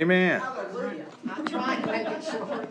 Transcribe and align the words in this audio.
Amen. 0.00 0.40
Hallelujah. 0.40 1.06
I'm 1.30 1.46
trying 1.46 1.80
to 1.82 1.86
make 1.86 2.08
it 2.08 2.24
short. 2.24 2.68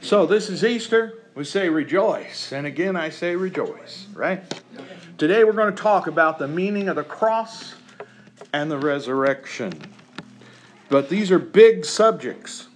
So 0.00 0.24
this 0.24 0.48
is 0.48 0.64
Easter. 0.64 1.24
We 1.34 1.44
say 1.44 1.68
rejoice. 1.68 2.52
And 2.52 2.66
again, 2.66 2.96
I 2.96 3.10
say 3.10 3.36
rejoice, 3.36 4.06
right? 4.14 4.42
Today 5.18 5.44
we're 5.44 5.52
going 5.52 5.74
to 5.74 5.82
talk 5.82 6.06
about 6.06 6.38
the 6.38 6.48
meaning 6.48 6.88
of 6.88 6.96
the 6.96 7.04
cross 7.04 7.74
and 8.54 8.70
the 8.70 8.78
resurrection. 8.78 9.74
But 10.88 11.10
these 11.10 11.30
are 11.30 11.38
big 11.38 11.84
subjects. 11.84 12.68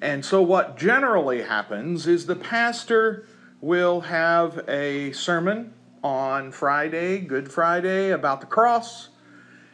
And 0.00 0.24
so 0.24 0.42
what 0.42 0.76
generally 0.76 1.42
happens 1.42 2.08
is 2.08 2.26
the 2.26 2.34
pastor 2.34 3.26
will 3.60 4.00
have 4.00 4.68
a 4.68 5.12
sermon 5.12 5.72
on 6.02 6.50
Friday, 6.50 7.20
Good 7.20 7.52
Friday, 7.52 8.10
about 8.10 8.40
the 8.40 8.48
cross. 8.48 9.10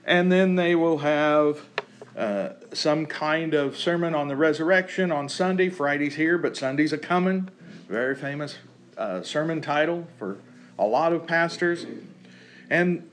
And 0.08 0.32
then 0.32 0.54
they 0.54 0.74
will 0.74 0.98
have 0.98 1.60
uh, 2.16 2.54
some 2.72 3.04
kind 3.04 3.52
of 3.52 3.76
sermon 3.76 4.14
on 4.14 4.28
the 4.28 4.36
resurrection 4.36 5.12
on 5.12 5.28
Sunday. 5.28 5.68
Friday's 5.68 6.14
here, 6.14 6.38
but 6.38 6.56
Sunday's 6.56 6.94
a 6.94 6.98
coming. 6.98 7.50
Very 7.90 8.16
famous 8.16 8.56
uh, 8.96 9.20
sermon 9.22 9.60
title 9.60 10.08
for 10.18 10.38
a 10.78 10.86
lot 10.86 11.12
of 11.12 11.26
pastors. 11.26 11.84
And 12.70 13.06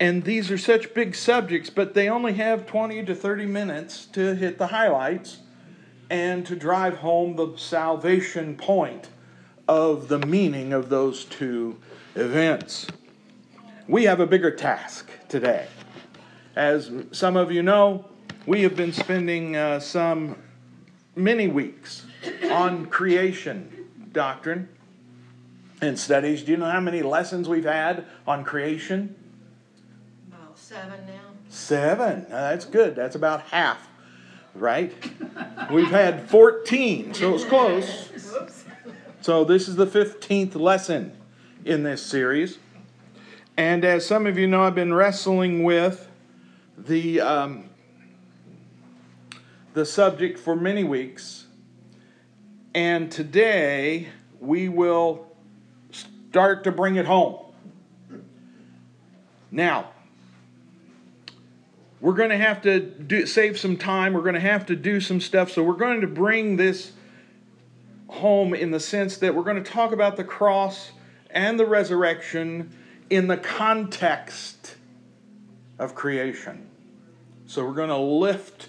and 0.00 0.24
these 0.24 0.50
are 0.50 0.56
such 0.56 0.94
big 0.94 1.14
subjects, 1.14 1.68
but 1.68 1.92
they 1.92 2.08
only 2.08 2.32
have 2.32 2.66
20 2.66 3.04
to 3.04 3.14
30 3.14 3.44
minutes 3.44 4.06
to 4.06 4.34
hit 4.34 4.56
the 4.56 4.68
highlights 4.68 5.40
and 6.08 6.46
to 6.46 6.56
drive 6.56 6.96
home 6.96 7.36
the 7.36 7.52
salvation 7.58 8.56
point 8.56 9.10
of 9.68 10.08
the 10.08 10.18
meaning 10.18 10.72
of 10.72 10.88
those 10.88 11.26
two 11.26 11.76
events. 12.14 12.86
We 13.86 14.04
have 14.04 14.20
a 14.20 14.26
bigger 14.26 14.50
task 14.50 15.10
today. 15.28 15.66
As 16.60 16.92
some 17.10 17.38
of 17.38 17.50
you 17.50 17.62
know, 17.62 18.04
we 18.44 18.64
have 18.64 18.76
been 18.76 18.92
spending 18.92 19.56
uh, 19.56 19.80
some 19.80 20.36
many 21.16 21.48
weeks 21.48 22.04
on 22.50 22.84
creation 22.84 23.86
doctrine 24.12 24.68
and 25.80 25.98
studies. 25.98 26.42
Do 26.42 26.50
you 26.50 26.58
know 26.58 26.70
how 26.70 26.80
many 26.80 27.00
lessons 27.00 27.48
we've 27.48 27.64
had 27.64 28.04
on 28.26 28.44
creation? 28.44 29.14
About 30.28 30.58
seven 30.58 31.06
now. 31.06 31.30
Seven. 31.48 32.26
That's 32.28 32.66
good. 32.66 32.94
That's 32.94 33.16
about 33.16 33.40
half, 33.44 33.88
right? 34.54 34.92
We've 35.72 35.90
had 35.90 36.28
14, 36.28 37.14
so 37.14 37.36
it's 37.36 37.44
close. 37.44 38.10
So 39.22 39.44
this 39.44 39.66
is 39.66 39.76
the 39.76 39.86
15th 39.86 40.56
lesson 40.56 41.16
in 41.64 41.84
this 41.84 42.04
series. 42.04 42.58
And 43.56 43.82
as 43.82 44.04
some 44.04 44.26
of 44.26 44.36
you 44.36 44.46
know, 44.46 44.64
I've 44.64 44.74
been 44.74 44.92
wrestling 44.92 45.62
with 45.62 46.08
the, 46.86 47.20
um, 47.20 47.70
the 49.74 49.84
subject 49.84 50.38
for 50.38 50.56
many 50.56 50.84
weeks. 50.84 51.46
And 52.74 53.10
today 53.10 54.08
we 54.38 54.68
will 54.68 55.26
start 55.90 56.64
to 56.64 56.72
bring 56.72 56.96
it 56.96 57.06
home. 57.06 57.36
Now, 59.50 59.90
we're 62.00 62.14
going 62.14 62.30
to 62.30 62.38
have 62.38 62.62
to 62.62 62.80
do, 62.80 63.26
save 63.26 63.58
some 63.58 63.76
time. 63.76 64.14
We're 64.14 64.22
going 64.22 64.34
to 64.34 64.40
have 64.40 64.66
to 64.66 64.76
do 64.76 65.00
some 65.00 65.20
stuff. 65.20 65.50
So 65.50 65.62
we're 65.62 65.74
going 65.74 66.00
to 66.00 66.06
bring 66.06 66.56
this 66.56 66.92
home 68.08 68.54
in 68.54 68.70
the 68.70 68.80
sense 68.80 69.18
that 69.18 69.34
we're 69.34 69.42
going 69.42 69.62
to 69.62 69.70
talk 69.70 69.92
about 69.92 70.16
the 70.16 70.24
cross 70.24 70.92
and 71.30 71.60
the 71.60 71.66
resurrection 71.66 72.74
in 73.10 73.26
the 73.26 73.36
context 73.36 74.76
of 75.78 75.94
creation. 75.94 76.69
So 77.50 77.66
we're 77.66 77.74
going 77.74 77.88
to 77.88 77.96
lift 77.96 78.68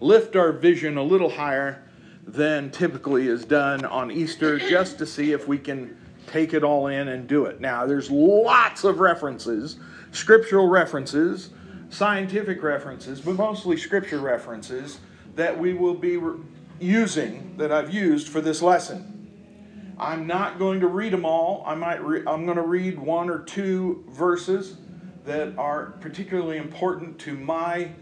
lift 0.00 0.34
our 0.34 0.50
vision 0.50 0.96
a 0.96 1.02
little 1.04 1.30
higher 1.30 1.84
than 2.26 2.68
typically 2.72 3.28
is 3.28 3.44
done 3.44 3.84
on 3.84 4.10
Easter 4.10 4.58
just 4.58 4.98
to 4.98 5.06
see 5.06 5.30
if 5.30 5.46
we 5.46 5.56
can 5.56 5.96
take 6.26 6.52
it 6.52 6.64
all 6.64 6.88
in 6.88 7.06
and 7.06 7.28
do 7.28 7.44
it. 7.44 7.60
Now 7.60 7.86
there's 7.86 8.10
lots 8.10 8.82
of 8.82 8.98
references, 8.98 9.78
scriptural 10.10 10.66
references, 10.66 11.50
scientific 11.90 12.60
references, 12.60 13.20
but 13.20 13.34
mostly 13.36 13.76
scripture 13.76 14.18
references 14.18 14.98
that 15.36 15.56
we 15.56 15.72
will 15.72 15.94
be 15.94 16.16
re- 16.16 16.40
using 16.80 17.56
that 17.56 17.70
I've 17.70 17.94
used 17.94 18.26
for 18.26 18.40
this 18.40 18.60
lesson. 18.60 19.94
I'm 19.96 20.26
not 20.26 20.58
going 20.58 20.80
to 20.80 20.88
read 20.88 21.12
them 21.12 21.24
all. 21.24 21.62
I 21.64 21.76
might 21.76 22.04
re- 22.04 22.24
I'm 22.26 22.46
going 22.46 22.56
to 22.56 22.66
read 22.66 22.98
one 22.98 23.30
or 23.30 23.38
two 23.44 24.04
verses 24.08 24.76
that 25.24 25.56
are 25.56 25.92
particularly 26.00 26.56
important 26.56 27.20
to 27.20 27.36
my 27.36 27.92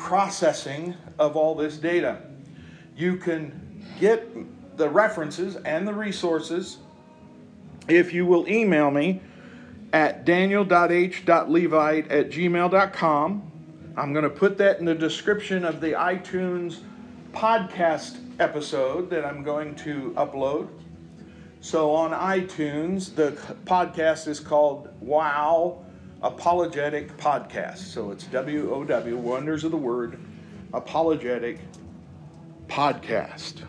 processing 0.00 0.94
of 1.18 1.36
all 1.36 1.54
this 1.54 1.76
data. 1.76 2.22
You 2.96 3.16
can 3.16 3.84
get 4.00 4.76
the 4.76 4.88
references 4.88 5.56
and 5.56 5.86
the 5.86 5.94
resources 5.94 6.78
if 7.86 8.12
you 8.12 8.26
will 8.26 8.48
email 8.48 8.90
me 8.90 9.20
at 9.92 10.24
daniel.h.levite 10.24 12.10
at 12.10 12.30
gmail.com. 12.30 13.52
I'm 13.96 14.12
going 14.12 14.22
to 14.22 14.30
put 14.30 14.58
that 14.58 14.78
in 14.78 14.84
the 14.84 14.94
description 14.94 15.64
of 15.64 15.80
the 15.80 15.92
iTunes 15.92 16.78
podcast 17.32 18.18
episode 18.40 19.10
that 19.10 19.24
I'm 19.24 19.42
going 19.42 19.74
to 19.76 20.14
upload. 20.16 20.68
So 21.60 21.94
on 21.94 22.12
iTunes, 22.12 23.14
the 23.14 23.32
podcast 23.66 24.28
is 24.28 24.40
called 24.40 24.88
Wow 25.00 25.84
Apologetic 26.22 27.16
Podcast. 27.16 27.78
So 27.78 28.10
it's 28.10 28.24
W 28.24 28.72
O 28.72 28.84
W, 28.84 29.16
Wonders 29.16 29.64
of 29.64 29.70
the 29.70 29.76
Word, 29.76 30.18
Apologetic 30.74 31.60
Podcast. 32.66 33.62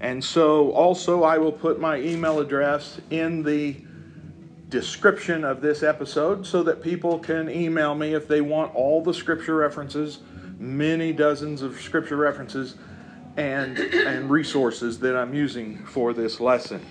And 0.00 0.22
so 0.22 0.70
also 0.72 1.24
I 1.24 1.38
will 1.38 1.52
put 1.52 1.80
my 1.80 1.98
email 1.98 2.38
address 2.38 3.00
in 3.10 3.42
the 3.42 3.76
description 4.68 5.44
of 5.44 5.60
this 5.60 5.82
episode 5.82 6.46
so 6.46 6.62
that 6.62 6.82
people 6.82 7.18
can 7.18 7.48
email 7.50 7.94
me 7.94 8.14
if 8.14 8.28
they 8.28 8.40
want 8.40 8.74
all 8.74 9.02
the 9.02 9.14
scripture 9.14 9.56
references, 9.56 10.20
many 10.58 11.12
dozens 11.12 11.62
of 11.62 11.80
scripture 11.80 12.16
references 12.16 12.76
and 13.36 13.78
and 13.78 14.30
resources 14.30 15.00
that 15.00 15.16
I'm 15.16 15.34
using 15.34 15.84
for 15.86 16.12
this 16.12 16.38
lesson. 16.38 16.84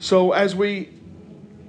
So 0.00 0.32
as 0.32 0.56
we 0.56 0.88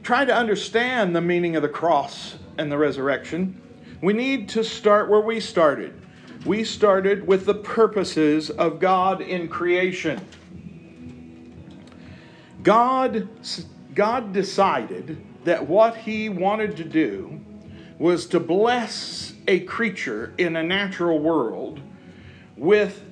try 0.04 0.26
to 0.26 0.36
understand 0.36 1.16
the 1.16 1.22
meaning 1.22 1.56
of 1.56 1.62
the 1.62 1.70
cross 1.70 2.38
and 2.58 2.72
the 2.72 2.78
resurrection, 2.78 3.62
we 4.02 4.14
need 4.14 4.50
to 4.50 4.64
start 4.64 5.10
where 5.10 5.22
we 5.22 5.40
started. 5.40 6.02
We 6.46 6.64
started 6.64 7.28
with 7.28 7.46
the 7.46 7.54
purposes 7.54 8.50
of 8.50 8.80
God 8.80 9.22
in 9.22 9.48
creation. 9.48 10.26
God, 12.64 13.28
God 13.94 14.34
decided 14.34 15.24
that 15.44 15.68
what 15.68 15.98
he 15.98 16.30
wanted 16.30 16.78
to 16.78 16.84
do 16.84 17.40
was 18.00 18.26
to 18.28 18.40
bless 18.40 19.34
a 19.48 19.60
creature 19.62 20.34
in 20.38 20.56
a 20.56 20.64
natural 20.64 21.20
world 21.20 21.80
with 22.58 23.04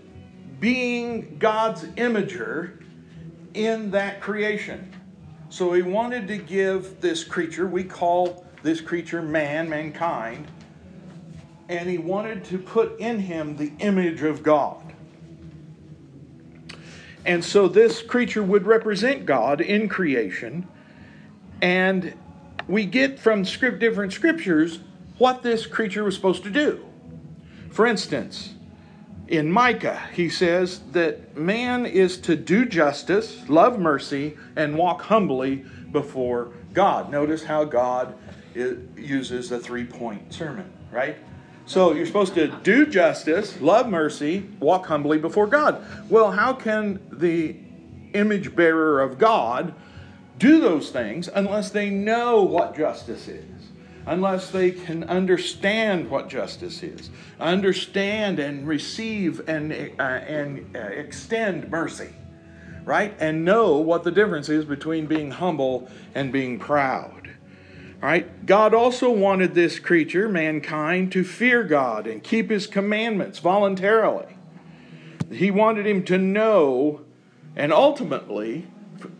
being 0.59 1.37
God's 1.37 1.83
imager 1.83 2.83
in 3.53 3.91
that 3.91 4.21
creation. 4.21 4.98
So 5.49 5.73
he 5.73 5.81
wanted 5.81 6.27
to 6.27 6.37
give 6.37 7.01
this 7.01 7.23
creature, 7.23 7.67
we 7.67 7.83
call 7.83 8.45
this 8.61 8.81
creature 8.81 9.21
man, 9.21 9.69
mankind, 9.69 10.47
and 11.67 11.89
he 11.89 11.97
wanted 11.97 12.43
to 12.45 12.57
put 12.57 12.99
in 12.99 13.19
him 13.19 13.57
the 13.57 13.71
image 13.79 14.21
of 14.21 14.43
God. 14.43 14.93
And 17.25 17.43
so 17.43 17.67
this 17.67 18.01
creature 18.01 18.43
would 18.43 18.65
represent 18.65 19.25
God 19.25 19.61
in 19.61 19.89
creation. 19.89 20.67
And 21.61 22.13
we 22.67 22.85
get 22.85 23.19
from 23.19 23.43
script, 23.43 23.79
different 23.79 24.13
scriptures 24.13 24.79
what 25.17 25.43
this 25.43 25.65
creature 25.65 26.03
was 26.03 26.15
supposed 26.15 26.43
to 26.43 26.49
do. 26.49 26.85
For 27.71 27.85
instance, 27.85 28.53
in 29.29 29.51
Micah, 29.51 30.01
he 30.11 30.27
says 30.27 30.79
that 30.91 31.37
man 31.37 31.85
is 31.85 32.17
to 32.21 32.35
do 32.35 32.65
justice, 32.65 33.47
love 33.47 33.79
mercy, 33.79 34.35
and 34.55 34.75
walk 34.75 35.03
humbly 35.03 35.63
before 35.91 36.51
God. 36.73 37.11
Notice 37.11 37.43
how 37.43 37.63
God 37.63 38.15
uses 38.55 39.49
the 39.49 39.59
three 39.59 39.85
point 39.85 40.33
sermon, 40.33 40.71
right? 40.91 41.15
So 41.67 41.93
you're 41.93 42.07
supposed 42.07 42.33
to 42.33 42.47
do 42.63 42.87
justice, 42.87 43.61
love 43.61 43.87
mercy, 43.87 44.49
walk 44.59 44.87
humbly 44.87 45.19
before 45.19 45.45
God. 45.45 45.85
Well, 46.09 46.31
how 46.31 46.53
can 46.53 46.99
the 47.11 47.55
image 48.13 48.55
bearer 48.55 48.99
of 48.99 49.19
God 49.19 49.75
do 50.39 50.59
those 50.59 50.89
things 50.89 51.27
unless 51.27 51.69
they 51.69 51.91
know 51.91 52.41
what 52.41 52.75
justice 52.75 53.27
is? 53.27 53.58
Unless 54.09 54.49
they 54.49 54.71
can 54.71 55.03
understand 55.03 56.09
what 56.09 56.29
justice 56.29 56.81
is, 56.81 57.11
understand 57.39 58.39
and 58.39 58.67
receive 58.67 59.47
and, 59.47 59.71
uh, 59.71 60.01
and 60.01 60.75
uh, 60.75 60.79
extend 60.79 61.69
mercy, 61.69 62.09
right? 62.85 63.15
And 63.19 63.45
know 63.45 63.77
what 63.77 64.03
the 64.03 64.09
difference 64.09 64.49
is 64.49 64.65
between 64.65 65.05
being 65.05 65.29
humble 65.29 65.91
and 66.15 66.33
being 66.33 66.57
proud. 66.57 67.29
Right? 68.01 68.47
God 68.47 68.73
also 68.73 69.11
wanted 69.11 69.53
this 69.53 69.77
creature, 69.77 70.27
mankind, 70.27 71.11
to 71.11 71.23
fear 71.23 71.63
God 71.63 72.07
and 72.07 72.23
keep 72.23 72.49
his 72.49 72.65
commandments 72.65 73.37
voluntarily. 73.37 74.37
He 75.31 75.51
wanted 75.51 75.85
him 75.85 76.03
to 76.05 76.17
know, 76.17 77.01
and 77.55 77.71
ultimately, 77.71 78.65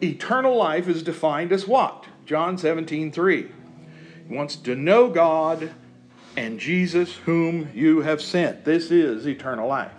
eternal 0.01 0.57
life 0.57 0.87
is 0.87 1.03
defined 1.03 1.51
as 1.51 1.67
what? 1.67 2.05
John 2.25 2.57
17, 2.57 3.11
3. 3.11 3.51
Wants 4.29 4.55
to 4.57 4.75
know 4.75 5.09
God 5.09 5.71
and 6.37 6.59
Jesus, 6.59 7.15
whom 7.15 7.69
you 7.73 8.01
have 8.01 8.21
sent. 8.21 8.63
This 8.63 8.91
is 8.91 9.27
eternal 9.27 9.67
life. 9.67 9.91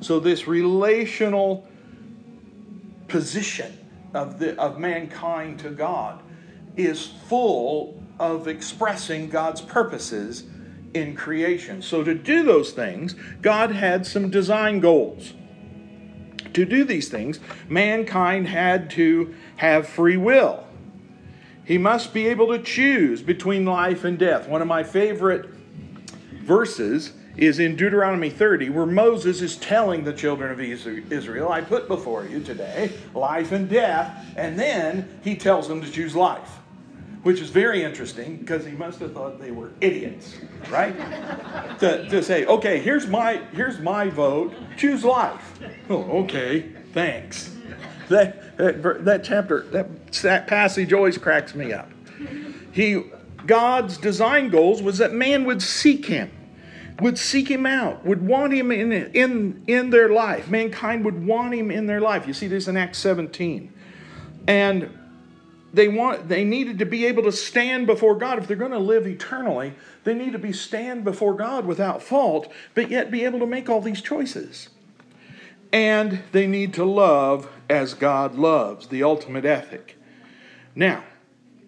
So, 0.00 0.20
this 0.20 0.46
relational 0.46 1.66
position 3.08 3.76
of, 4.14 4.38
the, 4.38 4.58
of 4.60 4.78
mankind 4.78 5.58
to 5.60 5.70
God 5.70 6.22
is 6.76 7.06
full 7.28 8.02
of 8.18 8.48
expressing 8.48 9.28
God's 9.28 9.60
purposes 9.60 10.44
in 10.94 11.16
creation. 11.16 11.82
So, 11.82 12.04
to 12.04 12.14
do 12.14 12.44
those 12.44 12.70
things, 12.70 13.14
God 13.42 13.72
had 13.72 14.06
some 14.06 14.30
design 14.30 14.80
goals. 14.80 15.34
To 16.52 16.64
do 16.64 16.84
these 16.84 17.08
things, 17.08 17.40
mankind 17.68 18.46
had 18.46 18.90
to 18.90 19.34
have 19.56 19.88
free 19.88 20.16
will. 20.16 20.64
He 21.64 21.78
must 21.78 22.12
be 22.12 22.26
able 22.26 22.48
to 22.48 22.58
choose 22.58 23.22
between 23.22 23.64
life 23.64 24.04
and 24.04 24.18
death. 24.18 24.48
One 24.48 24.62
of 24.62 24.68
my 24.68 24.82
favorite 24.82 25.46
verses 26.42 27.12
is 27.36 27.58
in 27.58 27.74
Deuteronomy 27.74 28.30
30, 28.30 28.70
where 28.70 28.86
Moses 28.86 29.40
is 29.40 29.56
telling 29.56 30.04
the 30.04 30.12
children 30.12 30.52
of 30.52 30.60
Israel, 30.60 31.50
I 31.50 31.62
put 31.62 31.88
before 31.88 32.26
you 32.26 32.40
today 32.40 32.92
life 33.14 33.52
and 33.52 33.68
death, 33.68 34.24
and 34.36 34.58
then 34.58 35.20
he 35.24 35.34
tells 35.34 35.66
them 35.66 35.80
to 35.80 35.90
choose 35.90 36.14
life 36.14 36.60
which 37.24 37.40
is 37.40 37.48
very 37.48 37.82
interesting 37.82 38.36
because 38.36 38.66
he 38.66 38.72
must 38.72 39.00
have 39.00 39.14
thought 39.14 39.40
they 39.40 39.50
were 39.50 39.70
idiots, 39.80 40.36
right? 40.70 40.94
to, 41.80 42.06
to 42.10 42.22
say, 42.22 42.44
okay, 42.44 42.78
here's 42.78 43.06
my 43.06 43.40
here's 43.54 43.80
my 43.80 44.10
vote. 44.10 44.54
Choose 44.76 45.04
life. 45.04 45.58
Oh, 45.88 46.02
okay, 46.24 46.68
thanks. 46.92 47.56
That, 48.08 48.56
that, 48.56 49.04
that 49.04 49.24
chapter, 49.24 49.62
that, 49.70 50.12
that 50.22 50.46
passage 50.46 50.92
always 50.92 51.18
cracks 51.18 51.54
me 51.54 51.72
up. 51.72 51.90
He, 52.72 53.02
God's 53.46 53.98
design 53.98 54.50
goals 54.50 54.82
was 54.82 54.98
that 54.98 55.12
man 55.12 55.44
would 55.44 55.62
seek 55.62 56.06
him, 56.06 56.30
would 57.00 57.18
seek 57.18 57.48
him 57.50 57.66
out, 57.66 58.04
would 58.04 58.26
want 58.26 58.52
him 58.52 58.70
in, 58.72 58.92
in, 58.92 59.62
in 59.66 59.90
their 59.90 60.08
life. 60.08 60.48
Mankind 60.48 61.04
would 61.04 61.24
want 61.24 61.54
him 61.54 61.70
in 61.70 61.86
their 61.86 62.00
life. 62.00 62.26
You 62.26 62.34
see 62.34 62.48
this 62.48 62.68
in 62.68 62.76
Acts 62.76 62.98
17. 62.98 63.72
And 64.46 64.98
they 65.74 65.88
want 65.88 66.28
they 66.28 66.44
needed 66.44 66.78
to 66.78 66.86
be 66.86 67.04
able 67.04 67.24
to 67.24 67.32
stand 67.32 67.86
before 67.86 68.14
God 68.14 68.38
if 68.38 68.46
they're 68.46 68.56
going 68.56 68.70
to 68.70 68.78
live 68.78 69.06
eternally 69.06 69.74
they 70.04 70.14
need 70.14 70.32
to 70.32 70.38
be 70.38 70.52
stand 70.52 71.04
before 71.04 71.34
God 71.34 71.66
without 71.66 72.02
fault 72.02 72.50
but 72.74 72.90
yet 72.90 73.10
be 73.10 73.24
able 73.24 73.40
to 73.40 73.46
make 73.46 73.68
all 73.68 73.80
these 73.80 74.00
choices 74.00 74.68
and 75.72 76.20
they 76.30 76.46
need 76.46 76.72
to 76.74 76.84
love 76.84 77.48
as 77.68 77.94
God 77.94 78.34
loves 78.34 78.88
the 78.88 79.02
ultimate 79.02 79.44
ethic. 79.44 79.96
Now 80.74 81.04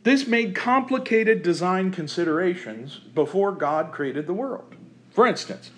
this 0.03 0.27
made 0.27 0.55
complicated 0.55 1.43
design 1.43 1.91
considerations 1.91 2.99
before 2.99 3.53
God 3.53 3.93
created 3.93 4.27
the 4.27 4.35
world. 4.35 4.75
For 5.11 5.27
instance 5.27 5.71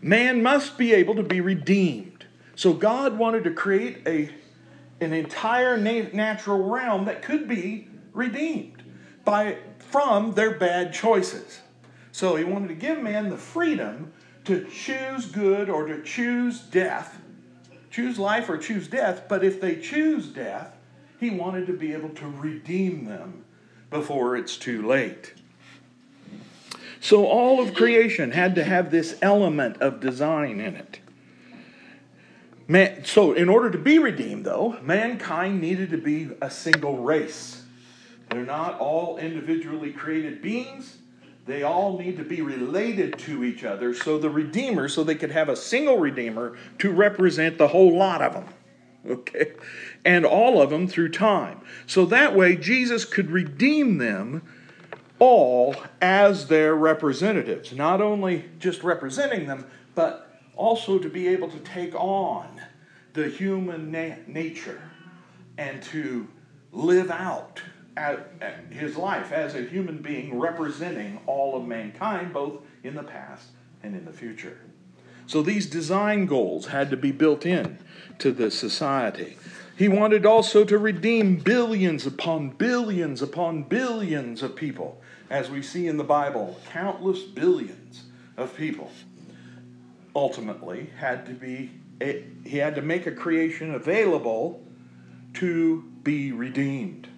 man 0.00 0.42
must 0.42 0.76
be 0.76 0.92
able 0.92 1.14
to 1.14 1.22
be 1.22 1.40
redeemed. 1.40 2.26
So 2.54 2.72
God 2.72 3.18
wanted 3.18 3.44
to 3.44 3.52
create 3.52 4.06
a 4.06 4.30
an 5.00 5.12
entire 5.12 5.76
natural 5.76 6.62
realm 6.62 7.06
that 7.06 7.22
could 7.22 7.48
be 7.48 7.88
redeemed 8.12 8.82
by 9.24 9.58
from 9.78 10.34
their 10.34 10.52
bad 10.52 10.92
choices. 10.92 11.60
So 12.12 12.36
he 12.36 12.44
wanted 12.44 12.68
to 12.68 12.74
give 12.74 13.02
man 13.02 13.30
the 13.30 13.36
freedom 13.36 14.12
to 14.44 14.66
choose 14.68 15.26
good 15.26 15.68
or 15.68 15.86
to 15.86 16.02
choose 16.02 16.60
death, 16.60 17.20
choose 17.92 18.18
life 18.18 18.48
or 18.48 18.58
choose 18.58 18.88
death, 18.88 19.24
but 19.28 19.44
if 19.44 19.60
they 19.60 19.76
choose 19.76 20.26
death, 20.26 20.74
he 21.20 21.30
wanted 21.30 21.68
to 21.68 21.72
be 21.72 21.92
able 21.92 22.08
to 22.08 22.26
redeem 22.26 23.04
them 23.04 23.44
before 23.90 24.36
it's 24.36 24.56
too 24.56 24.84
late. 24.84 25.34
So 27.00 27.26
all 27.26 27.60
of 27.60 27.74
creation 27.74 28.32
had 28.32 28.54
to 28.56 28.64
have 28.64 28.90
this 28.90 29.18
element 29.22 29.76
of 29.82 30.00
design 30.00 30.58
in 30.58 30.74
it. 30.74 30.98
Man, 32.68 33.04
so, 33.04 33.32
in 33.32 33.48
order 33.48 33.70
to 33.70 33.76
be 33.76 33.98
redeemed, 33.98 34.46
though, 34.46 34.78
mankind 34.80 35.60
needed 35.60 35.90
to 35.90 35.98
be 35.98 36.30
a 36.40 36.48
single 36.48 36.96
race. 36.96 37.64
They're 38.30 38.46
not 38.46 38.78
all 38.78 39.18
individually 39.18 39.92
created 39.92 40.40
beings. 40.40 40.96
They 41.44 41.62
all 41.64 41.98
need 41.98 42.16
to 42.18 42.24
be 42.24 42.40
related 42.40 43.18
to 43.20 43.42
each 43.42 43.64
other. 43.64 43.94
So, 43.94 44.18
the 44.18 44.30
Redeemer, 44.30 44.88
so 44.88 45.02
they 45.02 45.16
could 45.16 45.32
have 45.32 45.48
a 45.48 45.56
single 45.56 45.98
Redeemer 45.98 46.56
to 46.78 46.90
represent 46.90 47.58
the 47.58 47.68
whole 47.68 47.96
lot 47.96 48.22
of 48.22 48.34
them. 48.34 48.46
Okay? 49.04 49.54
And 50.04 50.24
all 50.24 50.62
of 50.62 50.70
them 50.70 50.86
through 50.86 51.08
time. 51.08 51.60
So 51.86 52.06
that 52.06 52.36
way, 52.36 52.54
Jesus 52.54 53.04
could 53.04 53.30
redeem 53.30 53.98
them 53.98 54.42
all 55.18 55.74
as 56.00 56.46
their 56.46 56.74
representatives. 56.74 57.72
Not 57.72 58.00
only 58.00 58.44
just 58.58 58.84
representing 58.84 59.46
them, 59.46 59.66
but 59.94 60.40
also 60.56 60.98
to 60.98 61.08
be 61.08 61.28
able 61.28 61.48
to 61.50 61.58
take 61.60 61.94
on 61.94 62.60
the 63.12 63.28
human 63.28 63.90
na- 63.90 64.16
nature 64.26 64.80
and 65.58 65.82
to 65.82 66.26
live 66.72 67.10
out 67.10 67.60
his 68.70 68.96
life 68.96 69.32
as 69.32 69.54
a 69.54 69.62
human 69.62 69.98
being 69.98 70.38
representing 70.38 71.20
all 71.26 71.56
of 71.56 71.66
mankind, 71.66 72.32
both 72.32 72.62
in 72.82 72.94
the 72.94 73.02
past 73.02 73.48
and 73.82 73.94
in 73.94 74.04
the 74.04 74.12
future. 74.12 74.58
So 75.26 75.42
these 75.42 75.66
design 75.66 76.26
goals 76.26 76.66
had 76.66 76.90
to 76.90 76.96
be 76.96 77.12
built 77.12 77.46
in 77.46 77.78
to 78.18 78.32
the 78.32 78.50
society. 78.50 79.36
He 79.76 79.88
wanted 79.88 80.26
also 80.26 80.64
to 80.64 80.78
redeem 80.78 81.36
billions 81.36 82.06
upon 82.06 82.50
billions 82.50 83.22
upon 83.22 83.64
billions 83.64 84.42
of 84.42 84.54
people, 84.56 85.00
as 85.30 85.50
we 85.50 85.62
see 85.62 85.86
in 85.86 85.96
the 85.96 86.04
Bible, 86.04 86.60
countless 86.70 87.22
billions 87.22 88.04
of 88.36 88.54
people 88.56 88.90
ultimately 90.14 90.90
had 90.98 91.24
to 91.26 91.32
be 91.32 91.70
eh, 92.00 92.20
he 92.44 92.58
had 92.58 92.74
to 92.74 92.82
make 92.82 93.06
a 93.06 93.12
creation 93.12 93.74
available 93.74 94.62
to 95.34 95.82
be 96.02 96.32
redeemed. 96.32 97.08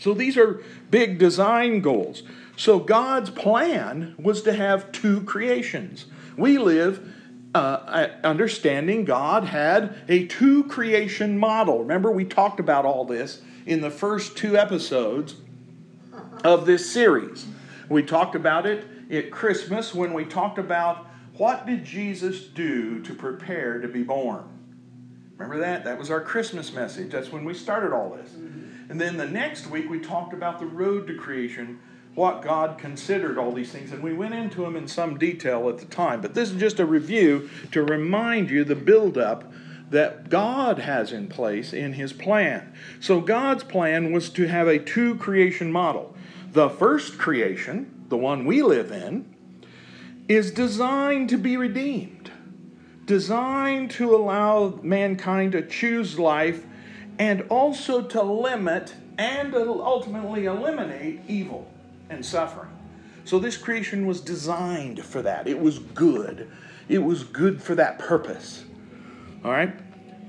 So 0.00 0.14
these 0.14 0.36
are 0.38 0.62
big 0.90 1.18
design 1.18 1.80
goals. 1.82 2.22
So 2.56 2.78
God's 2.78 3.30
plan 3.30 4.14
was 4.18 4.42
to 4.42 4.52
have 4.52 4.90
two 4.92 5.22
creations. 5.22 6.06
We 6.36 6.58
live 6.58 7.14
uh, 7.54 8.08
understanding 8.24 9.04
God 9.04 9.44
had 9.44 9.94
a 10.08 10.26
two 10.26 10.64
creation 10.64 11.36
model. 11.36 11.80
Remember, 11.80 12.10
we 12.10 12.24
talked 12.24 12.60
about 12.60 12.86
all 12.86 13.04
this 13.04 13.42
in 13.66 13.82
the 13.82 13.90
first 13.90 14.36
two 14.36 14.56
episodes 14.56 15.36
of 16.44 16.64
this 16.64 16.90
series. 16.90 17.46
We 17.88 18.02
talked 18.02 18.34
about 18.34 18.66
it 18.66 18.86
at 19.10 19.30
Christmas 19.30 19.94
when 19.94 20.14
we 20.14 20.24
talked 20.24 20.58
about 20.58 21.08
what 21.36 21.66
did 21.66 21.84
Jesus 21.84 22.44
do 22.44 23.00
to 23.02 23.14
prepare 23.14 23.80
to 23.80 23.88
be 23.88 24.02
born? 24.02 24.44
Remember 25.36 25.58
that? 25.58 25.84
That 25.84 25.98
was 25.98 26.10
our 26.10 26.20
Christmas 26.20 26.72
message. 26.72 27.12
That's 27.12 27.32
when 27.32 27.44
we 27.44 27.54
started 27.54 27.92
all 27.92 28.10
this. 28.10 28.30
And 28.90 29.00
then 29.00 29.16
the 29.16 29.26
next 29.26 29.68
week 29.68 29.88
we 29.88 30.00
talked 30.00 30.34
about 30.34 30.58
the 30.58 30.66
road 30.66 31.06
to 31.06 31.14
creation, 31.14 31.78
what 32.16 32.42
God 32.42 32.76
considered 32.76 33.38
all 33.38 33.52
these 33.52 33.70
things. 33.70 33.92
And 33.92 34.02
we 34.02 34.12
went 34.12 34.34
into 34.34 34.62
them 34.62 34.74
in 34.74 34.88
some 34.88 35.16
detail 35.16 35.68
at 35.68 35.78
the 35.78 35.84
time. 35.84 36.20
But 36.20 36.34
this 36.34 36.50
is 36.50 36.58
just 36.58 36.80
a 36.80 36.84
review 36.84 37.48
to 37.70 37.84
remind 37.84 38.50
you 38.50 38.64
the 38.64 38.74
buildup 38.74 39.50
that 39.90 40.28
God 40.28 40.80
has 40.80 41.12
in 41.12 41.28
place 41.28 41.72
in 41.72 41.92
His 41.92 42.12
plan. 42.12 42.74
So 42.98 43.20
God's 43.20 43.62
plan 43.62 44.10
was 44.12 44.28
to 44.30 44.48
have 44.48 44.66
a 44.66 44.80
two 44.80 45.14
creation 45.14 45.70
model. 45.70 46.16
The 46.50 46.68
first 46.68 47.16
creation, 47.16 48.06
the 48.08 48.16
one 48.16 48.44
we 48.44 48.60
live 48.60 48.90
in, 48.90 49.32
is 50.26 50.50
designed 50.50 51.28
to 51.28 51.38
be 51.38 51.56
redeemed, 51.56 52.32
designed 53.04 53.92
to 53.92 54.16
allow 54.16 54.80
mankind 54.82 55.52
to 55.52 55.62
choose 55.62 56.18
life 56.18 56.66
and 57.20 57.42
also 57.50 58.00
to 58.00 58.22
limit 58.22 58.94
and 59.18 59.54
ultimately 59.54 60.46
eliminate 60.46 61.20
evil 61.28 61.70
and 62.08 62.24
suffering. 62.24 62.70
So, 63.26 63.38
this 63.38 63.58
creation 63.58 64.06
was 64.06 64.22
designed 64.22 65.04
for 65.04 65.20
that. 65.22 65.46
It 65.46 65.60
was 65.60 65.78
good. 65.78 66.50
It 66.88 67.00
was 67.00 67.22
good 67.22 67.62
for 67.62 67.74
that 67.74 67.98
purpose. 67.98 68.64
All 69.44 69.52
right? 69.52 69.76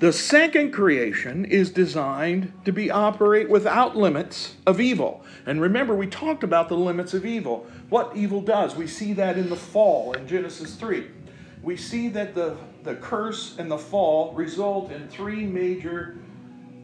The 0.01 0.11
second 0.11 0.71
creation 0.71 1.45
is 1.45 1.71
designed 1.71 2.51
to 2.65 2.73
be 2.73 2.91
operate 2.91 3.49
without 3.49 3.95
limits 3.95 4.55
of 4.67 4.81
evil. 4.81 5.23
And 5.45 5.61
remember, 5.61 5.95
we 5.95 6.07
talked 6.07 6.43
about 6.43 6.67
the 6.67 6.75
limits 6.75 7.13
of 7.13 7.25
evil. 7.25 7.65
What 7.87 8.11
evil 8.17 8.41
does. 8.41 8.75
We 8.75 8.87
see 8.87 9.13
that 9.13 9.37
in 9.37 9.49
the 9.49 9.55
fall 9.55 10.11
in 10.13 10.27
Genesis 10.27 10.75
3. 10.75 11.07
We 11.63 11.77
see 11.77 12.09
that 12.09 12.35
the, 12.35 12.57
the 12.83 12.95
curse 12.95 13.57
and 13.57 13.71
the 13.71 13.77
fall 13.77 14.33
result 14.33 14.91
in 14.91 15.07
three 15.07 15.45
major 15.45 16.17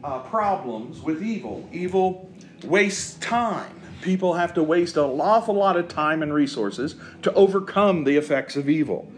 uh, 0.04 0.20
problems 0.20 1.00
with 1.00 1.22
evil. 1.22 1.68
Evil 1.72 2.30
wastes 2.64 3.14
time. 3.18 3.74
people 4.00 4.34
have 4.34 4.54
to 4.54 4.62
waste 4.62 4.96
an 4.96 5.20
awful 5.20 5.54
lot 5.54 5.76
of 5.76 5.88
time 5.88 6.22
and 6.22 6.32
resources 6.32 6.94
to 7.20 7.32
overcome 7.34 8.04
the 8.04 8.16
effects 8.16 8.56
of 8.56 8.68
evil. 8.68 9.10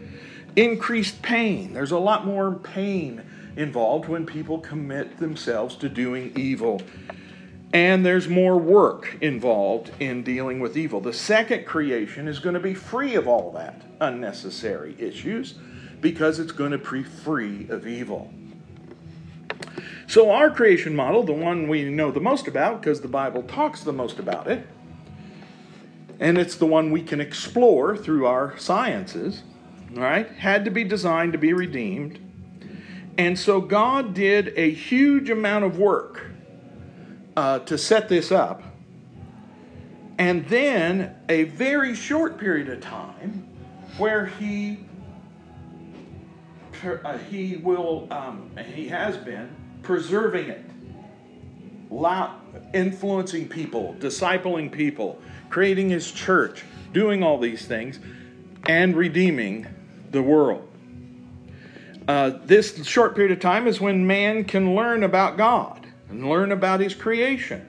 Increased 0.55 1.21
pain. 1.21 1.73
There's 1.73 1.91
a 1.91 1.99
lot 1.99 2.25
more 2.25 2.55
pain 2.55 3.23
involved 3.55 4.07
when 4.09 4.25
people 4.25 4.59
commit 4.59 5.17
themselves 5.17 5.75
to 5.77 5.89
doing 5.89 6.33
evil. 6.35 6.81
And 7.73 8.05
there's 8.05 8.27
more 8.27 8.57
work 8.57 9.17
involved 9.21 9.91
in 9.99 10.23
dealing 10.23 10.59
with 10.59 10.75
evil. 10.75 10.99
The 10.99 11.13
second 11.13 11.65
creation 11.65 12.27
is 12.27 12.39
going 12.39 12.55
to 12.55 12.59
be 12.59 12.73
free 12.73 13.15
of 13.15 13.27
all 13.27 13.51
that 13.53 13.81
unnecessary 14.01 14.95
issues 14.99 15.53
because 16.01 16.39
it's 16.39 16.51
going 16.51 16.71
to 16.71 16.77
be 16.79 17.03
free 17.03 17.67
of 17.69 17.87
evil. 17.87 18.33
So, 20.11 20.29
our 20.29 20.49
creation 20.51 20.93
model, 20.93 21.23
the 21.23 21.31
one 21.31 21.69
we 21.69 21.85
know 21.85 22.11
the 22.11 22.19
most 22.19 22.45
about 22.45 22.81
because 22.81 22.99
the 22.99 23.07
Bible 23.07 23.43
talks 23.43 23.83
the 23.85 23.93
most 23.93 24.19
about 24.19 24.45
it, 24.45 24.67
and 26.19 26.37
it's 26.37 26.57
the 26.57 26.65
one 26.65 26.91
we 26.91 27.01
can 27.01 27.21
explore 27.21 27.95
through 27.95 28.25
our 28.25 28.57
sciences, 28.57 29.43
all 29.95 30.03
right, 30.03 30.29
had 30.31 30.65
to 30.65 30.69
be 30.69 30.83
designed 30.83 31.31
to 31.31 31.37
be 31.37 31.53
redeemed. 31.53 32.19
And 33.17 33.39
so, 33.39 33.61
God 33.61 34.13
did 34.13 34.51
a 34.57 34.69
huge 34.69 35.29
amount 35.29 35.63
of 35.63 35.77
work 35.77 36.25
uh, 37.37 37.59
to 37.59 37.77
set 37.77 38.09
this 38.09 38.33
up. 38.33 38.63
And 40.17 40.45
then 40.47 41.15
a 41.29 41.45
very 41.45 41.95
short 41.95 42.37
period 42.37 42.67
of 42.67 42.81
time 42.81 43.47
where 43.97 44.25
he 44.25 44.79
uh, 46.83 47.17
he 47.17 47.55
will 47.55 48.09
um, 48.11 48.51
he 48.75 48.89
has 48.89 49.15
been 49.15 49.55
preserving 49.83 50.49
it, 50.49 50.65
influencing 52.73 53.47
people, 53.47 53.95
discipling 53.99 54.71
people, 54.71 55.19
creating 55.49 55.89
his 55.89 56.11
church, 56.11 56.63
doing 56.93 57.23
all 57.23 57.37
these 57.37 57.65
things, 57.65 57.99
and 58.67 58.95
redeeming 58.95 59.67
the 60.11 60.21
world. 60.21 60.67
Uh, 62.07 62.31
this 62.45 62.83
short 62.85 63.15
period 63.15 63.31
of 63.31 63.39
time 63.39 63.67
is 63.67 63.79
when 63.79 64.05
man 64.05 64.43
can 64.43 64.75
learn 64.75 65.03
about 65.03 65.37
God 65.37 65.87
and 66.09 66.27
learn 66.27 66.51
about 66.51 66.79
his 66.79 66.95
creation. 66.95 67.65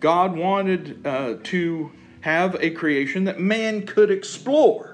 God 0.00 0.36
wanted 0.36 1.06
uh, 1.06 1.36
to 1.44 1.90
have 2.20 2.56
a 2.60 2.70
creation 2.70 3.24
that 3.24 3.40
man 3.40 3.86
could 3.86 4.10
explore 4.10 4.91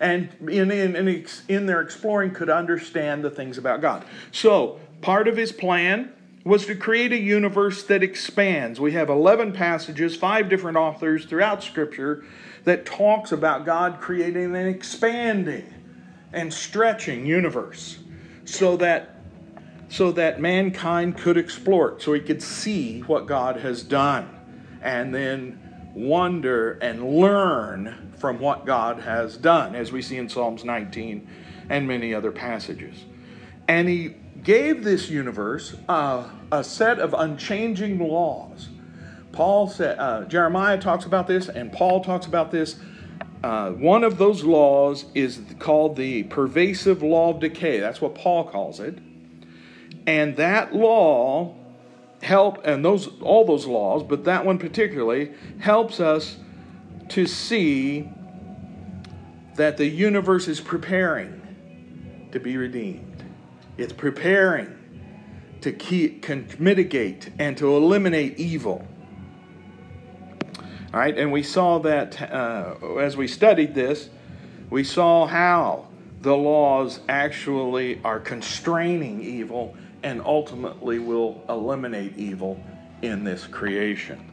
and 0.00 0.28
in, 0.48 0.70
in, 0.70 0.96
in, 0.96 1.26
in 1.48 1.66
their 1.66 1.80
exploring 1.80 2.32
could 2.32 2.50
understand 2.50 3.24
the 3.24 3.30
things 3.30 3.58
about 3.58 3.80
God. 3.80 4.04
So, 4.32 4.78
part 5.00 5.28
of 5.28 5.36
his 5.36 5.52
plan 5.52 6.12
was 6.44 6.66
to 6.66 6.74
create 6.74 7.12
a 7.12 7.18
universe 7.18 7.82
that 7.84 8.02
expands. 8.02 8.80
We 8.80 8.92
have 8.92 9.10
11 9.10 9.52
passages, 9.52 10.16
five 10.16 10.48
different 10.48 10.76
authors 10.76 11.24
throughout 11.24 11.62
Scripture 11.62 12.24
that 12.64 12.86
talks 12.86 13.32
about 13.32 13.66
God 13.66 14.00
creating 14.00 14.56
an 14.56 14.66
expanding 14.66 15.74
and 16.32 16.52
stretching 16.52 17.26
universe 17.26 17.98
so 18.44 18.76
that 18.76 19.14
so 19.90 20.12
that 20.12 20.38
mankind 20.38 21.16
could 21.16 21.38
explore 21.38 21.92
it, 21.92 22.02
so 22.02 22.12
he 22.12 22.20
could 22.20 22.42
see 22.42 23.00
what 23.00 23.24
God 23.24 23.56
has 23.60 23.82
done, 23.82 24.28
and 24.82 25.14
then 25.14 25.67
wonder 25.94 26.72
and 26.80 27.18
learn 27.18 28.12
from 28.18 28.38
what 28.38 28.66
God 28.66 29.00
has 29.00 29.36
done, 29.36 29.74
as 29.74 29.92
we 29.92 30.02
see 30.02 30.16
in 30.16 30.28
Psalms 30.28 30.64
19 30.64 31.28
and 31.68 31.86
many 31.86 32.14
other 32.14 32.32
passages. 32.32 33.04
And 33.66 33.88
he 33.88 34.14
gave 34.42 34.84
this 34.84 35.10
universe 35.10 35.76
uh, 35.88 36.28
a 36.50 36.64
set 36.64 36.98
of 36.98 37.14
unchanging 37.14 37.98
laws. 37.98 38.68
Paul 39.32 39.68
said, 39.68 39.98
uh, 39.98 40.24
Jeremiah 40.24 40.78
talks 40.78 41.04
about 41.04 41.26
this, 41.26 41.48
and 41.48 41.72
Paul 41.72 42.02
talks 42.02 42.26
about 42.26 42.50
this. 42.50 42.76
Uh, 43.42 43.70
one 43.70 44.02
of 44.02 44.18
those 44.18 44.42
laws 44.42 45.04
is 45.14 45.40
called 45.58 45.96
the 45.96 46.24
pervasive 46.24 47.02
law 47.02 47.30
of 47.30 47.40
decay. 47.40 47.78
That's 47.78 48.00
what 48.00 48.14
Paul 48.14 48.44
calls 48.44 48.80
it. 48.80 48.98
And 50.06 50.36
that 50.38 50.74
law 50.74 51.54
help 52.22 52.64
and 52.66 52.84
those 52.84 53.08
all 53.20 53.44
those 53.44 53.66
laws, 53.66 54.02
but 54.02 54.24
that 54.24 54.44
one 54.44 54.58
particularly 54.58 55.32
helps 55.60 56.00
us 56.00 56.36
to 57.08 57.26
see 57.26 58.08
that 59.56 59.76
the 59.76 59.86
universe 59.86 60.48
is 60.48 60.60
preparing 60.60 61.34
to 62.32 62.38
be 62.38 62.56
redeemed. 62.56 63.24
It's 63.76 63.92
preparing 63.92 64.76
to 65.62 65.72
keep, 65.72 66.22
can 66.22 66.48
mitigate 66.58 67.30
and 67.38 67.56
to 67.58 67.76
eliminate 67.76 68.38
evil. 68.38 68.86
All 70.92 71.00
right, 71.00 71.16
and 71.16 71.32
we 71.32 71.42
saw 71.42 71.78
that 71.80 72.32
uh, 72.32 72.74
as 72.98 73.16
we 73.16 73.28
studied 73.28 73.74
this, 73.74 74.10
we 74.70 74.84
saw 74.84 75.26
how 75.26 75.88
the 76.20 76.36
laws 76.36 77.00
actually 77.08 78.00
are 78.04 78.20
constraining 78.20 79.22
evil 79.22 79.76
and 80.02 80.20
ultimately 80.20 80.98
will 80.98 81.42
eliminate 81.48 82.16
evil 82.16 82.62
in 83.02 83.24
this 83.24 83.46
creation. 83.46 84.24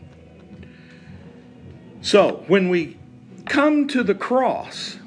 So, 2.02 2.44
when 2.48 2.70
we 2.70 2.98
come 3.46 3.88
to 3.88 4.04
the 4.04 4.16
cross, 4.16 5.00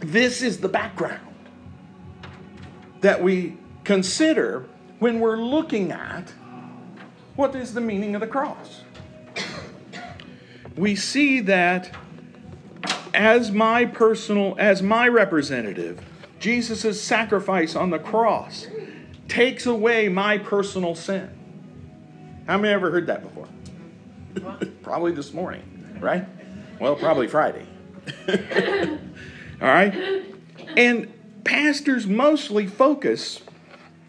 this 0.00 0.42
is 0.42 0.58
the 0.58 0.68
background 0.68 1.20
that 3.00 3.22
we 3.22 3.56
consider 3.84 4.66
when 4.98 5.20
we're 5.20 5.36
looking 5.36 5.92
at 5.92 6.32
what 7.36 7.54
is 7.54 7.74
the 7.74 7.80
meaning 7.80 8.14
of 8.14 8.20
the 8.20 8.26
cross. 8.26 8.82
We 10.76 10.96
see 10.96 11.40
that 11.40 11.94
as 13.14 13.50
my 13.50 13.84
personal, 13.84 14.54
as 14.58 14.82
my 14.82 15.08
representative, 15.08 16.00
Jesus' 16.38 17.02
sacrifice 17.02 17.76
on 17.76 17.90
the 17.90 17.98
cross 17.98 18.66
takes 19.30 19.64
away 19.64 20.08
my 20.08 20.36
personal 20.36 20.94
sin. 20.94 21.30
How 22.46 22.58
many 22.58 22.74
ever 22.74 22.90
heard 22.90 23.06
that 23.06 23.22
before? 23.22 23.48
probably 24.82 25.12
this 25.12 25.32
morning, 25.32 25.98
right? 26.00 26.26
Well, 26.80 26.96
probably 26.96 27.28
Friday. 27.28 27.64
All 28.28 29.68
right? 29.68 29.94
And 30.76 31.12
pastors 31.44 32.06
mostly 32.06 32.66
focus 32.66 33.40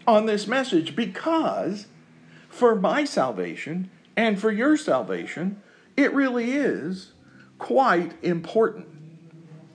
on 0.07 0.25
this 0.25 0.47
message 0.47 0.95
because 0.95 1.85
for 2.49 2.75
my 2.75 3.05
salvation 3.05 3.91
and 4.17 4.39
for 4.39 4.51
your 4.51 4.75
salvation, 4.75 5.61
it 5.95 6.11
really 6.13 6.53
is 6.53 7.11
quite 7.59 8.13
important. 8.23 8.87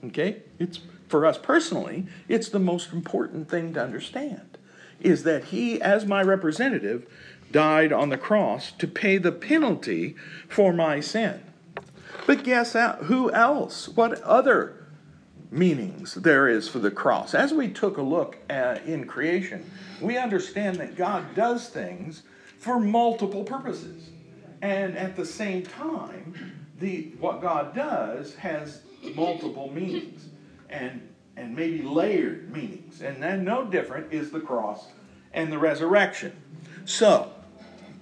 Okay? 0.03 0.41
It's 0.59 0.81
for 1.07 1.25
us 1.25 1.37
personally, 1.37 2.05
it's 2.27 2.49
the 2.49 2.59
most 2.59 2.91
important 2.91 3.49
thing 3.49 3.73
to 3.75 3.81
understand 3.81 4.46
is 4.99 5.23
that 5.23 5.45
he 5.45 5.81
as 5.81 6.05
my 6.05 6.21
representative 6.21 7.07
died 7.51 7.93
on 7.93 8.09
the 8.09 8.17
cross 8.17 8.71
to 8.73 8.87
pay 8.87 9.17
the 9.17 9.31
penalty 9.31 10.15
for 10.49 10.73
my 10.73 10.99
sin. 10.99 11.41
But 12.25 12.43
guess 12.43 12.75
who 13.03 13.31
else? 13.31 13.87
What 13.87 14.21
other 14.21 14.87
meanings 15.51 16.15
there 16.15 16.47
is 16.47 16.67
for 16.67 16.79
the 16.79 16.91
cross. 16.91 17.33
As 17.33 17.53
we 17.53 17.69
took 17.69 17.97
a 17.97 18.01
look 18.01 18.37
at, 18.49 18.85
in 18.85 19.05
creation, 19.05 19.69
we 20.01 20.17
understand 20.17 20.77
that 20.77 20.95
God 20.95 21.35
does 21.35 21.69
things 21.69 22.23
for 22.59 22.79
multiple 22.79 23.43
purposes. 23.43 24.09
And 24.61 24.97
at 24.97 25.15
the 25.15 25.25
same 25.25 25.63
time, 25.63 26.67
the, 26.79 27.11
what 27.19 27.41
God 27.41 27.75
does 27.75 28.35
has 28.35 28.81
multiple 29.15 29.71
meanings 29.71 30.27
and, 30.69 31.07
and 31.37 31.55
maybe 31.55 31.83
layered 31.83 32.51
meanings. 32.51 33.01
And 33.01 33.21
then 33.21 33.45
no 33.45 33.63
different 33.63 34.11
is 34.11 34.31
the 34.31 34.39
cross 34.39 34.87
and 35.33 35.51
the 35.51 35.57
resurrection. 35.57 36.33
So, 36.85 37.31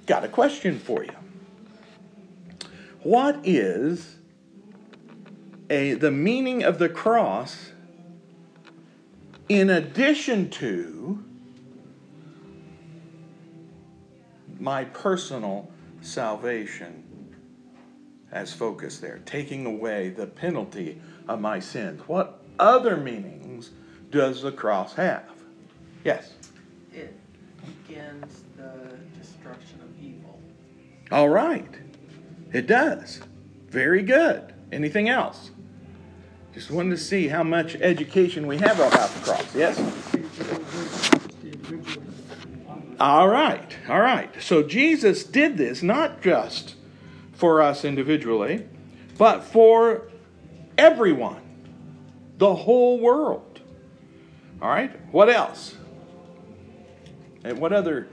got 0.05 0.23
a 0.23 0.29
question 0.29 0.79
for 0.79 1.03
you. 1.03 1.11
What 3.03 3.39
is 3.43 4.15
a, 5.69 5.93
the 5.93 6.11
meaning 6.11 6.63
of 6.63 6.79
the 6.79 6.89
cross 6.89 7.71
in 9.49 9.69
addition 9.69 10.49
to 10.49 11.23
my 14.59 14.85
personal 14.85 15.69
salvation 16.01 17.03
as 18.31 18.53
focus 18.53 18.99
there, 18.99 19.21
taking 19.25 19.65
away 19.65 20.09
the 20.09 20.27
penalty 20.27 21.01
of 21.27 21.39
my 21.39 21.59
sins. 21.59 22.01
What 22.07 22.41
other 22.59 22.97
meanings 22.97 23.71
does 24.11 24.41
the 24.41 24.51
cross 24.51 24.93
have? 24.95 25.29
Yes? 26.03 26.33
It 26.93 27.13
begins 27.87 28.43
the 28.57 28.97
destruction 29.19 29.81
of 29.81 30.03
evil. 30.03 30.39
All 31.11 31.29
right. 31.29 31.69
It 32.53 32.67
does. 32.67 33.21
Very 33.69 34.01
good. 34.01 34.53
Anything 34.71 35.09
else? 35.09 35.51
Just 36.53 36.71
wanted 36.71 36.91
to 36.91 36.97
see 36.97 37.27
how 37.27 37.43
much 37.43 37.75
education 37.75 38.47
we 38.47 38.57
have 38.57 38.79
about 38.79 39.09
the 39.09 39.19
cross. 39.21 39.55
Yes? 39.55 39.77
All 42.99 43.27
right. 43.27 43.75
All 43.89 43.99
right. 43.99 44.31
So 44.41 44.63
Jesus 44.63 45.23
did 45.25 45.57
this 45.57 45.83
not 45.83 46.21
just 46.21 46.75
for 47.33 47.61
us 47.61 47.83
individually, 47.83 48.65
but 49.17 49.43
for 49.43 50.09
everyone, 50.77 51.41
the 52.37 52.53
whole 52.53 52.99
world. 52.99 53.59
All 54.61 54.69
right? 54.69 54.91
What 55.11 55.29
else? 55.29 55.75
And 57.43 57.59
what 57.59 57.73
other 57.73 58.07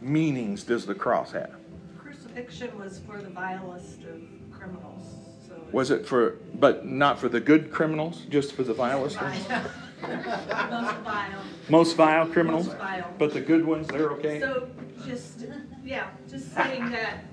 meanings 0.00 0.64
does 0.64 0.86
the 0.86 0.94
cross 0.94 1.32
have? 1.32 1.54
Crucifixion 1.98 2.78
was 2.78 3.00
for 3.00 3.20
the 3.20 3.30
vilest 3.30 4.02
of 4.02 4.22
criminals, 4.50 5.06
so. 5.46 5.54
Was 5.72 5.90
it 5.90 6.06
for, 6.06 6.36
but 6.54 6.86
not 6.86 7.18
for 7.18 7.28
the 7.28 7.40
good 7.40 7.72
criminals, 7.72 8.22
just 8.28 8.52
for 8.52 8.62
the 8.62 8.74
vilest 8.74 9.20
ones? 9.20 9.48
Most 10.02 10.96
vile. 10.98 11.42
Most 11.68 11.96
vile 11.96 12.26
criminals? 12.26 12.66
Most 12.66 12.78
vile. 12.78 13.14
But 13.18 13.32
the 13.32 13.40
good 13.40 13.64
ones, 13.64 13.86
they're 13.88 14.10
okay? 14.12 14.40
So 14.40 14.68
just, 15.06 15.46
yeah, 15.84 16.08
just 16.28 16.54
saying 16.54 16.90
that 16.90 17.24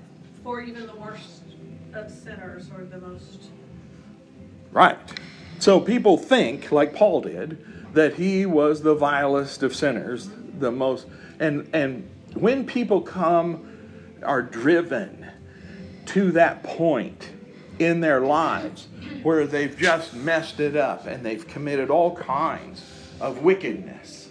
for 0.42 0.62
even 0.62 0.86
the 0.86 0.96
worst 0.96 1.42
of 1.92 2.10
sinners 2.10 2.70
or 2.74 2.84
the 2.84 2.98
most, 2.98 3.50
Right. 4.72 4.98
So 5.58 5.80
people 5.80 6.16
think, 6.16 6.70
like 6.72 6.94
Paul 6.94 7.22
did, 7.22 7.64
that 7.94 8.14
he 8.14 8.44
was 8.44 8.82
the 8.82 8.94
vilest 8.94 9.62
of 9.62 9.74
sinners, 9.74 10.28
the 10.58 10.70
most 10.70 11.06
and 11.38 11.68
and 11.72 12.08
when 12.34 12.66
people 12.66 13.00
come 13.00 13.70
are 14.22 14.42
driven 14.42 15.26
to 16.06 16.32
that 16.32 16.62
point 16.62 17.30
in 17.78 18.00
their 18.00 18.20
lives 18.20 18.88
where 19.22 19.46
they've 19.46 19.76
just 19.76 20.14
messed 20.14 20.60
it 20.60 20.76
up 20.76 21.06
and 21.06 21.24
they've 21.24 21.46
committed 21.46 21.90
all 21.90 22.14
kinds 22.16 22.84
of 23.20 23.42
wickedness. 23.42 24.28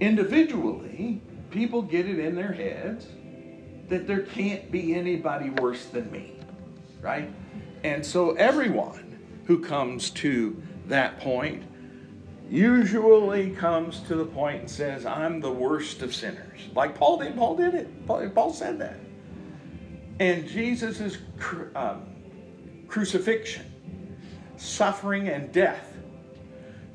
Individually, 0.00 1.20
people 1.50 1.82
get 1.82 2.06
it 2.06 2.18
in 2.18 2.34
their 2.34 2.52
heads 2.52 3.06
that 3.88 4.06
there 4.06 4.22
can't 4.22 4.70
be 4.70 4.94
anybody 4.94 5.50
worse 5.50 5.86
than 5.86 6.10
me, 6.10 6.34
right? 7.00 7.30
And 7.84 8.04
so 8.04 8.32
everyone 8.32 9.05
who 9.46 9.58
comes 9.58 10.10
to 10.10 10.60
that 10.86 11.20
point 11.20 11.62
usually 12.48 13.50
comes 13.50 14.00
to 14.00 14.14
the 14.14 14.24
point 14.24 14.60
and 14.60 14.70
says, 14.70 15.04
I'm 15.04 15.40
the 15.40 15.50
worst 15.50 16.02
of 16.02 16.14
sinners. 16.14 16.60
Like 16.74 16.94
Paul 16.94 17.18
did. 17.18 17.36
Paul 17.36 17.56
did 17.56 17.74
it. 17.74 18.06
Paul, 18.06 18.28
Paul 18.30 18.52
said 18.52 18.78
that. 18.78 19.00
And 20.20 20.46
Jesus' 20.48 21.18
cru- 21.38 21.70
um, 21.74 22.06
crucifixion, 22.88 23.66
suffering, 24.56 25.28
and 25.28 25.52
death. 25.52 25.96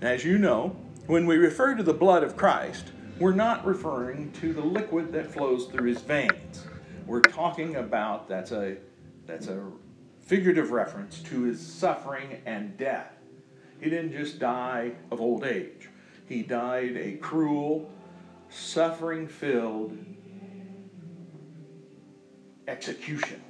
As 0.01 0.25
you 0.25 0.37
know, 0.37 0.75
when 1.07 1.25
we 1.25 1.37
refer 1.37 1.75
to 1.75 1.83
the 1.83 1.93
blood 1.93 2.23
of 2.23 2.35
Christ, 2.35 2.91
we're 3.19 3.33
not 3.33 3.65
referring 3.65 4.31
to 4.33 4.53
the 4.53 4.61
liquid 4.61 5.11
that 5.11 5.31
flows 5.31 5.67
through 5.67 5.87
his 5.87 6.01
veins. 6.01 6.65
We're 7.05 7.21
talking 7.21 7.75
about 7.75 8.27
that's 8.27 8.51
a 8.51 8.77
that's 9.27 9.47
a 9.47 9.61
figurative 10.31 10.71
reference 10.71 11.19
to 11.19 11.41
his 11.41 11.59
suffering 11.59 12.41
and 12.45 12.77
death. 12.77 13.11
He 13.81 13.89
didn't 13.89 14.13
just 14.13 14.39
die 14.39 14.93
of 15.11 15.19
old 15.19 15.43
age. 15.43 15.89
He 16.25 16.41
died 16.41 16.95
a 16.95 17.17
cruel, 17.17 17.91
suffering 18.47 19.27
filled 19.27 19.97
execution. 22.65 23.41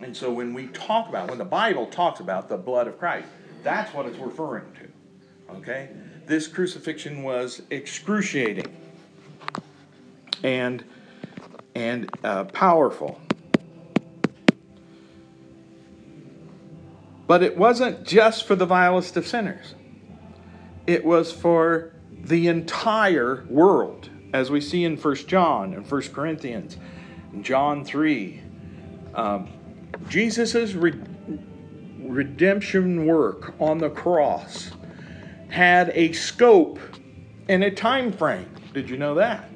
And 0.00 0.14
so 0.14 0.30
when 0.30 0.52
we 0.52 0.66
talk 0.66 1.08
about, 1.08 1.30
when 1.30 1.38
the 1.38 1.46
Bible 1.46 1.86
talks 1.86 2.20
about 2.20 2.50
the 2.50 2.58
blood 2.58 2.88
of 2.88 2.98
Christ, 2.98 3.28
that's 3.62 3.94
what 3.94 4.04
it's 4.04 4.18
referring 4.18 4.66
to. 4.74 5.54
Okay? 5.56 5.88
This 6.26 6.46
crucifixion 6.46 7.22
was 7.22 7.62
excruciating 7.70 8.76
and 10.42 10.84
and 11.74 12.10
uh, 12.22 12.44
powerful. 12.44 13.18
But 17.26 17.42
it 17.42 17.56
wasn't 17.56 18.04
just 18.04 18.44
for 18.44 18.54
the 18.54 18.66
vilest 18.66 19.16
of 19.16 19.26
sinners. 19.26 19.74
It 20.86 21.04
was 21.04 21.32
for 21.32 21.92
the 22.12 22.48
entire 22.48 23.44
world, 23.48 24.08
as 24.32 24.50
we 24.50 24.60
see 24.60 24.84
in 24.84 24.96
1 24.96 25.14
John 25.26 25.74
and 25.74 25.90
1 25.90 26.02
Corinthians 26.12 26.76
and 27.32 27.44
John 27.44 27.84
3. 27.84 28.40
Um, 29.14 29.48
Jesus' 30.08 30.74
re- 30.74 31.00
redemption 32.00 33.06
work 33.06 33.54
on 33.60 33.78
the 33.78 33.90
cross 33.90 34.70
had 35.48 35.90
a 35.94 36.12
scope 36.12 36.78
and 37.48 37.64
a 37.64 37.70
time 37.70 38.12
frame. 38.12 38.50
Did 38.72 38.90
you 38.90 38.96
know 38.96 39.14
that? 39.14 39.48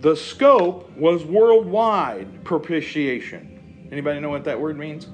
The 0.00 0.16
scope 0.16 0.90
was 0.96 1.24
worldwide 1.24 2.44
propitiation. 2.44 3.88
Anybody 3.90 4.20
know 4.20 4.30
what 4.30 4.44
that 4.44 4.60
word 4.60 4.78
means? 4.78 5.08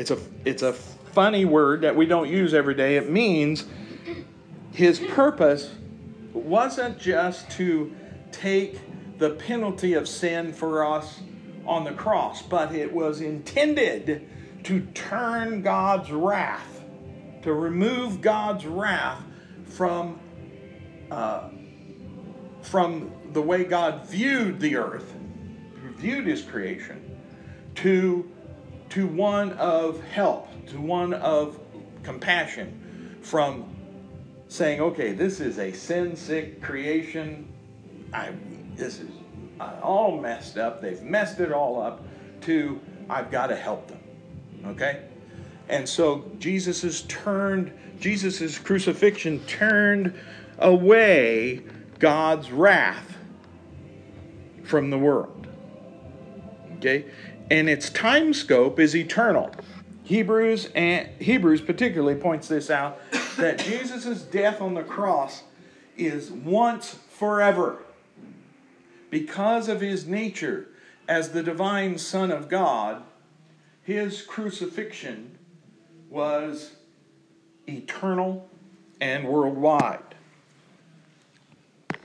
It's 0.00 0.10
a 0.10 0.18
it's 0.46 0.62
a 0.62 0.72
funny 0.72 1.44
word 1.44 1.82
that 1.82 1.94
we 1.94 2.06
don't 2.06 2.30
use 2.30 2.54
every 2.54 2.72
day. 2.74 2.96
It 2.96 3.10
means 3.10 3.66
his 4.72 4.98
purpose 4.98 5.74
wasn't 6.32 6.98
just 6.98 7.50
to 7.50 7.94
take 8.32 8.78
the 9.18 9.28
penalty 9.34 9.92
of 9.92 10.08
sin 10.08 10.54
for 10.54 10.86
us 10.86 11.20
on 11.66 11.84
the 11.84 11.92
cross, 11.92 12.40
but 12.40 12.74
it 12.74 12.90
was 12.90 13.20
intended 13.20 14.26
to 14.64 14.80
turn 14.94 15.60
God's 15.60 16.10
wrath, 16.10 16.82
to 17.42 17.52
remove 17.52 18.22
God's 18.22 18.64
wrath 18.64 19.22
from 19.66 20.18
uh, 21.10 21.50
from 22.62 23.12
the 23.34 23.42
way 23.42 23.64
God 23.64 24.06
viewed 24.06 24.60
the 24.60 24.76
earth, 24.76 25.12
viewed 25.98 26.26
His 26.26 26.40
creation, 26.40 27.20
to 27.74 28.26
to 28.90 29.06
one 29.06 29.52
of 29.52 30.02
help, 30.04 30.48
to 30.66 30.80
one 30.80 31.14
of 31.14 31.58
compassion, 32.02 33.18
from 33.22 33.64
saying, 34.48 34.80
okay, 34.80 35.12
this 35.12 35.40
is 35.40 35.58
a 35.58 35.72
sin 35.72 36.16
sick 36.16 36.60
creation. 36.60 37.48
I, 38.12 38.32
this 38.74 38.98
is 38.98 39.10
uh, 39.60 39.76
all 39.82 40.20
messed 40.20 40.58
up. 40.58 40.82
They've 40.82 41.02
messed 41.02 41.40
it 41.40 41.52
all 41.52 41.80
up. 41.80 42.02
To, 42.42 42.80
I've 43.08 43.30
got 43.30 43.48
to 43.48 43.56
help 43.56 43.86
them. 43.86 44.00
Okay? 44.66 45.04
And 45.68 45.88
so 45.88 46.30
Jesus 46.38 46.82
has 46.82 47.02
turned, 47.02 47.72
Jesus' 48.00 48.58
crucifixion 48.58 49.40
turned 49.46 50.18
away 50.58 51.62
God's 51.98 52.50
wrath 52.50 53.16
from 54.64 54.90
the 54.90 54.98
world. 54.98 55.46
Okay? 56.78 57.04
And 57.50 57.68
its 57.68 57.90
time 57.90 58.32
scope 58.32 58.78
is 58.78 58.94
eternal. 58.94 59.50
Hebrews 60.04 60.70
and 60.74 61.08
Hebrews 61.20 61.60
particularly 61.60 62.14
points 62.14 62.48
this 62.48 62.70
out 62.70 63.00
that 63.36 63.58
Jesus' 63.58 64.22
death 64.22 64.60
on 64.60 64.74
the 64.74 64.82
cross 64.82 65.42
is 65.96 66.30
once 66.30 66.96
forever. 67.10 67.78
Because 69.10 69.68
of 69.68 69.80
his 69.80 70.06
nature 70.06 70.68
as 71.08 71.30
the 71.30 71.42
divine 71.42 71.98
Son 71.98 72.30
of 72.30 72.48
God, 72.48 73.02
his 73.82 74.22
crucifixion 74.22 75.36
was 76.08 76.72
eternal 77.68 78.48
and 79.00 79.26
worldwide. 79.26 80.14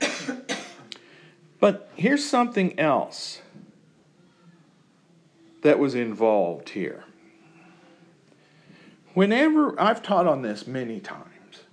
but 1.60 1.90
here's 1.94 2.24
something 2.24 2.78
else 2.78 3.40
that 5.66 5.80
was 5.80 5.96
involved 5.96 6.68
here. 6.68 7.02
Whenever 9.14 9.74
I've 9.80 10.00
taught 10.00 10.24
on 10.28 10.42
this 10.42 10.64
many 10.64 11.00
times, 11.00 11.64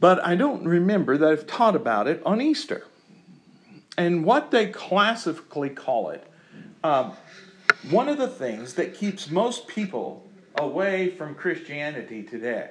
but 0.00 0.18
I 0.26 0.34
don't 0.34 0.64
remember 0.64 1.16
that 1.16 1.30
I've 1.30 1.46
taught 1.46 1.76
about 1.76 2.08
it 2.08 2.20
on 2.26 2.40
Easter. 2.40 2.84
And 3.96 4.24
what 4.24 4.50
they 4.50 4.66
classically 4.66 5.70
call 5.70 6.10
it, 6.10 6.26
um, 6.82 7.12
one 7.90 8.08
of 8.08 8.18
the 8.18 8.26
things 8.26 8.74
that 8.74 8.92
keeps 8.92 9.30
most 9.30 9.68
people 9.68 10.26
away 10.58 11.10
from 11.10 11.36
Christianity 11.36 12.24
today. 12.24 12.70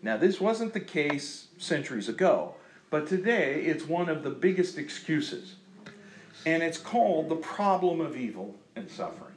Now, 0.00 0.16
this 0.16 0.40
wasn't 0.40 0.74
the 0.74 0.80
case 0.80 1.48
centuries 1.58 2.08
ago, 2.08 2.54
but 2.90 3.08
today 3.08 3.62
it's 3.62 3.82
one 3.82 4.08
of 4.08 4.22
the 4.22 4.30
biggest 4.30 4.78
excuses. 4.78 5.56
And 6.44 6.62
it's 6.62 6.78
called 6.78 7.28
the 7.28 7.34
problem 7.34 8.00
of 8.00 8.16
evil 8.16 8.54
and 8.76 8.88
suffering. 8.90 9.32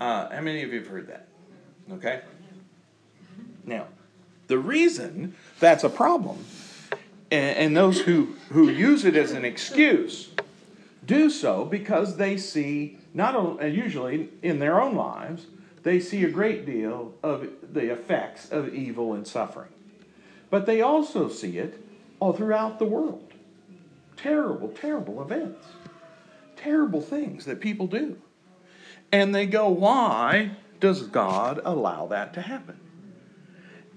Uh, 0.00 0.30
how 0.30 0.40
many 0.40 0.62
of 0.62 0.72
you 0.72 0.78
have 0.78 0.88
heard 0.88 1.08
that? 1.08 1.28
Okay? 1.92 2.22
Now, 3.64 3.86
the 4.46 4.58
reason 4.58 5.34
that's 5.58 5.84
a 5.84 5.90
problem, 5.90 6.44
and, 7.30 7.56
and 7.56 7.76
those 7.76 8.00
who, 8.00 8.36
who 8.50 8.70
use 8.70 9.04
it 9.04 9.16
as 9.16 9.32
an 9.32 9.44
excuse 9.44 10.30
do 11.04 11.28
so 11.28 11.64
because 11.64 12.16
they 12.16 12.36
see, 12.36 12.98
not 13.12 13.34
only, 13.34 13.68
usually 13.68 14.30
in 14.42 14.58
their 14.58 14.80
own 14.80 14.94
lives, 14.94 15.46
they 15.82 15.98
see 16.00 16.24
a 16.24 16.30
great 16.30 16.64
deal 16.64 17.14
of 17.22 17.48
the 17.72 17.92
effects 17.92 18.50
of 18.50 18.74
evil 18.74 19.12
and 19.12 19.26
suffering. 19.26 19.70
But 20.50 20.66
they 20.66 20.80
also 20.80 21.28
see 21.28 21.58
it 21.58 21.84
all 22.20 22.32
throughout 22.32 22.78
the 22.78 22.84
world. 22.84 23.32
terrible, 24.16 24.68
terrible 24.68 25.22
events, 25.22 25.66
terrible 26.60 27.00
things 27.00 27.46
that 27.46 27.60
people 27.60 27.86
do. 27.86 28.18
And 29.12 29.34
they 29.34 29.46
go, 29.46 29.68
why 29.68 30.52
does 30.78 31.02
God 31.02 31.60
allow 31.64 32.06
that 32.06 32.32
to 32.34 32.42
happen? 32.42 32.78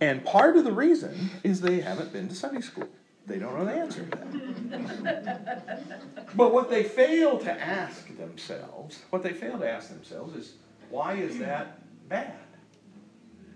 And 0.02 0.26
part 0.26 0.58
of 0.58 0.63
the 0.63 0.71
reason 0.71 1.30
is 1.43 1.62
they 1.62 1.82
haven't 1.82 2.12
been 2.12 2.28
to 2.30 2.36
Sunday 2.36 2.62
school. 2.62 2.89
They 3.26 3.39
don't 3.39 3.58
know 3.58 3.65
the 3.65 3.73
answer 3.73 4.06
to 4.06 4.17
that. 4.17 6.36
but 6.36 6.54
what 6.54 6.69
they 6.69 6.84
fail 6.84 7.39
to 7.39 7.52
ask 7.52 8.15
themselves, 8.17 9.02
what 9.12 9.23
they 9.23 9.32
fail 9.32 9.58
to 9.60 9.69
ask 9.69 9.88
themselves 9.89 10.36
is, 10.36 10.56
why 10.89 11.13
is 11.13 11.39
that 11.39 11.80
bad? 12.10 12.36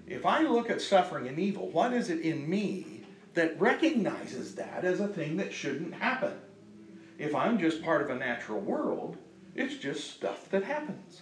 If 0.07 0.25
I 0.25 0.43
look 0.43 0.69
at 0.69 0.81
suffering 0.81 1.27
and 1.27 1.37
evil, 1.37 1.69
what 1.69 1.91
is 1.91 2.09
it 2.09 2.21
in 2.21 2.49
me 2.49 3.03
that 3.33 3.59
recognizes 3.59 4.55
that 4.55 4.85
as 4.85 5.01
a 5.01 5.07
thing 5.07 5.35
that 5.37 5.51
shouldn't 5.51 5.93
happen? 5.93 6.31
If 7.17 7.33
I'm 7.35 7.57
just 7.59 7.81
part 7.81 8.01
of 8.01 8.09
a 8.09 8.15
natural 8.15 8.59
world, 8.59 9.17
it's 9.55 9.75
just 9.75 10.11
stuff 10.11 10.49
that 10.49 10.63
happens. 10.63 11.21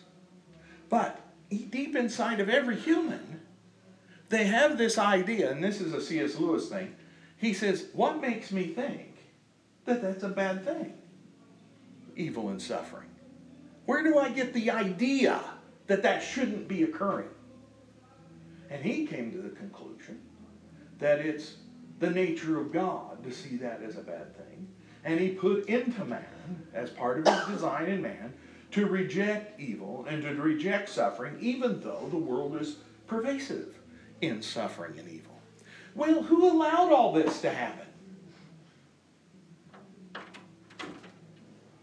But 0.90 1.22
deep 1.50 1.96
inside 1.96 2.40
of 2.40 2.50
every 2.50 2.76
human, 2.76 3.42
they 4.30 4.46
have 4.46 4.78
this 4.78 4.98
idea, 4.98 5.52
and 5.52 5.64
this 5.64 5.80
is 5.80 5.94
a 5.94 6.02
C.S. 6.02 6.38
Lewis 6.38 6.68
thing. 6.68 6.96
He 7.38 7.54
says, 7.54 7.88
What 7.94 8.22
makes 8.22 8.52
me 8.52 8.68
think 8.68 9.18
that 9.86 10.02
that's 10.02 10.24
a 10.24 10.30
bad 10.30 10.66
thing? 10.66 10.94
Evil 12.16 12.50
and 12.50 12.62
suffering. 12.62 13.10
Where 13.86 14.04
do 14.04 14.18
I 14.18 14.30
get 14.30 14.54
the 14.54 14.72
idea 14.72 15.40
that 15.88 16.04
that 16.04 16.24
shouldn't 16.24 16.68
be 16.68 16.84
occurring? 16.84 17.30
And 18.70 18.84
he 18.84 19.06
came 19.06 19.32
to 19.32 19.38
the 19.38 19.50
conclusion 19.50 20.22
that 21.00 21.20
it's 21.20 21.58
the 22.00 22.10
nature 22.10 22.60
of 22.60 22.74
God 22.74 23.24
to 23.24 23.32
see 23.32 23.58
that 23.58 23.82
as 23.84 23.96
a 23.98 24.02
bad 24.02 24.36
thing. 24.36 24.68
And 25.06 25.20
he 25.20 25.30
put 25.30 25.70
into 25.70 26.04
man, 26.04 26.26
as 26.74 26.90
part 26.90 27.20
of 27.20 27.28
his 27.28 27.56
design 27.56 27.86
in 27.86 28.02
man, 28.02 28.34
to 28.72 28.88
reject 28.88 29.60
evil 29.60 30.06
and 30.10 30.24
to 30.24 30.34
reject 30.34 30.90
suffering, 30.90 31.38
even 31.40 31.80
though 31.80 32.08
the 32.10 32.18
world 32.18 32.60
is 32.60 32.78
pervasive 33.08 33.78
in 34.22 34.42
suffering 34.42 34.98
and 34.98 35.08
evil. 35.08 35.40
Well, 35.94 36.24
who 36.24 36.52
allowed 36.52 36.92
all 36.92 37.14
this 37.14 37.40
to 37.42 37.52
happen? 37.52 37.86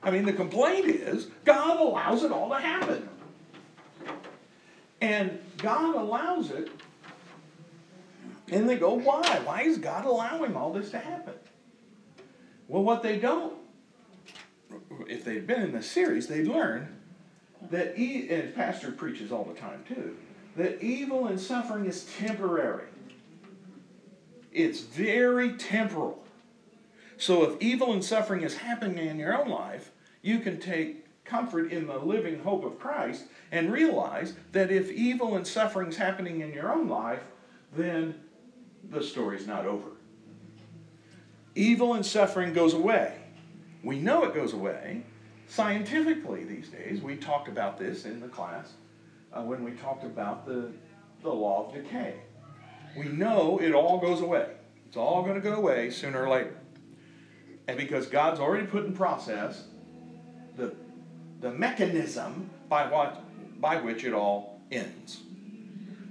I 0.02 0.10
mean, 0.10 0.26
the 0.26 0.32
complaint 0.32 0.86
is 0.86 1.28
God 1.44 1.80
allows 1.80 2.24
it 2.24 2.32
all 2.32 2.48
to 2.48 2.56
happen. 2.56 3.08
And 5.00 5.38
God 5.58 5.94
allows 5.94 6.50
it, 6.50 6.70
and 8.50 8.68
they 8.68 8.76
go, 8.76 8.94
why? 8.94 9.40
Why 9.44 9.62
is 9.62 9.78
God 9.78 10.04
allowing 10.04 10.56
all 10.56 10.72
this 10.72 10.90
to 10.90 10.98
happen? 10.98 11.34
Well, 12.72 12.84
what 12.84 13.02
they 13.02 13.18
don't, 13.18 13.52
if 15.06 15.26
they'd 15.26 15.46
been 15.46 15.60
in 15.60 15.72
the 15.72 15.82
series, 15.82 16.26
they'd 16.26 16.48
learn 16.48 16.88
that, 17.70 17.98
e- 17.98 18.30
and 18.30 18.54
Pastor 18.54 18.90
preaches 18.90 19.30
all 19.30 19.44
the 19.44 19.52
time 19.52 19.84
too, 19.86 20.16
that 20.56 20.82
evil 20.82 21.26
and 21.26 21.38
suffering 21.38 21.84
is 21.84 22.06
temporary. 22.18 22.86
It's 24.50 24.80
very 24.80 25.52
temporal. 25.52 26.24
So 27.18 27.42
if 27.42 27.60
evil 27.60 27.92
and 27.92 28.02
suffering 28.02 28.40
is 28.40 28.56
happening 28.56 29.06
in 29.06 29.18
your 29.18 29.38
own 29.38 29.50
life, 29.50 29.90
you 30.22 30.38
can 30.38 30.58
take 30.58 31.24
comfort 31.26 31.72
in 31.72 31.86
the 31.86 31.98
living 31.98 32.42
hope 32.42 32.64
of 32.64 32.78
Christ 32.78 33.24
and 33.50 33.70
realize 33.70 34.32
that 34.52 34.70
if 34.70 34.90
evil 34.90 35.36
and 35.36 35.46
suffering 35.46 35.90
is 35.90 35.98
happening 35.98 36.40
in 36.40 36.54
your 36.54 36.72
own 36.72 36.88
life, 36.88 37.20
then 37.76 38.14
the 38.88 39.02
story's 39.02 39.46
not 39.46 39.66
over. 39.66 39.88
Evil 41.54 41.94
and 41.94 42.04
suffering 42.04 42.52
goes 42.52 42.74
away. 42.74 43.14
We 43.82 43.98
know 43.98 44.24
it 44.24 44.34
goes 44.34 44.52
away 44.52 45.02
scientifically 45.48 46.44
these 46.44 46.68
days. 46.68 47.02
We 47.02 47.16
talked 47.16 47.48
about 47.48 47.78
this 47.78 48.04
in 48.04 48.20
the 48.20 48.28
class 48.28 48.72
uh, 49.32 49.42
when 49.42 49.64
we 49.64 49.72
talked 49.72 50.04
about 50.04 50.46
the, 50.46 50.72
the 51.22 51.30
law 51.30 51.66
of 51.66 51.74
decay. 51.74 52.14
We 52.96 53.06
know 53.06 53.58
it 53.58 53.72
all 53.72 53.98
goes 53.98 54.20
away. 54.20 54.46
It's 54.86 54.96
all 54.96 55.22
going 55.22 55.34
to 55.34 55.40
go 55.40 55.54
away 55.54 55.90
sooner 55.90 56.24
or 56.24 56.28
later. 56.28 56.56
And 57.68 57.76
because 57.76 58.06
God's 58.06 58.40
already 58.40 58.66
put 58.66 58.84
in 58.84 58.94
process 58.94 59.64
the, 60.56 60.74
the 61.40 61.50
mechanism 61.50 62.50
by, 62.68 62.88
what, 62.90 63.22
by 63.60 63.76
which 63.76 64.04
it 64.04 64.12
all 64.12 64.60
ends. 64.70 65.20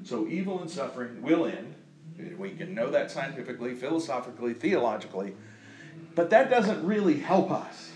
So 0.04 0.28
evil 0.28 0.62
and 0.62 0.70
suffering 0.70 1.22
will 1.22 1.46
end. 1.46 1.71
We 2.38 2.52
can 2.52 2.74
know 2.74 2.90
that 2.92 3.12
scientifically, 3.12 3.76
philosophically, 3.76 4.54
theologically. 4.54 5.34
But 6.16 6.30
that 6.32 6.50
doesn't 6.50 6.86
really 6.86 7.20
help 7.20 7.52
us. 7.52 7.92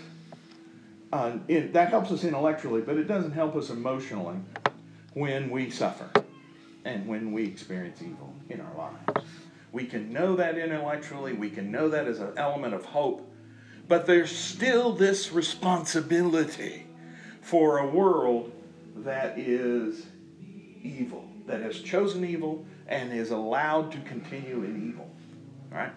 Uh, 1.12 1.38
it, 1.48 1.72
that 1.72 1.90
helps 1.90 2.10
us 2.10 2.24
intellectually, 2.24 2.80
but 2.80 2.96
it 2.96 3.04
doesn't 3.04 3.32
help 3.32 3.54
us 3.56 3.70
emotionally 3.70 4.36
when 5.14 5.50
we 5.50 5.70
suffer 5.70 6.10
and 6.84 7.06
when 7.06 7.32
we 7.32 7.44
experience 7.44 8.02
evil 8.02 8.34
in 8.48 8.60
our 8.60 8.74
lives. 8.76 9.26
We 9.72 9.86
can 9.86 10.12
know 10.12 10.36
that 10.36 10.58
intellectually, 10.58 11.32
we 11.32 11.50
can 11.50 11.70
know 11.70 11.88
that 11.88 12.06
as 12.06 12.18
an 12.20 12.32
element 12.36 12.74
of 12.74 12.84
hope, 12.84 13.30
but 13.88 14.06
there's 14.06 14.30
still 14.30 14.92
this 14.92 15.32
responsibility 15.32 16.86
for 17.40 17.78
a 17.78 17.86
world 17.86 18.52
that 18.96 19.38
is 19.38 20.06
evil, 20.82 21.28
that 21.46 21.60
has 21.60 21.80
chosen 21.80 22.24
evil 22.24 22.64
and 22.88 23.12
is 23.12 23.30
allowed 23.30 23.92
to 23.92 23.98
continue 24.00 24.62
in 24.64 24.88
evil. 24.90 25.10
All 25.72 25.78
right? 25.78 25.92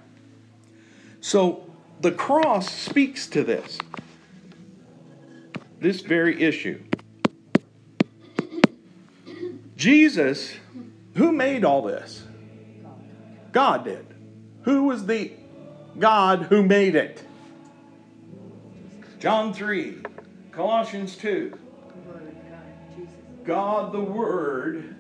So 1.22 1.70
the 2.02 2.12
cross 2.12 2.70
speaks 2.70 3.28
to 3.28 3.44
this. 3.44 3.78
This 5.80 6.02
very 6.02 6.42
issue. 6.42 6.82
Jesus, 9.76 10.54
who 11.16 11.32
made 11.32 11.64
all 11.64 11.82
this? 11.82 12.24
God 13.52 13.86
did. 13.86 14.06
Who 14.64 14.84
was 14.84 15.06
the 15.06 15.32
God 15.98 16.44
who 16.44 16.64
made 16.64 16.96
it? 16.96 17.24
John 19.20 19.54
3, 19.54 20.00
Colossians 20.52 21.16
2. 21.18 21.58
God 23.44 23.92
the 23.92 24.02
Word 24.02 24.96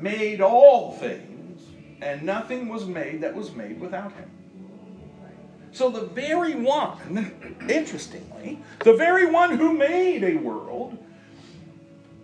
made 0.00 0.40
all 0.40 0.92
things, 0.92 1.62
and 2.00 2.22
nothing 2.22 2.68
was 2.68 2.86
made 2.86 3.20
that 3.20 3.34
was 3.34 3.54
made 3.54 3.80
without 3.80 4.12
him. 4.12 4.30
So 5.72 5.90
the 5.90 6.06
very 6.06 6.54
one, 6.54 7.32
interestingly, 7.68 8.60
the 8.80 8.94
very 8.94 9.30
one 9.30 9.56
who 9.56 9.72
made 9.72 10.24
a 10.24 10.36
world 10.36 10.98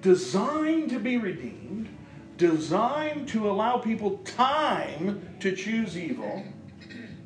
designed 0.01 0.91
to 0.91 0.99
be 0.99 1.17
redeemed, 1.17 1.89
designed 2.37 3.29
to 3.29 3.49
allow 3.51 3.79
people 3.79 4.19
time 4.19 5.37
to 5.41 5.55
choose 5.55 5.97
evil, 5.97 6.45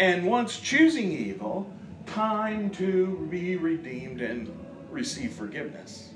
and 0.00 0.26
once 0.26 0.60
choosing 0.60 1.12
evil, 1.12 1.72
time 2.06 2.70
to 2.70 3.26
be 3.30 3.56
redeemed 3.56 4.20
and 4.20 4.52
receive 4.90 5.32
forgiveness. 5.32 6.10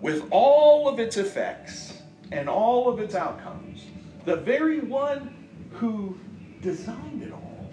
With 0.00 0.26
all 0.30 0.88
of 0.88 0.98
its 0.98 1.16
effects 1.16 1.93
and 2.34 2.48
all 2.48 2.88
of 2.88 2.98
its 2.98 3.14
outcomes, 3.14 3.84
the 4.24 4.34
very 4.34 4.80
one 4.80 5.32
who 5.70 6.18
designed 6.60 7.22
it 7.22 7.32
all 7.32 7.70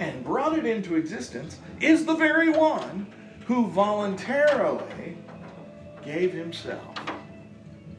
and 0.00 0.24
brought 0.24 0.58
it 0.58 0.66
into 0.66 0.96
existence 0.96 1.60
is 1.80 2.04
the 2.04 2.14
very 2.14 2.50
one 2.50 3.06
who 3.46 3.68
voluntarily 3.68 5.16
gave 6.04 6.32
himself 6.32 6.96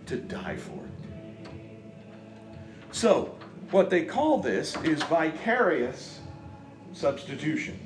to 0.05 0.17
die 0.17 0.58
for 0.58 0.84
it. 0.84 1.49
So, 2.91 3.38
what 3.71 3.89
they 3.89 4.03
call 4.03 4.39
this 4.39 4.75
is 4.84 5.01
vicarious 5.03 6.19
substitution. 6.91 7.79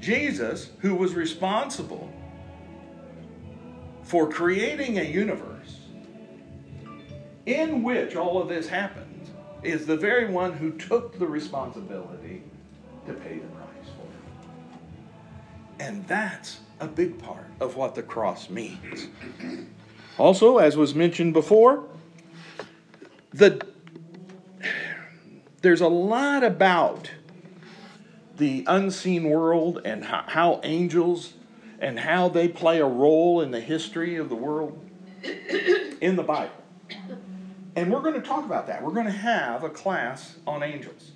Jesus, 0.00 0.70
who 0.80 0.96
was 0.96 1.14
responsible 1.14 2.12
for 4.02 4.28
creating 4.28 4.98
a 4.98 5.04
universe 5.04 5.83
in 7.46 7.82
which 7.82 8.16
all 8.16 8.40
of 8.40 8.48
this 8.48 8.68
happened, 8.68 9.30
is 9.62 9.86
the 9.86 9.96
very 9.96 10.26
one 10.30 10.52
who 10.52 10.72
took 10.72 11.18
the 11.18 11.26
responsibility 11.26 12.42
to 13.06 13.12
pay 13.14 13.38
the 13.38 13.46
price 13.48 13.88
for 13.96 14.04
it. 14.04 15.86
And 15.86 16.06
that's 16.06 16.60
a 16.80 16.86
big 16.86 17.18
part 17.18 17.46
of 17.60 17.76
what 17.76 17.94
the 17.94 18.02
cross 18.02 18.50
means. 18.50 19.08
Also, 20.18 20.58
as 20.58 20.76
was 20.76 20.94
mentioned 20.94 21.32
before, 21.32 21.84
the 23.32 23.66
there's 25.62 25.80
a 25.80 25.88
lot 25.88 26.44
about 26.44 27.10
the 28.36 28.64
unseen 28.66 29.30
world 29.30 29.80
and 29.84 30.04
how, 30.04 30.24
how 30.26 30.60
angels 30.62 31.32
and 31.80 31.98
how 31.98 32.28
they 32.28 32.48
play 32.48 32.80
a 32.80 32.86
role 32.86 33.40
in 33.40 33.50
the 33.50 33.60
history 33.60 34.16
of 34.16 34.28
the 34.28 34.34
world 34.34 34.78
in 36.02 36.16
the 36.16 36.22
Bible. 36.22 36.52
And 37.76 37.92
we're 37.92 38.00
going 38.00 38.14
to 38.14 38.20
talk 38.20 38.44
about 38.44 38.66
that. 38.68 38.82
We're 38.82 38.92
going 38.92 39.06
to 39.06 39.12
have 39.12 39.64
a 39.64 39.70
class 39.70 40.36
on 40.46 40.62
angels. 40.62 41.12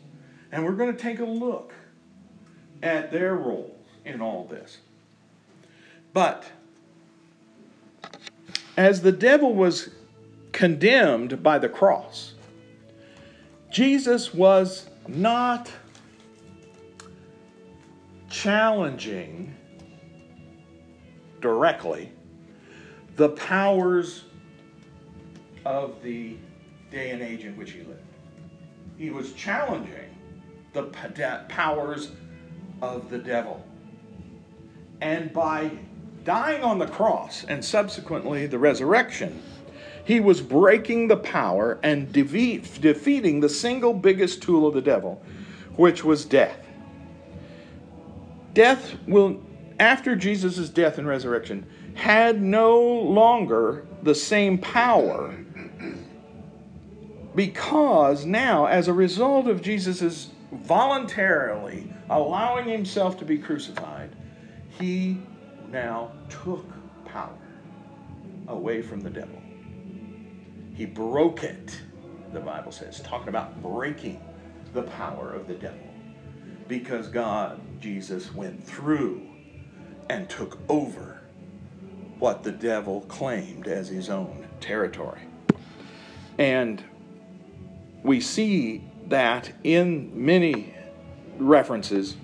And 0.50 0.64
we're 0.64 0.72
going 0.72 0.94
to 0.94 1.00
take 1.00 1.20
a 1.20 1.24
look 1.24 1.72
at 2.82 3.12
their 3.12 3.34
roles 3.34 3.86
in 4.04 4.20
all 4.20 4.46
this. 4.46 4.78
But 6.12 6.44
as 8.76 9.02
the 9.02 9.12
devil 9.12 9.54
was 9.54 9.90
condemned 10.52 11.42
by 11.42 11.58
the 11.58 11.68
cross, 11.68 12.34
Jesus 13.70 14.32
was 14.32 14.88
not 15.06 15.70
challenging 18.30 19.54
directly 21.40 22.12
the 23.16 23.28
powers 23.28 24.24
of 25.64 26.02
the 26.02 26.36
day 26.90 27.11
and 27.11 27.22
age 27.22 27.44
in 27.44 27.57
which 27.57 27.72
he 27.72 27.81
lived. 27.81 28.01
He 28.96 29.11
was 29.11 29.33
challenging 29.33 30.16
the 30.72 30.85
powers 31.48 32.12
of 32.83 33.11
the 33.11 33.18
devil. 33.18 33.64
And 35.01 35.33
by 35.33 35.70
dying 36.24 36.62
on 36.62 36.79
the 36.79 36.87
cross 36.87 37.44
and 37.44 37.64
subsequently 37.64 38.46
the 38.46 38.59
resurrection, 38.59 39.42
he 40.05 40.20
was 40.20 40.40
breaking 40.40 41.09
the 41.09 41.16
power 41.16 41.79
and 41.83 42.12
defeat, 42.12 42.81
defeating 42.81 43.40
the 43.40 43.48
single 43.48 43.92
biggest 43.92 44.42
tool 44.42 44.66
of 44.66 44.74
the 44.74 44.81
devil, 44.81 45.22
which 45.77 46.03
was 46.03 46.24
death. 46.24 46.59
Death 48.55 48.96
will, 49.07 49.40
after 49.79 50.16
Jesus' 50.16 50.68
death 50.68 50.98
and 50.98 51.07
resurrection, 51.07 51.66
had 51.94 52.40
no 52.40 52.81
longer 52.81 53.87
the 54.03 54.14
same 54.14 54.59
power 54.59 55.35
because 57.34 58.24
now, 58.24 58.66
as 58.66 58.88
a 58.88 58.92
result 58.92 59.46
of 59.46 59.62
Jesus' 59.62 60.30
voluntarily 60.52 61.92
allowing 62.08 62.68
himself 62.68 63.18
to 63.18 63.24
be 63.24 63.38
crucified, 63.38 64.14
he 64.78 65.18
now 65.70 66.12
took 66.28 66.66
power 67.04 67.36
away 68.46 68.82
from 68.82 69.00
the 69.00 69.10
devil. 69.10 69.40
He 70.74 70.86
broke 70.86 71.42
it, 71.42 71.80
the 72.32 72.40
Bible 72.40 72.72
says, 72.72 73.00
talking 73.00 73.28
about 73.28 73.60
breaking 73.62 74.22
the 74.72 74.82
power 74.82 75.32
of 75.32 75.46
the 75.46 75.54
devil. 75.54 75.78
Because 76.68 77.08
God, 77.08 77.60
Jesus, 77.80 78.32
went 78.34 78.62
through 78.62 79.26
and 80.08 80.28
took 80.28 80.58
over 80.68 81.20
what 82.18 82.42
the 82.42 82.52
devil 82.52 83.02
claimed 83.02 83.66
as 83.66 83.88
his 83.88 84.08
own 84.08 84.46
territory. 84.60 85.20
And 86.38 86.82
we 88.02 88.20
see 88.20 88.82
that 89.06 89.52
in 89.64 90.11
many 90.14 90.74
references 91.38 92.16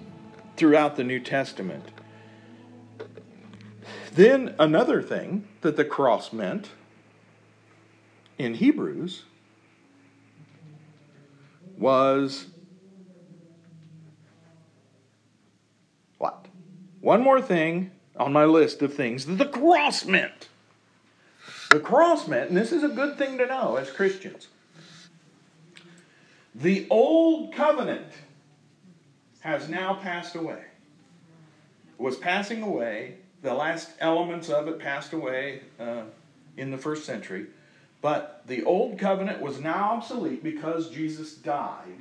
throughout 0.56 0.96
the 0.96 1.04
New 1.04 1.20
Testament. 1.20 1.84
Then 4.12 4.54
another 4.58 5.02
thing 5.02 5.48
that 5.62 5.76
the 5.76 5.84
cross 5.84 6.32
meant 6.32 6.70
in 8.38 8.54
Hebrews 8.54 9.24
was 11.76 12.46
what? 16.18 16.46
One 17.00 17.22
more 17.22 17.42
thing 17.42 17.90
on 18.16 18.32
my 18.32 18.44
list 18.44 18.82
of 18.82 18.94
things 18.94 19.26
that 19.26 19.38
the 19.38 19.46
cross 19.46 20.04
meant. 20.04 20.48
The 21.70 21.80
cross 21.80 22.28
meant, 22.28 22.50
and 22.50 22.56
this 22.56 22.70
is 22.70 22.84
a 22.84 22.88
good 22.88 23.18
thing 23.18 23.36
to 23.38 23.46
know 23.46 23.76
as 23.76 23.90
Christians, 23.90 24.46
the 26.54 26.86
old 26.90 27.54
covenant 27.54 28.12
has 29.40 29.68
now 29.68 29.94
passed 29.94 30.34
away. 30.34 30.62
Was 31.98 32.16
passing 32.16 32.62
away. 32.62 33.16
The 33.42 33.54
last 33.54 33.90
elements 34.00 34.48
of 34.48 34.68
it 34.68 34.78
passed 34.78 35.12
away 35.12 35.60
uh, 35.78 36.02
in 36.56 36.70
the 36.70 36.78
first 36.78 37.04
century. 37.04 37.46
But 38.00 38.42
the 38.46 38.64
old 38.64 38.98
covenant 38.98 39.40
was 39.40 39.60
now 39.60 39.94
obsolete 39.94 40.42
because 40.42 40.90
Jesus 40.90 41.34
died 41.34 41.98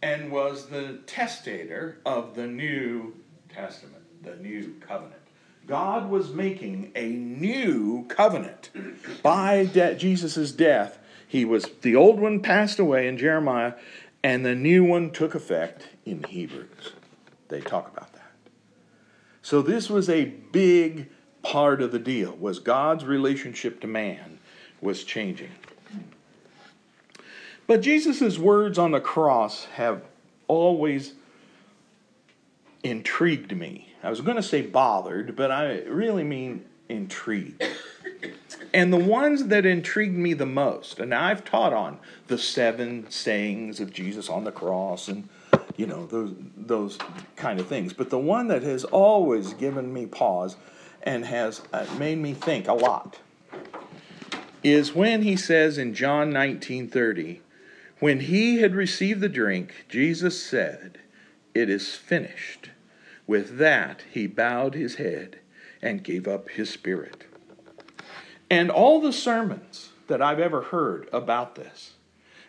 and 0.00 0.30
was 0.32 0.66
the 0.66 0.98
testator 1.06 1.98
of 2.04 2.34
the 2.34 2.46
new 2.46 3.14
testament, 3.48 4.02
the 4.22 4.36
new 4.36 4.74
covenant. 4.80 5.20
God 5.66 6.10
was 6.10 6.30
making 6.30 6.92
a 6.96 7.08
new 7.08 8.04
covenant 8.08 8.70
by 9.22 9.64
de- 9.64 9.94
Jesus' 9.94 10.50
death. 10.52 10.98
He 11.32 11.46
was 11.46 11.64
the 11.80 11.96
old 11.96 12.20
one 12.20 12.40
passed 12.40 12.78
away 12.78 13.08
in 13.08 13.16
Jeremiah, 13.16 13.72
and 14.22 14.44
the 14.44 14.54
new 14.54 14.84
one 14.84 15.10
took 15.10 15.34
effect 15.34 15.88
in 16.04 16.24
Hebrews. 16.24 16.92
They 17.48 17.62
talk 17.62 17.90
about 17.90 18.12
that. 18.12 18.32
So 19.40 19.62
this 19.62 19.88
was 19.88 20.10
a 20.10 20.26
big 20.26 21.08
part 21.40 21.80
of 21.80 21.90
the 21.90 21.98
deal 21.98 22.32
was 22.32 22.58
God's 22.58 23.06
relationship 23.06 23.80
to 23.80 23.86
man 23.86 24.40
was 24.82 25.04
changing. 25.04 25.52
But 27.66 27.80
Jesus' 27.80 28.36
words 28.36 28.76
on 28.76 28.90
the 28.90 29.00
cross 29.00 29.64
have 29.76 30.02
always 30.48 31.14
intrigued 32.82 33.56
me. 33.56 33.94
I 34.02 34.10
was 34.10 34.20
going 34.20 34.36
to 34.36 34.42
say 34.42 34.60
bothered, 34.60 35.34
but 35.34 35.50
I 35.50 35.80
really 35.84 36.24
mean 36.24 36.66
intrigued. 36.90 37.64
And 38.72 38.92
the 38.92 38.98
ones 38.98 39.46
that 39.46 39.66
intrigued 39.66 40.16
me 40.16 40.34
the 40.34 40.46
most, 40.46 40.98
and 40.98 41.14
I've 41.14 41.44
taught 41.44 41.72
on 41.72 41.98
the 42.26 42.38
seven 42.38 43.10
sayings 43.10 43.80
of 43.80 43.92
Jesus 43.92 44.28
on 44.28 44.44
the 44.44 44.52
cross 44.52 45.08
and 45.08 45.28
you 45.76 45.86
know 45.86 46.06
those 46.06 46.34
those 46.56 46.98
kind 47.36 47.60
of 47.60 47.66
things, 47.66 47.92
but 47.92 48.10
the 48.10 48.18
one 48.18 48.48
that 48.48 48.62
has 48.62 48.84
always 48.84 49.54
given 49.54 49.92
me 49.92 50.06
pause 50.06 50.56
and 51.02 51.24
has 51.24 51.62
uh, 51.72 51.86
made 51.98 52.18
me 52.18 52.34
think 52.34 52.68
a 52.68 52.74
lot 52.74 53.18
is 54.62 54.94
when 54.94 55.22
he 55.22 55.36
says 55.36 55.78
in 55.78 55.94
John 55.94 56.32
19:30, 56.32 57.40
when 57.98 58.20
he 58.20 58.58
had 58.58 58.74
received 58.74 59.20
the 59.20 59.28
drink, 59.28 59.86
Jesus 59.88 60.42
said, 60.42 60.98
"It 61.54 61.68
is 61.68 61.94
finished." 61.94 62.70
With 63.26 63.58
that, 63.58 64.02
he 64.10 64.26
bowed 64.26 64.74
his 64.74 64.96
head 64.96 65.38
and 65.80 66.04
gave 66.04 66.26
up 66.28 66.50
his 66.50 66.70
spirit. 66.70 67.24
And 68.52 68.70
all 68.70 69.00
the 69.00 69.14
sermons 69.14 69.92
that 70.08 70.20
I've 70.20 70.38
ever 70.38 70.60
heard 70.60 71.08
about 71.10 71.54
this 71.54 71.92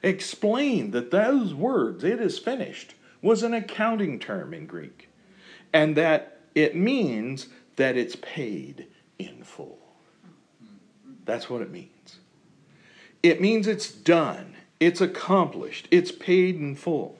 explain 0.04 0.92
that 0.92 1.12
those 1.12 1.54
words, 1.54 2.04
"it 2.04 2.20
is 2.20 2.38
finished," 2.38 2.94
was 3.22 3.42
an 3.42 3.54
accounting 3.54 4.20
term 4.20 4.54
in 4.54 4.66
Greek, 4.66 5.08
and 5.72 5.96
that 5.96 6.42
it 6.54 6.76
means 6.76 7.48
that 7.78 7.96
it's 7.96 8.18
paid 8.18 8.88
in 9.18 9.44
full. 9.44 9.80
That's 11.24 11.50
what 11.50 11.62
it 11.62 11.72
means. 11.72 12.20
It 13.24 13.40
means 13.40 13.66
it's 13.66 13.90
done, 13.90 14.56
it's 14.82 15.00
accomplished, 15.00 15.88
it's 15.90 16.12
paid 16.12 16.56
in 16.58 16.76
full. 16.76 17.18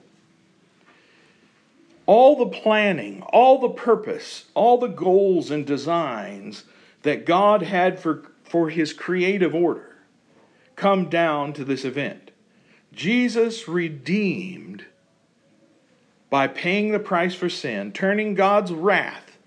All 2.04 2.36
the 2.36 2.54
planning, 2.54 3.22
all 3.22 3.58
the 3.58 3.70
purpose, 3.70 4.44
all 4.52 4.76
the 4.76 4.88
goals 4.88 5.50
and 5.50 5.64
designs 5.64 6.64
that 7.00 7.24
God 7.24 7.62
had 7.62 7.98
for, 7.98 8.30
for 8.54 8.70
his 8.70 8.92
creative 8.92 9.52
order 9.52 9.96
come 10.76 11.08
down 11.08 11.52
to 11.52 11.64
this 11.64 11.84
event. 11.84 12.30
Jesus 12.92 13.66
redeemed 13.66 14.84
by 16.30 16.46
paying 16.46 16.92
the 16.92 17.00
price 17.00 17.34
for 17.34 17.48
sin, 17.48 17.90
turning 17.90 18.34
God's 18.34 18.72
wrath 18.72 19.38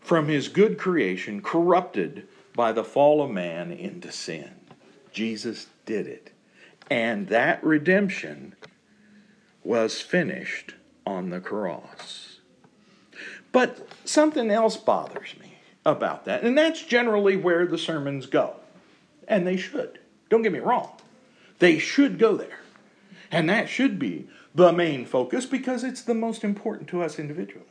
from 0.00 0.26
his 0.26 0.48
good 0.48 0.78
creation, 0.78 1.42
corrupted 1.42 2.26
by 2.56 2.72
the 2.72 2.82
fall 2.82 3.22
of 3.22 3.30
man, 3.30 3.70
into 3.70 4.10
sin. 4.10 4.50
Jesus 5.12 5.68
did 5.86 6.08
it. 6.08 6.32
And 6.90 7.28
that 7.28 7.62
redemption 7.62 8.56
was 9.62 10.00
finished 10.00 10.74
on 11.06 11.30
the 11.30 11.40
cross. 11.40 12.40
But 13.52 13.86
something 14.04 14.50
else 14.50 14.76
bothers 14.76 15.36
me 15.40 15.53
about 15.84 16.24
that, 16.24 16.42
and 16.42 16.56
that's 16.56 16.82
generally 16.82 17.36
where 17.36 17.66
the 17.66 17.78
sermons 17.78 18.26
go. 18.26 18.56
And 19.26 19.46
they 19.46 19.56
should. 19.56 19.98
Don't 20.28 20.42
get 20.42 20.52
me 20.52 20.58
wrong. 20.58 20.90
They 21.58 21.78
should 21.78 22.18
go 22.18 22.36
there. 22.36 22.60
And 23.30 23.48
that 23.48 23.68
should 23.68 23.98
be 23.98 24.28
the 24.54 24.72
main 24.72 25.04
focus 25.06 25.46
because 25.46 25.82
it's 25.82 26.02
the 26.02 26.14
most 26.14 26.44
important 26.44 26.88
to 26.88 27.02
us 27.02 27.18
individually. 27.18 27.66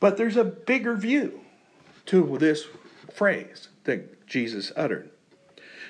But 0.00 0.16
there's 0.16 0.36
a 0.36 0.44
bigger 0.44 0.96
view 0.96 1.40
to 2.06 2.38
this 2.38 2.66
phrase 3.12 3.68
that 3.84 4.26
Jesus 4.26 4.72
uttered. 4.74 5.10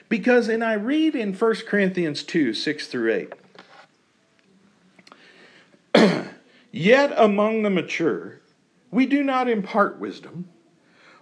Because, 0.08 0.48
and 0.48 0.62
I 0.62 0.74
read 0.74 1.14
in 1.14 1.32
1 1.32 1.54
Corinthians 1.66 2.22
2 2.22 2.52
6 2.52 2.86
through 2.88 3.28
8, 5.94 6.26
yet 6.72 7.14
among 7.16 7.62
the 7.62 7.70
mature, 7.70 8.40
we 8.90 9.06
do 9.06 9.22
not 9.22 9.48
impart 9.48 9.98
wisdom, 9.98 10.48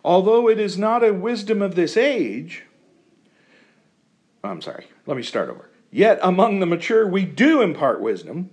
although 0.04 0.48
it 0.48 0.58
is 0.58 0.78
not 0.78 1.04
a 1.04 1.12
wisdom 1.12 1.62
of 1.62 1.74
this 1.74 1.96
age. 1.96 2.64
I'm 4.42 4.62
sorry, 4.62 4.86
let 5.06 5.16
me 5.16 5.22
start 5.22 5.50
over. 5.50 5.68
Yet 5.90 6.18
among 6.22 6.60
the 6.60 6.66
mature 6.66 7.06
we 7.06 7.24
do 7.24 7.62
impart 7.62 8.00
wisdom, 8.00 8.50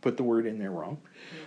put 0.00 0.16
the 0.16 0.22
word 0.22 0.46
in 0.46 0.58
there 0.58 0.70
wrong. 0.70 0.98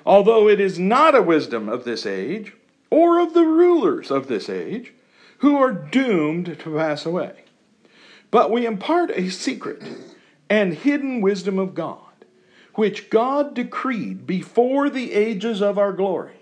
Although 0.06 0.48
it 0.50 0.60
is 0.60 0.78
not 0.78 1.15
a 1.15 1.22
wisdom 1.22 1.70
of 1.70 1.84
this 1.84 2.06
age 2.06 2.54
or 2.89 3.20
of 3.20 3.34
the 3.34 3.46
rulers 3.46 4.12
of 4.12 4.28
this 4.28 4.50
age 4.50 4.94
who 5.39 5.56
are 5.56 5.72
doomed 5.72 6.60
to 6.60 6.78
pass 6.78 7.06
away. 7.06 7.46
But 8.30 8.52
we 8.52 8.65
impart 8.65 9.12
a 9.12 9.30
secret 9.30 9.82
and 10.50 10.74
hidden 10.74 11.22
wisdom 11.22 11.58
of 11.58 11.74
God, 11.74 12.26
which 12.76 13.10
God 13.10 13.54
decreed 13.54 14.28
before 14.28 14.89
the 14.89 15.13
ages 15.13 15.62
of 15.62 15.78
our 15.78 15.94
glory. 15.94 16.40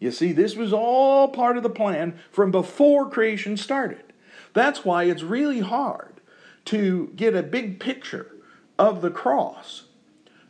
You 0.00 0.12
see, 0.12 0.32
this 0.32 0.54
was 0.54 0.72
all 0.72 1.28
part 1.28 1.56
of 1.56 1.62
the 1.62 1.70
plan 1.70 2.18
from 2.30 2.50
before 2.50 3.10
creation 3.10 3.56
started. 3.56 4.12
That's 4.52 4.84
why 4.84 5.04
it's 5.04 5.22
really 5.22 5.60
hard 5.60 6.20
to 6.66 7.12
get 7.16 7.34
a 7.34 7.42
big 7.42 7.80
picture 7.80 8.36
of 8.78 9.02
the 9.02 9.10
cross 9.10 9.84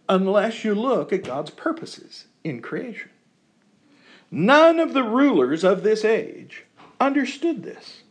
unless 0.08 0.64
you 0.64 0.74
look 0.74 1.12
at 1.12 1.24
God's 1.24 1.50
purposes 1.50 2.26
in 2.44 2.60
creation. 2.60 3.10
None 4.30 4.78
of 4.78 4.92
the 4.92 5.02
rulers 5.02 5.64
of 5.64 5.82
this 5.82 6.04
age 6.04 6.64
understood 7.00 7.62
this. 7.62 8.02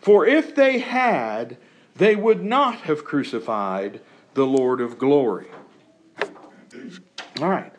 For 0.00 0.26
if 0.26 0.54
they 0.54 0.78
had, 0.78 1.58
they 1.94 2.16
would 2.16 2.42
not 2.42 2.82
have 2.82 3.04
crucified 3.04 4.00
the 4.34 4.46
Lord 4.46 4.80
of 4.80 4.98
glory. 4.98 5.48
All 7.40 7.48
right. 7.48 7.72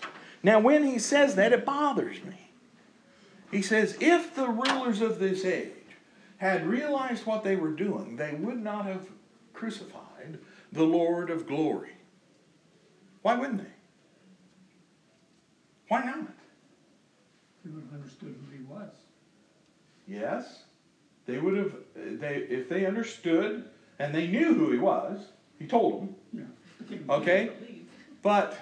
Now, 0.44 0.60
when 0.60 0.84
he 0.84 1.00
says 1.00 1.36
that, 1.36 1.54
it 1.54 1.66
bothers 1.66 2.24
me. 2.24 2.47
He 3.52 3.62
says, 3.62 3.98
if 4.02 4.36
the 4.36 4.48
rulers 4.48 5.02
of 5.02 5.20
this 5.20 5.46
age 5.46 5.72
had 6.38 6.68
realized 6.68 7.26
what 7.26 7.44
they 7.44 7.56
were 7.56 7.72
doing, 7.72 8.18
they 8.18 8.34
would 8.34 8.62
not 8.62 8.86
have 8.86 9.08
crucified 9.54 10.40
the 10.72 10.84
Lord 10.84 11.30
of 11.30 11.48
glory. 11.48 11.92
Why 13.22 13.36
wouldn't 13.36 13.60
they? 13.60 13.74
Why 15.88 16.04
not? 16.04 16.34
They 17.64 17.72
would 17.72 17.84
have 17.84 17.94
understood 17.94 18.36
who 18.46 18.58
he 18.58 18.64
was. 18.64 18.92
Yes, 20.08 20.64
they 21.26 21.38
would 21.38 21.58
have. 21.58 21.74
They 21.96 22.36
if 22.36 22.70
they 22.70 22.86
understood 22.86 23.66
and 24.00 24.14
they 24.14 24.28
knew 24.28 24.54
who 24.54 24.72
he 24.72 24.78
was. 24.78 25.20
He 25.60 25.68
told 25.68 26.02
them. 26.02 26.16
Yeah. 26.90 26.98
Okay, 27.10 27.52
but 28.22 28.58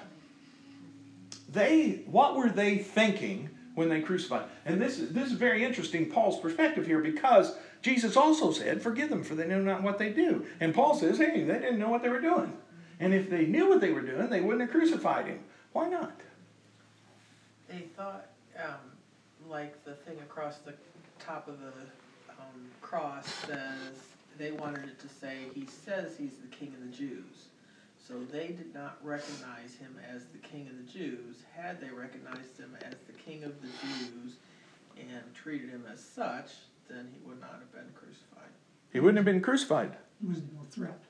they 1.51 2.03
what 2.05 2.35
were 2.35 2.49
they 2.49 2.77
thinking 2.77 3.49
when 3.75 3.89
they 3.89 4.01
crucified? 4.01 4.45
And 4.65 4.81
this 4.81 4.99
is 4.99 5.11
this 5.11 5.27
is 5.27 5.33
very 5.33 5.63
interesting. 5.63 6.09
Paul's 6.09 6.39
perspective 6.39 6.85
here 6.87 6.99
because 6.99 7.55
Jesus 7.81 8.17
also 8.17 8.51
said, 8.51 8.81
"Forgive 8.81 9.09
them, 9.09 9.23
for 9.23 9.35
they 9.35 9.47
know 9.47 9.61
not 9.61 9.83
what 9.83 9.99
they 9.99 10.09
do." 10.09 10.45
And 10.59 10.73
Paul 10.73 10.95
says, 10.95 11.17
"Hey, 11.19 11.43
they 11.43 11.59
didn't 11.59 11.79
know 11.79 11.89
what 11.89 12.01
they 12.01 12.09
were 12.09 12.21
doing." 12.21 12.57
And 12.99 13.13
if 13.13 13.29
they 13.29 13.45
knew 13.45 13.69
what 13.69 13.81
they 13.81 13.91
were 13.91 14.01
doing, 14.01 14.29
they 14.29 14.41
wouldn't 14.41 14.61
have 14.61 14.71
crucified 14.71 15.27
him. 15.27 15.39
Why 15.73 15.89
not? 15.89 16.19
They 17.67 17.81
thought, 17.97 18.27
um, 18.57 18.79
like 19.49 19.83
the 19.83 19.93
thing 19.93 20.17
across 20.19 20.59
the 20.59 20.73
top 21.19 21.47
of 21.47 21.59
the, 21.59 21.73
um, 22.31 22.69
cross 22.81 23.27
says, 23.27 23.99
they 24.37 24.51
wanted 24.51 24.85
it 24.85 24.99
to 24.99 25.09
say, 25.09 25.37
he 25.53 25.65
says 25.65 26.15
he's 26.17 26.37
the 26.37 26.47
king 26.47 26.73
of 26.73 26.79
the 26.89 26.97
Jews. 26.97 27.47
So 28.07 28.13
they 28.31 28.47
did 28.47 28.71
not 28.73 28.97
recognize 29.01 29.75
him 29.79 29.97
as 30.13 30.25
the 30.25 30.37
king 30.37 30.67
of 30.67 30.77
the 30.77 30.91
Jews. 30.91 31.37
Had 31.55 31.81
they 31.81 31.89
recognized 31.89 32.57
him 32.57 32.77
as 32.83 32.93
the 33.07 33.13
king 33.13 33.43
of 33.43 33.59
the 33.61 33.67
Jews 33.67 34.33
and 34.95 35.33
treated 35.33 35.69
him 35.69 35.85
as 35.91 36.03
such, 36.03 36.51
then 36.87 37.09
he 37.11 37.27
would 37.27 37.41
not 37.41 37.53
have 37.53 37.71
been 37.71 37.91
crucified. 37.95 38.51
He 38.93 38.99
wouldn't 38.99 39.17
have 39.17 39.25
been 39.25 39.41
crucified. 39.41 39.97
He 40.21 40.27
was 40.27 40.37
no 40.37 40.61
threat. 40.69 41.01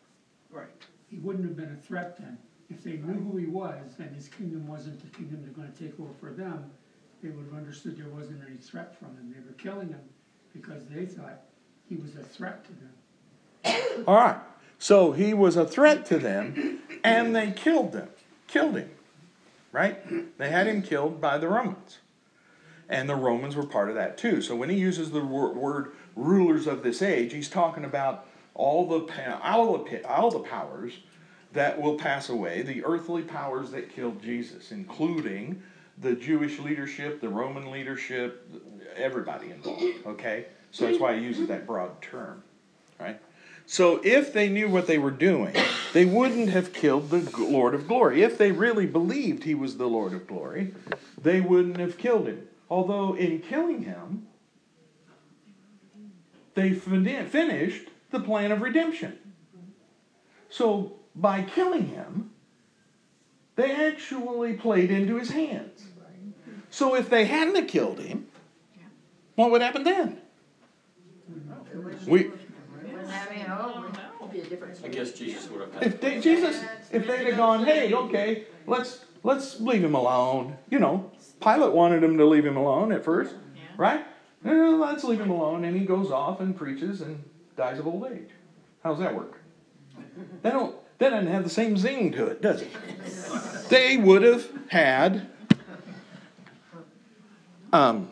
Right. 0.49 0.69
He 1.09 1.17
wouldn't 1.17 1.45
have 1.45 1.57
been 1.57 1.77
a 1.77 1.85
threat 1.85 2.17
then. 2.17 2.37
If 2.69 2.83
they 2.83 2.93
knew 2.93 3.19
who 3.29 3.37
he 3.37 3.45
was 3.45 3.95
and 3.99 4.15
his 4.15 4.29
kingdom 4.29 4.65
wasn't 4.65 5.01
the 5.01 5.17
kingdom 5.17 5.41
they're 5.43 5.51
gonna 5.51 5.77
take 5.77 5.99
over 5.99 6.13
for 6.19 6.31
them, 6.31 6.71
they 7.21 7.29
would 7.29 7.45
have 7.45 7.55
understood 7.55 7.97
there 7.97 8.07
wasn't 8.07 8.41
any 8.47 8.55
threat 8.57 8.97
from 8.97 9.09
him. 9.09 9.33
They 9.35 9.45
were 9.45 9.55
killing 9.57 9.89
him 9.89 10.01
because 10.53 10.85
they 10.85 11.05
thought 11.05 11.41
he 11.89 11.97
was 11.97 12.15
a 12.15 12.23
threat 12.23 12.65
to 12.65 12.71
them. 12.71 14.05
All 14.07 14.15
right. 14.15 14.37
So 14.79 15.13
he 15.13 15.33
was 15.33 15.55
a 15.55 15.65
threat 15.65 16.05
to 16.07 16.17
them, 16.17 16.79
and 17.03 17.35
they 17.35 17.51
killed 17.51 17.91
them, 17.91 18.09
killed 18.47 18.77
him. 18.77 18.89
Right? 19.71 20.37
They 20.37 20.49
had 20.49 20.67
him 20.67 20.81
killed 20.81 21.19
by 21.19 21.37
the 21.37 21.49
Romans, 21.49 21.99
and 22.87 23.09
the 23.09 23.15
Romans 23.15 23.55
were 23.55 23.65
part 23.65 23.89
of 23.89 23.95
that 23.95 24.17
too. 24.17 24.41
So 24.41 24.55
when 24.55 24.69
he 24.69 24.77
uses 24.77 25.11
the 25.11 25.23
word 25.25 25.91
rulers 26.15 26.65
of 26.65 26.81
this 26.81 27.01
age, 27.01 27.33
he's 27.33 27.49
talking 27.49 27.83
about 27.83 28.25
all 28.53 28.87
the 28.87 29.41
all 29.43 29.77
the 29.77 30.07
all 30.07 30.31
the 30.31 30.39
powers 30.39 30.93
that 31.51 31.81
will 31.81 31.97
pass 31.97 32.29
away, 32.29 32.61
the 32.61 32.83
earthly 32.85 33.21
powers 33.21 33.71
that 33.71 33.89
killed 33.93 34.21
Jesus, 34.21 34.71
including 34.71 35.61
the 35.97 36.13
Jewish 36.13 36.59
leadership, 36.59 37.21
the 37.21 37.29
Roman 37.29 37.71
leadership, 37.71 38.49
everybody 38.95 39.51
involved. 39.51 39.83
Okay, 40.05 40.45
so 40.71 40.85
that's 40.85 40.99
why 40.99 41.17
he 41.17 41.23
uses 41.23 41.47
that 41.47 41.65
broad 41.65 42.01
term, 42.01 42.43
right? 42.99 43.19
So 43.67 43.99
if 44.03 44.31
they 44.31 44.47
knew 44.49 44.69
what 44.69 44.87
they 44.87 44.97
were 44.97 45.11
doing, 45.11 45.55
they 45.93 46.05
wouldn't 46.05 46.49
have 46.49 46.71
killed 46.71 47.09
the 47.09 47.29
Lord 47.39 47.73
of 47.73 47.87
glory. 47.87 48.21
If 48.21 48.37
they 48.37 48.51
really 48.51 48.85
believed 48.85 49.43
he 49.43 49.55
was 49.55 49.77
the 49.77 49.87
Lord 49.87 50.13
of 50.13 50.27
glory, 50.27 50.73
they 51.21 51.41
wouldn't 51.41 51.77
have 51.77 51.97
killed 51.97 52.27
him. 52.27 52.47
Although 52.69 53.15
in 53.15 53.39
killing 53.39 53.83
him, 53.83 54.27
they 56.53 56.73
finished 56.73 57.87
the 58.11 58.19
plan 58.19 58.51
of 58.51 58.61
redemption. 58.61 59.17
So 60.49 60.93
by 61.15 61.43
killing 61.43 61.87
him, 61.87 62.31
they 63.55 63.71
actually 63.71 64.53
played 64.53 64.91
into 64.91 65.17
his 65.17 65.31
hands. 65.31 65.85
So 66.69 66.95
if 66.95 67.09
they 67.09 67.25
hadn't 67.25 67.67
killed 67.67 67.99
him, 67.99 68.27
what 69.35 69.51
would 69.51 69.61
happen 69.61 69.83
then? 69.83 70.17
We, 72.05 72.31
I 74.83 74.87
guess 74.87 75.11
Jesus 75.13 75.49
would 75.49 75.61
have 75.61 75.73
had. 75.73 75.83
if 75.83 76.01
they, 76.01 76.19
Jesus, 76.19 76.63
if 76.91 77.07
they'd 77.07 77.27
have 77.27 77.37
gone, 77.37 77.65
hey, 77.65 77.93
okay, 77.93 78.45
let's 78.67 79.05
let's 79.23 79.59
leave 79.59 79.83
him 79.83 79.95
alone. 79.95 80.57
You 80.69 80.79
know, 80.79 81.11
Pilate 81.41 81.73
wanted 81.73 82.03
him 82.03 82.17
to 82.17 82.25
leave 82.25 82.45
him 82.45 82.57
alone 82.57 82.91
at 82.91 83.03
first, 83.03 83.35
right? 83.77 84.05
Eh, 84.45 84.51
let's 84.51 85.03
leave 85.03 85.19
him 85.19 85.29
alone, 85.31 85.65
and 85.65 85.75
he 85.77 85.85
goes 85.85 86.11
off 86.11 86.39
and 86.39 86.55
preaches 86.55 87.01
and 87.01 87.23
dies 87.57 87.79
of 87.79 87.87
old 87.87 88.05
age. 88.11 88.29
How's 88.83 88.99
that 88.99 89.15
work? 89.15 89.39
They 90.41 90.51
don't. 90.51 90.75
That 90.99 91.09
doesn't 91.09 91.27
have 91.27 91.43
the 91.43 91.49
same 91.49 91.75
zing 91.75 92.11
to 92.13 92.27
it, 92.27 92.41
does 92.41 92.61
it? 92.61 92.71
They 93.69 93.97
would 93.97 94.21
have 94.21 94.47
had. 94.67 95.27
Um, 97.73 98.09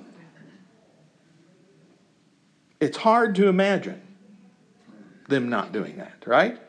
it's 2.80 2.98
hard 2.98 3.36
to 3.36 3.48
imagine 3.48 4.03
them 5.34 5.50
not 5.50 5.72
doing 5.72 5.98
that, 5.98 6.24
right? 6.26 6.60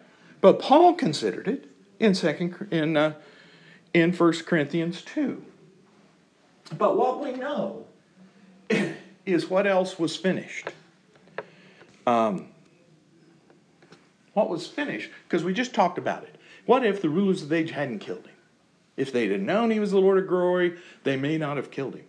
But 0.40 0.59
Paul 0.59 0.94
considered 0.94 1.46
it 1.46 1.70
in 1.98 2.14
second 2.14 2.68
in 2.70 2.96
uh, 2.96 3.14
in 3.92 4.12
First 4.12 4.46
Corinthians 4.46 5.03
two. 5.03 5.44
But 6.77 6.96
what 6.96 7.22
we 7.22 7.33
know 7.33 7.87
is 9.27 9.48
what 9.48 9.66
else 9.66 9.98
was 9.98 10.16
finished. 10.16 10.70
Um, 12.07 12.48
what 14.33 14.48
was 14.48 14.66
finished? 14.66 15.11
Because 15.24 15.44
we 15.44 15.55
just 15.55 15.74
talked 15.74 15.98
about 15.98 16.24
it. 16.24 16.37
What 16.66 16.85
if 16.85 17.00
the 17.00 17.09
rulers 17.09 17.42
of 17.42 17.50
the 17.50 17.57
age 17.57 17.70
hadn't 17.70 18.00
killed 18.00 18.27
him? 18.27 18.35
If 18.96 19.12
they'd 19.12 19.31
have 19.31 19.40
known 19.40 19.70
he 19.70 19.81
was 19.81 19.90
the 19.90 20.00
Lord 20.00 20.18
of 20.18 20.29
glory, 20.29 20.77
they 21.05 21.16
may 21.16 21.38
not 21.38 21.57
have 21.57 21.70
killed 21.70 21.94
him. 21.94 22.07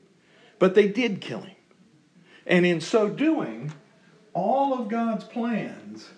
But 0.59 0.75
they 0.75 0.87
did 0.87 1.21
kill 1.21 1.41
him. 1.41 1.55
And 2.45 2.65
in 2.65 2.79
so 2.79 3.09
doing, 3.09 3.73
all 4.33 4.73
of 4.73 4.87
God's 4.87 5.23
plans 5.23 6.09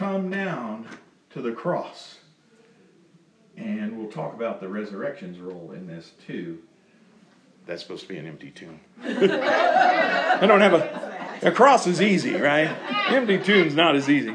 come 0.00 0.30
down 0.30 0.88
to 1.28 1.42
the 1.42 1.52
cross. 1.52 2.16
And 3.58 3.98
we'll 3.98 4.10
talk 4.10 4.32
about 4.32 4.58
the 4.58 4.68
resurrection's 4.68 5.38
role 5.38 5.72
in 5.72 5.86
this 5.86 6.12
too. 6.26 6.58
That's 7.66 7.82
supposed 7.82 8.04
to 8.04 8.08
be 8.08 8.16
an 8.16 8.26
empty 8.26 8.50
tomb. 8.50 8.80
I 9.04 10.46
don't 10.46 10.62
have 10.62 10.72
a. 10.72 11.10
A 11.42 11.50
cross 11.50 11.86
is 11.86 12.02
easy, 12.02 12.34
right? 12.34 12.68
Empty 13.08 13.38
tomb's 13.38 13.74
not 13.74 13.96
as 13.96 14.10
easy. 14.10 14.34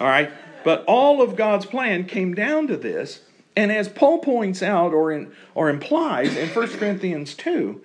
All 0.00 0.06
right? 0.06 0.30
But 0.64 0.84
all 0.86 1.20
of 1.20 1.36
God's 1.36 1.66
plan 1.66 2.04
came 2.04 2.34
down 2.34 2.66
to 2.68 2.76
this. 2.76 3.20
And 3.56 3.72
as 3.72 3.88
Paul 3.88 4.18
points 4.18 4.62
out 4.62 4.94
or, 4.94 5.12
in, 5.12 5.32
or 5.54 5.68
implies 5.68 6.34
in 6.36 6.48
1 6.48 6.68
Corinthians 6.78 7.34
2, 7.34 7.82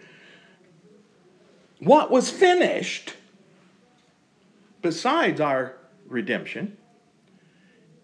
what 1.80 2.12
was 2.12 2.30
finished, 2.30 3.16
besides 4.82 5.42
our 5.42 5.76
redemption, 6.08 6.78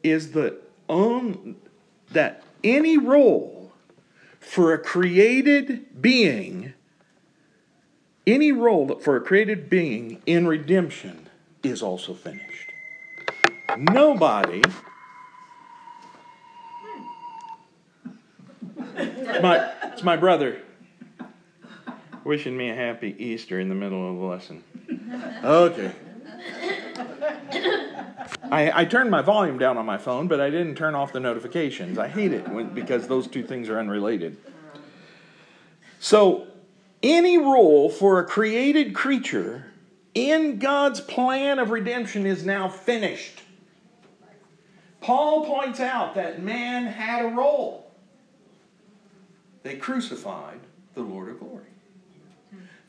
is 0.04 0.32
that 0.32 0.62
any 2.64 2.98
role 2.98 3.72
for 4.40 4.74
a 4.74 4.78
created 4.78 6.02
being, 6.02 6.74
any 8.26 8.52
role 8.52 9.00
for 9.00 9.16
a 9.16 9.22
created 9.22 9.70
being 9.70 10.22
in 10.26 10.48
redemption 10.48 11.28
is 11.64 11.82
also 11.82 12.14
finished. 12.14 12.72
Nobody 13.78 14.62
It's 19.00 19.42
my, 19.42 19.72
it's 19.84 20.04
my 20.04 20.18
brother 20.18 20.62
wishing 22.24 22.58
me 22.58 22.70
a 22.70 22.76
happy 22.76 23.16
Easter 23.18 23.60
in 23.60 23.70
the 23.70 23.76
middle 23.76 24.10
of 24.10 24.18
the 24.18 24.26
lesson. 24.26 24.64
Okay. 25.44 25.92
I, 28.52 28.82
I 28.82 28.86
turned 28.86 29.12
my 29.12 29.22
volume 29.22 29.60
down 29.60 29.78
on 29.78 29.86
my 29.86 29.98
phone, 29.98 30.28
but 30.28 30.40
I 30.40 30.50
didn't 30.50 30.76
turn 30.76 30.96
off 30.96 31.14
the 31.14 31.20
notifications. 31.20 31.98
I 31.98 32.08
hate 32.08 32.34
it 32.34 32.48
when, 32.50 32.74
because 32.74 33.08
those 33.08 33.28
two 33.28 33.44
things 33.44 33.70
are 33.70 33.80
unrelated. 33.80 34.38
So, 36.00 36.48
any 37.04 37.38
role 37.38 37.90
for 37.90 38.20
a 38.20 38.26
created 38.26 38.96
creature 38.96 39.72
in 40.16 40.58
God's 40.58 41.00
plan 41.00 41.60
of 41.60 41.70
redemption 41.70 42.26
is 42.26 42.46
now 42.46 42.68
finished. 42.68 43.44
Paul 45.02 45.46
points 45.46 45.80
out 45.80 46.16
that 46.16 46.42
man 46.42 46.86
had 46.86 47.26
a 47.26 47.30
role. 47.30 47.92
They 49.64 49.76
crucified 49.76 50.60
the 50.96 51.02
Lord 51.02 51.30
of 51.30 51.40
glory. 51.40 51.64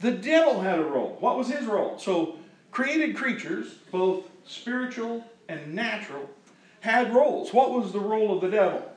The 0.01 0.13
devil 0.13 0.61
had 0.61 0.79
a 0.79 0.85
role. 0.85 1.17
What 1.21 1.37
was 1.37 1.49
his 1.49 1.67
role? 1.67 1.99
So, 1.99 2.37
created 2.71 3.15
creatures, 3.15 3.75
both 3.91 4.25
spiritual 4.47 5.25
and 5.51 5.75
natural, 5.75 6.31
had 6.81 7.13
roles. 7.13 7.53
What 7.53 7.73
was 7.73 7.93
the 7.93 8.01
role 8.01 8.35
of 8.35 8.41
the 8.41 8.51
devil? 8.51 8.91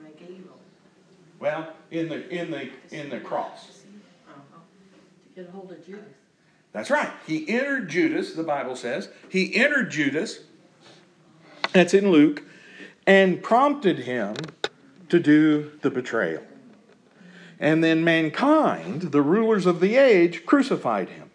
Make 0.00 0.20
evil. 0.22 0.56
Well, 1.40 1.72
in 1.90 2.08
the 2.08 2.28
in 2.28 2.50
the 2.50 2.70
in 2.90 3.10
the 3.10 3.20
cross. 3.20 3.66
To 3.66 5.42
get 5.42 5.48
a 5.48 5.52
hold 5.52 5.70
of 5.72 5.84
Judas. 5.84 6.04
That's 6.72 6.90
right. 6.90 7.10
He 7.26 7.48
entered 7.48 7.88
Judas, 7.88 8.34
the 8.34 8.42
Bible 8.42 8.76
says. 8.76 9.08
He 9.28 9.56
entered 9.56 9.90
Judas, 9.90 10.40
that's 11.72 11.94
in 11.94 12.10
Luke, 12.10 12.42
and 13.06 13.42
prompted 13.42 14.00
him 14.00 14.36
to 15.08 15.18
do 15.18 15.72
the 15.82 15.90
betrayal. 15.90 16.42
And 17.58 17.82
then 17.82 18.04
mankind, 18.04 19.10
the 19.10 19.22
rulers 19.22 19.66
of 19.66 19.80
the 19.80 19.96
age, 19.96 20.46
crucified 20.46 21.08
him. 21.08 21.30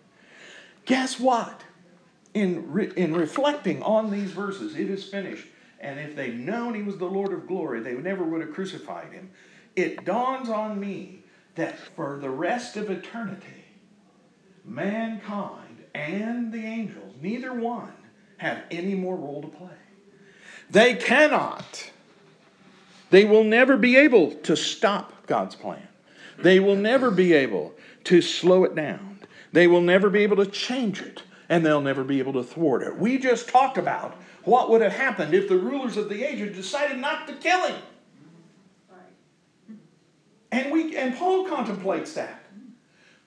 Guess 0.85 1.19
what? 1.19 1.62
In, 2.33 2.71
re- 2.71 2.91
in 2.95 3.13
reflecting 3.13 3.83
on 3.83 4.09
these 4.09 4.31
verses, 4.31 4.75
it 4.75 4.89
is 4.89 5.03
finished. 5.03 5.47
And 5.79 5.99
if 5.99 6.15
they'd 6.15 6.39
known 6.39 6.73
he 6.73 6.81
was 6.81 6.97
the 6.97 7.05
Lord 7.05 7.33
of 7.33 7.47
glory, 7.47 7.81
they 7.81 7.93
never 7.93 8.23
would 8.23 8.41
have 8.41 8.53
crucified 8.53 9.11
him. 9.11 9.31
It 9.75 10.05
dawns 10.05 10.49
on 10.49 10.79
me 10.79 11.23
that 11.55 11.77
for 11.77 12.17
the 12.21 12.29
rest 12.29 12.77
of 12.77 12.89
eternity, 12.89 13.65
mankind 14.65 15.83
and 15.93 16.51
the 16.51 16.65
angels, 16.65 17.13
neither 17.21 17.53
one 17.53 17.93
have 18.37 18.63
any 18.71 18.95
more 18.95 19.15
role 19.15 19.41
to 19.41 19.47
play. 19.47 19.69
They 20.69 20.95
cannot. 20.95 21.91
They 23.09 23.25
will 23.25 23.43
never 23.43 23.77
be 23.77 23.95
able 23.97 24.31
to 24.31 24.55
stop 24.55 25.27
God's 25.27 25.55
plan. 25.55 25.87
They 26.39 26.59
will 26.59 26.75
never 26.75 27.11
be 27.11 27.33
able 27.33 27.73
to 28.05 28.21
slow 28.21 28.63
it 28.63 28.73
down. 28.73 29.19
They 29.51 29.67
will 29.67 29.81
never 29.81 30.09
be 30.09 30.23
able 30.23 30.37
to 30.37 30.47
change 30.47 31.01
it, 31.01 31.21
and 31.53 31.63
they'll 31.63 31.81
never 31.81 32.03
be 32.03 32.17
able 32.17 32.33
to 32.33 32.41
thwart 32.41 32.81
it. 32.81 32.97
We 32.97 33.19
just 33.19 33.47
talked 33.47 33.77
about 33.77 34.19
what 34.43 34.71
would 34.71 34.81
have 34.81 34.93
happened 34.93 35.35
if 35.35 35.47
the 35.47 35.55
rulers 35.55 35.97
of 35.97 36.09
the 36.09 36.23
age 36.23 36.39
had 36.39 36.55
decided 36.55 36.97
not 36.97 37.27
to 37.27 37.35
kill 37.35 37.67
him. 37.67 37.79
And 40.51 40.71
we 40.71 40.97
and 40.97 41.15
Paul 41.15 41.45
contemplates 41.45 42.13
that. 42.13 42.43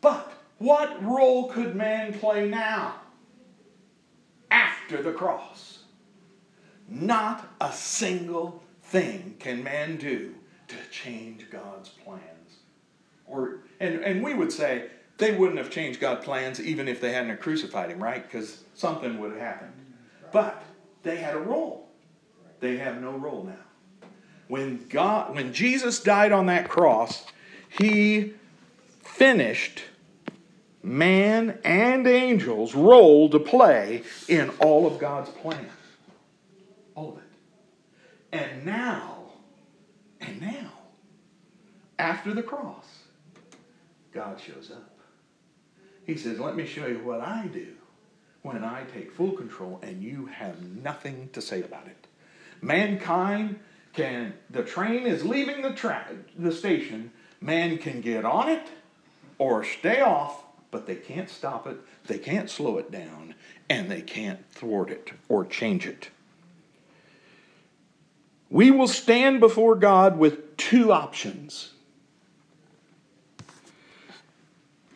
But 0.00 0.32
what 0.58 1.00
role 1.04 1.48
could 1.50 1.76
man 1.76 2.18
play 2.18 2.48
now 2.48 2.96
after 4.50 5.00
the 5.00 5.12
cross? 5.12 5.84
Not 6.88 7.48
a 7.60 7.72
single 7.72 8.60
thing 8.82 9.36
can 9.38 9.62
man 9.62 9.98
do 9.98 10.34
to 10.66 10.76
change 10.90 11.48
God's 11.48 11.90
plans. 11.90 12.56
Or 13.24 13.60
and, 13.78 14.02
and 14.02 14.20
we 14.20 14.34
would 14.34 14.50
say 14.50 14.90
they 15.18 15.32
wouldn't 15.32 15.58
have 15.58 15.70
changed 15.70 16.00
God's 16.00 16.24
plans 16.24 16.60
even 16.60 16.88
if 16.88 17.00
they 17.00 17.12
hadn't 17.12 17.40
crucified 17.40 17.90
him, 17.90 18.02
right? 18.02 18.22
Because 18.22 18.64
something 18.74 19.18
would 19.18 19.32
have 19.32 19.40
happened. 19.40 19.72
But 20.32 20.62
they 21.02 21.16
had 21.16 21.34
a 21.34 21.40
role. 21.40 21.88
They 22.60 22.76
have 22.76 23.00
no 23.00 23.12
role 23.12 23.44
now. 23.44 24.08
When 24.48 24.86
God 24.88 25.34
when 25.34 25.52
Jesus 25.52 26.00
died 26.00 26.32
on 26.32 26.46
that 26.46 26.68
cross, 26.68 27.26
he 27.68 28.34
finished 29.02 29.82
man 30.82 31.58
and 31.64 32.06
angels' 32.06 32.74
role 32.74 33.28
to 33.30 33.40
play 33.40 34.02
in 34.28 34.50
all 34.60 34.86
of 34.86 34.98
God's 34.98 35.30
plan. 35.30 35.68
All 36.94 37.10
of 37.10 37.18
it. 37.18 37.22
And 38.32 38.64
now, 38.64 39.24
and 40.20 40.40
now, 40.40 40.72
after 41.98 42.32
the 42.32 42.42
cross, 42.42 42.84
God 44.12 44.40
shows 44.40 44.70
up. 44.70 44.95
He 46.06 46.16
says, 46.16 46.38
Let 46.38 46.56
me 46.56 46.66
show 46.66 46.86
you 46.86 47.00
what 47.00 47.20
I 47.20 47.48
do 47.48 47.66
when 48.42 48.62
I 48.62 48.84
take 48.84 49.12
full 49.12 49.32
control 49.32 49.80
and 49.82 50.02
you 50.02 50.26
have 50.26 50.62
nothing 50.62 51.28
to 51.32 51.42
say 51.42 51.62
about 51.62 51.86
it. 51.88 52.06
Mankind 52.62 53.58
can, 53.92 54.34
the 54.50 54.62
train 54.62 55.06
is 55.06 55.24
leaving 55.24 55.62
the, 55.62 55.72
tra- 55.72 56.06
the 56.38 56.52
station, 56.52 57.10
man 57.40 57.78
can 57.78 58.00
get 58.00 58.24
on 58.24 58.48
it 58.48 58.68
or 59.38 59.64
stay 59.64 60.00
off, 60.00 60.44
but 60.70 60.86
they 60.86 60.94
can't 60.94 61.28
stop 61.28 61.66
it, 61.66 61.76
they 62.06 62.18
can't 62.18 62.48
slow 62.48 62.78
it 62.78 62.90
down, 62.90 63.34
and 63.68 63.90
they 63.90 64.00
can't 64.00 64.48
thwart 64.50 64.90
it 64.90 65.12
or 65.28 65.44
change 65.44 65.86
it. 65.86 66.10
We 68.48 68.70
will 68.70 68.88
stand 68.88 69.40
before 69.40 69.74
God 69.74 70.18
with 70.18 70.56
two 70.56 70.92
options. 70.92 71.72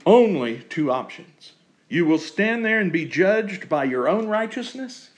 Only 0.06 0.60
two 0.68 0.90
options. 0.90 1.52
You 1.88 2.06
will 2.06 2.18
stand 2.18 2.64
there 2.64 2.78
and 2.78 2.92
be 2.92 3.04
judged 3.04 3.68
by 3.68 3.84
your 3.84 4.08
own 4.08 4.28
righteousness, 4.28 5.10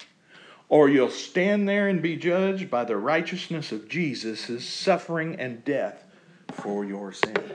or 0.68 0.88
you'll 0.88 1.10
stand 1.10 1.68
there 1.68 1.88
and 1.88 2.00
be 2.00 2.16
judged 2.16 2.70
by 2.70 2.84
the 2.84 2.96
righteousness 2.96 3.72
of 3.72 3.88
Jesus' 3.88 4.64
suffering 4.64 5.36
and 5.36 5.64
death 5.64 6.04
for 6.52 6.84
your 6.84 7.12
sins. 7.12 7.52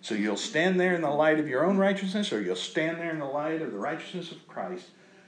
So 0.00 0.14
you'll 0.14 0.36
stand 0.36 0.80
there 0.80 0.94
in 0.94 1.02
the 1.02 1.10
light 1.10 1.38
of 1.38 1.48
your 1.48 1.64
own 1.64 1.76
righteousness, 1.76 2.32
or 2.32 2.40
you'll 2.40 2.56
stand 2.56 2.98
there 2.98 3.10
in 3.10 3.18
the 3.18 3.24
light 3.24 3.62
of 3.62 3.72
the 3.72 3.78
righteousness 3.78 4.32
of 4.32 4.46
Christ. 4.48 4.86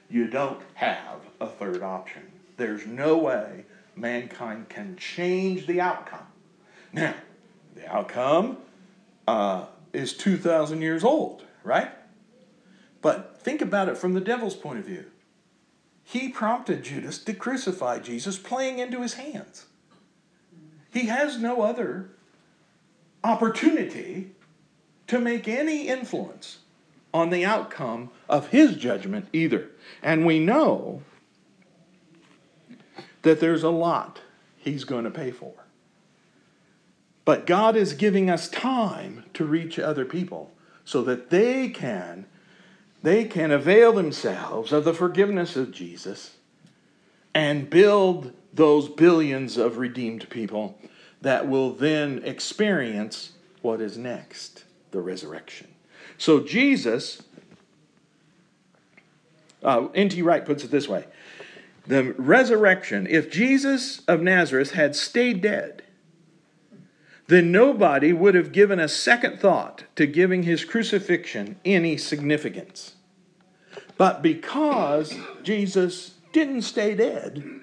You 0.09 0.26
don't 0.26 0.61
have 0.74 1.20
a 1.40 1.46
third 1.46 1.82
option. 1.82 2.22
There's 2.57 2.86
no 2.86 3.18
way 3.18 3.66
mankind 3.94 4.68
can 4.68 4.96
change 4.96 5.66
the 5.66 5.80
outcome. 5.80 6.26
Now, 6.92 7.14
the 7.74 7.86
outcome 7.94 8.59
uh, 9.28 9.66
is 9.93 10.12
2,000 10.14 10.82
years 10.82 11.05
old, 11.05 11.45
right? 11.64 11.91
But 13.03 13.41
think 13.41 13.61
about 13.61 13.88
it 13.88 13.97
from 13.97 14.14
the 14.14 14.20
devil's 14.20 14.55
point 14.55 14.78
of 14.78 14.84
view. 14.84 15.07
He 16.03 16.28
prompted 16.28 16.82
Judas 16.82 17.18
to 17.18 17.34
crucify 17.34 18.01
Jesus, 18.01 18.38
playing 18.38 18.78
into 18.78 19.01
his 19.01 19.14
hands. 19.14 19.66
He 20.93 21.07
has 21.07 21.38
no 21.38 21.62
other 21.62 22.11
opportunity 23.22 24.32
to 25.07 25.18
make 25.18 25.47
any 25.47 25.88
influence 25.88 26.59
on 27.12 27.30
the 27.30 27.45
outcome 27.45 28.11
of 28.28 28.49
his 28.49 28.76
judgment 28.76 29.28
either. 29.32 29.68
And 30.03 30.26
we 30.26 30.38
know 30.38 31.03
that 33.22 33.41
there's 33.41 33.62
a 33.62 33.70
lot 33.70 34.20
he's 34.57 34.84
going 34.84 35.05
to 35.05 35.11
pay 35.11 35.30
for. 35.30 35.53
But 37.31 37.47
God 37.47 37.76
is 37.76 37.93
giving 37.93 38.28
us 38.28 38.49
time 38.49 39.22
to 39.35 39.45
reach 39.45 39.78
other 39.78 40.05
people 40.05 40.51
so 40.85 41.01
that 41.03 41.31
they 41.31 41.68
can 41.68 42.26
they 43.05 43.24
can 43.24 43.53
avail 43.53 43.93
themselves 43.93 44.72
of 44.72 44.83
the 44.83 44.93
forgiveness 44.93 45.55
of 45.55 45.70
Jesus 45.70 46.33
and 47.33 47.70
build 47.70 48.33
those 48.53 48.89
billions 48.89 49.59
of 49.59 49.78
redeemed 49.78 50.28
people 50.28 50.76
that 51.20 51.47
will 51.47 51.72
then 51.72 52.20
experience 52.24 53.31
what 53.62 53.81
is 53.81 53.97
next, 53.97 54.64
the 54.91 55.01
resurrection. 55.01 55.68
So 56.18 56.41
Jesus 56.41 57.22
uh, 59.62 59.87
N.T. 59.95 60.20
Wright 60.22 60.45
puts 60.45 60.64
it 60.64 60.72
this 60.72 60.89
way 60.89 61.05
the 61.87 62.12
resurrection, 62.14 63.07
if 63.09 63.31
Jesus 63.31 64.01
of 64.09 64.20
Nazareth 64.20 64.72
had 64.72 64.97
stayed 64.97 65.41
dead, 65.41 65.85
then 67.31 67.53
nobody 67.53 68.12
would 68.12 68.35
have 68.35 68.51
given 68.51 68.81
a 68.81 68.89
second 68.89 69.39
thought 69.39 69.85
to 69.95 70.05
giving 70.05 70.43
his 70.43 70.64
crucifixion 70.64 71.55
any 71.64 71.97
significance. 71.97 72.95
But 73.97 74.20
because 74.20 75.14
Jesus 75.45 76.14
didn't 76.33 76.62
stay 76.62 76.97
dead, 76.97 77.61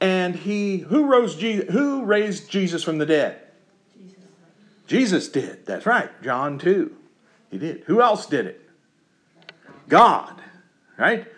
and 0.00 0.34
he 0.34 0.78
who 0.78 1.04
rose 1.04 1.36
Je- 1.36 1.70
who 1.70 2.02
raised 2.04 2.50
Jesus 2.50 2.82
from 2.82 2.98
the 2.98 3.06
dead? 3.06 3.40
Jesus. 3.96 4.18
Jesus 4.88 5.28
did. 5.28 5.64
That's 5.64 5.86
right. 5.86 6.10
John 6.20 6.58
2. 6.58 6.92
He 7.52 7.58
did. 7.58 7.84
Who 7.86 8.02
else 8.02 8.26
did 8.26 8.46
it? 8.46 8.68
God. 9.88 10.42
Right? 10.98 11.28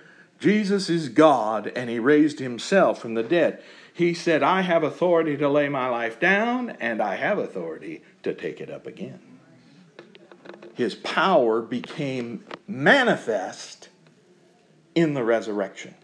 Jesus 0.41 0.89
is 0.89 1.11
God 1.11 1.71
and 1.77 1.91
he 1.91 1.99
raised 1.99 2.39
himself 2.39 3.03
from 3.03 3.13
the 3.13 3.23
dead. 3.23 3.63
He 3.95 4.13
said, 4.13 4.43
I 4.43 4.63
have 4.63 4.83
authority 4.83 5.37
to 5.37 5.49
lay 5.49 5.69
my 5.69 5.89
life 5.89 6.19
down, 6.19 6.71
and 6.81 7.01
I 7.01 7.15
have 7.15 7.39
authority 7.39 8.03
to 8.25 8.35
take 8.35 8.61
it 8.61 8.69
up 8.69 8.89
again. 8.89 9.21
His 10.75 10.97
power 10.97 11.63
became 11.63 12.45
manifest 12.67 13.91
in 14.97 15.15
the 15.15 15.23
resurrection. 15.23 15.95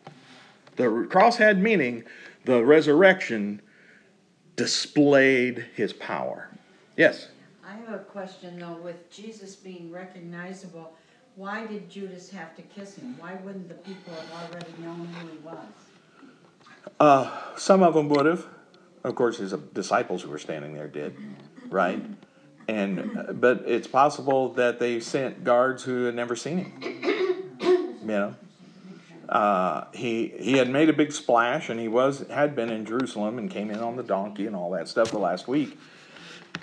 The 0.76 1.08
cross 1.10 1.38
had 1.38 1.60
meaning, 1.60 2.04
the 2.44 2.64
resurrection 2.64 3.60
displayed 4.54 5.66
his 5.74 5.92
power. 5.92 6.48
Yes? 6.96 7.26
I 7.66 7.72
have 7.72 7.92
a 7.92 8.04
question 8.04 8.60
though, 8.60 8.78
with 8.84 9.10
Jesus 9.10 9.56
being 9.56 9.90
recognizable, 9.90 10.94
why 11.34 11.66
did 11.66 11.90
Judas 11.90 12.30
have 12.30 12.54
to 12.54 12.62
kiss 12.62 12.94
him? 12.94 13.16
Why 13.18 13.34
wouldn't 13.42 13.68
the 13.68 13.74
people 13.74 14.14
have 14.14 14.52
already 14.52 14.72
known 14.80 15.06
who 15.06 15.26
he 15.26 15.38
was? 15.38 15.89
Uh, 16.98 17.30
some 17.56 17.82
of 17.82 17.94
them 17.94 18.08
would 18.08 18.26
have. 18.26 18.46
Of 19.02 19.14
course, 19.14 19.38
his 19.38 19.52
disciples 19.52 20.22
who 20.22 20.30
were 20.30 20.38
standing 20.38 20.74
there 20.74 20.88
did, 20.88 21.16
right? 21.70 22.02
And 22.68 23.40
but 23.40 23.64
it's 23.66 23.88
possible 23.88 24.52
that 24.54 24.78
they 24.78 25.00
sent 25.00 25.42
guards 25.42 25.82
who 25.82 26.04
had 26.04 26.14
never 26.14 26.36
seen 26.36 26.58
him. 26.58 27.52
You 28.02 28.06
know, 28.06 28.34
uh, 29.28 29.84
he 29.92 30.28
he 30.38 30.58
had 30.58 30.68
made 30.68 30.88
a 30.88 30.92
big 30.92 31.12
splash, 31.12 31.70
and 31.70 31.80
he 31.80 31.88
was 31.88 32.26
had 32.28 32.54
been 32.54 32.70
in 32.70 32.84
Jerusalem 32.84 33.38
and 33.38 33.50
came 33.50 33.70
in 33.70 33.78
on 33.78 33.96
the 33.96 34.02
donkey 34.02 34.46
and 34.46 34.54
all 34.54 34.70
that 34.72 34.88
stuff 34.88 35.10
the 35.10 35.18
last 35.18 35.48
week. 35.48 35.78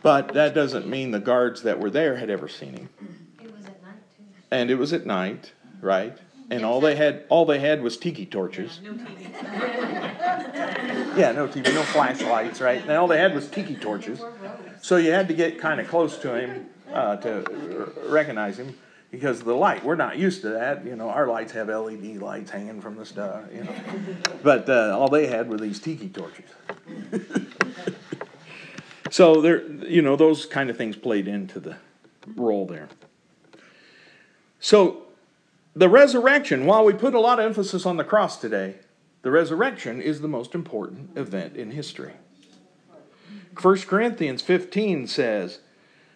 But 0.03 0.33
that 0.33 0.53
doesn't 0.53 0.87
mean 0.87 1.11
the 1.11 1.19
guards 1.19 1.63
that 1.63 1.79
were 1.79 1.89
there 1.89 2.17
had 2.17 2.29
ever 2.29 2.47
seen 2.47 2.73
him. 2.73 2.89
It 3.41 3.51
was 3.51 3.65
at 3.65 3.81
night 3.81 3.93
too. 4.15 4.23
And 4.51 4.69
it 4.69 4.75
was 4.75 4.93
at 4.93 5.05
night, 5.05 5.53
right? 5.81 6.17
And 6.49 6.63
all 6.63 6.79
they 6.79 6.95
had 6.95 7.25
all 7.29 7.45
they 7.45 7.59
had 7.59 7.81
was 7.81 7.97
tiki 7.97 8.25
torches. 8.25 8.79
No 8.83 8.91
TV. 8.93 9.27
Yeah, 11.17 11.31
no 11.31 11.47
TV, 11.47 11.73
no 11.73 11.81
flashlights, 11.81 12.61
right? 12.61 12.81
And 12.81 12.91
all 12.91 13.07
they 13.07 13.17
had 13.17 13.33
was 13.33 13.49
tiki 13.49 13.75
torches. 13.75 14.21
So 14.81 14.97
you 14.97 15.11
had 15.11 15.27
to 15.27 15.33
get 15.33 15.59
kind 15.59 15.81
of 15.81 15.87
close 15.87 16.17
to 16.19 16.35
him 16.35 16.67
uh, 16.93 17.17
to 17.17 17.43
r- 17.79 18.09
recognize 18.09 18.59
him 18.59 18.77
because 19.11 19.39
of 19.39 19.45
the 19.45 19.55
light. 19.55 19.83
We're 19.83 19.95
not 19.95 20.17
used 20.17 20.41
to 20.41 20.49
that. 20.49 20.85
You 20.85 20.95
know, 20.95 21.09
our 21.09 21.27
lights 21.27 21.51
have 21.53 21.69
LED 21.69 22.17
lights 22.17 22.51
hanging 22.51 22.81
from 22.81 22.95
the 22.95 23.05
stuff, 23.05 23.43
you 23.53 23.63
know. 23.63 23.75
But 24.43 24.69
uh, 24.69 24.95
all 24.97 25.09
they 25.09 25.27
had 25.27 25.49
were 25.49 25.57
these 25.57 25.79
tiki 25.79 26.09
torches. 26.09 26.49
so 29.09 29.41
there, 29.41 29.65
you 29.67 30.01
know, 30.01 30.15
those 30.15 30.45
kind 30.45 30.69
of 30.69 30.77
things 30.77 30.95
played 30.95 31.27
into 31.27 31.59
the 31.59 31.77
role 32.35 32.65
there. 32.67 32.89
So 34.59 35.06
the 35.77 35.89
resurrection, 35.89 36.65
while 36.65 36.83
we 36.83 36.93
put 36.93 37.13
a 37.13 37.19
lot 37.19 37.39
of 37.39 37.45
emphasis 37.45 37.85
on 37.85 37.97
the 37.97 38.03
cross 38.03 38.37
today, 38.37 38.77
the 39.21 39.29
resurrection 39.29 40.01
is 40.01 40.21
the 40.21 40.27
most 40.27 40.55
important 40.55 41.15
event 41.15 41.55
in 41.55 41.69
history. 41.69 42.13
1 43.61 43.77
Corinthians 43.81 44.41
15 44.41 45.05
says, 45.05 45.59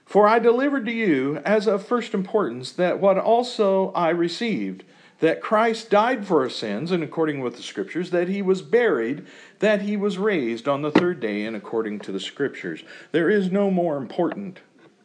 For 0.04 0.28
I 0.28 0.40
delivered 0.40 0.86
to 0.88 0.92
you 0.92 1.38
as 1.46 1.68
of 1.68 1.86
first 1.86 2.16
importance 2.16 2.72
that 2.72 3.00
what 3.00 3.20
also 3.20 3.92
I 3.92 4.10
received, 4.10 4.84
that 5.20 5.42
Christ 5.42 5.92
died 5.92 6.26
for 6.26 6.42
our 6.42 6.50
sins, 6.50 6.90
and 6.90 7.04
according 7.04 7.42
with 7.42 7.56
the 7.56 7.62
Scriptures, 7.62 8.10
that 8.10 8.30
he 8.30 8.42
was 8.42 8.64
buried, 8.64 9.28
that 9.60 9.82
he 9.82 9.96
was 9.96 10.18
raised 10.18 10.68
on 10.68 10.82
the 10.82 10.92
third 10.92 11.20
day, 11.20 11.46
and 11.46 11.56
according 11.56 12.00
to 12.00 12.12
the 12.12 12.20
Scriptures. 12.20 12.84
There 13.12 13.30
is 13.30 13.52
no 13.52 13.70
more 13.70 13.98
important 13.98 14.62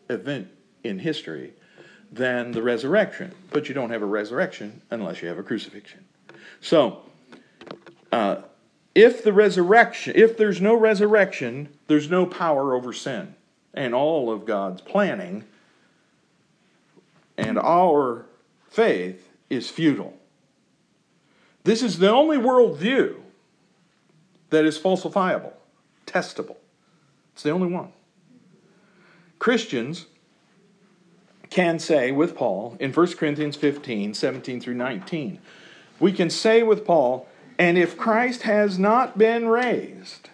event 0.08 0.48
in 0.82 1.00
history 1.00 1.52
than 2.10 2.52
the 2.52 2.62
resurrection, 2.62 3.32
but 3.50 3.68
you 3.68 3.74
don't 3.74 3.90
have 3.90 4.02
a 4.02 4.06
resurrection 4.06 4.82
unless 4.90 5.22
you 5.22 5.28
have 5.28 5.38
a 5.38 5.42
crucifixion. 5.42 6.04
So, 6.60 7.02
uh, 8.12 8.42
if 8.94 9.22
the 9.22 9.32
resurrection, 9.32 10.14
if 10.16 10.36
there's 10.36 10.60
no 10.60 10.74
resurrection, 10.74 11.68
there's 11.86 12.10
no 12.10 12.24
power 12.24 12.74
over 12.74 12.92
sin 12.92 13.34
and 13.74 13.94
all 13.94 14.32
of 14.32 14.46
God's 14.46 14.80
planning, 14.80 15.44
and 17.36 17.58
our 17.58 18.24
faith 18.70 19.28
is 19.50 19.68
futile. 19.68 20.14
This 21.64 21.82
is 21.82 21.98
the 21.98 22.10
only 22.10 22.38
worldview 22.38 23.16
that 24.50 24.64
is 24.64 24.78
falsifiable, 24.78 25.52
testable. 26.06 26.56
It's 27.34 27.42
the 27.42 27.50
only 27.50 27.68
one. 27.68 27.92
Christians 29.38 30.06
can 31.50 31.78
say 31.78 32.10
with 32.10 32.34
Paul 32.34 32.76
in 32.80 32.92
1 32.92 33.12
Corinthians 33.14 33.56
15 33.56 34.14
17 34.14 34.60
through 34.60 34.74
19, 34.74 35.38
we 35.98 36.12
can 36.12 36.30
say 36.30 36.62
with 36.62 36.84
Paul, 36.84 37.28
and 37.58 37.78
if 37.78 37.96
Christ 37.96 38.42
has 38.42 38.78
not 38.78 39.16
been 39.16 39.48
raised, 39.48 40.28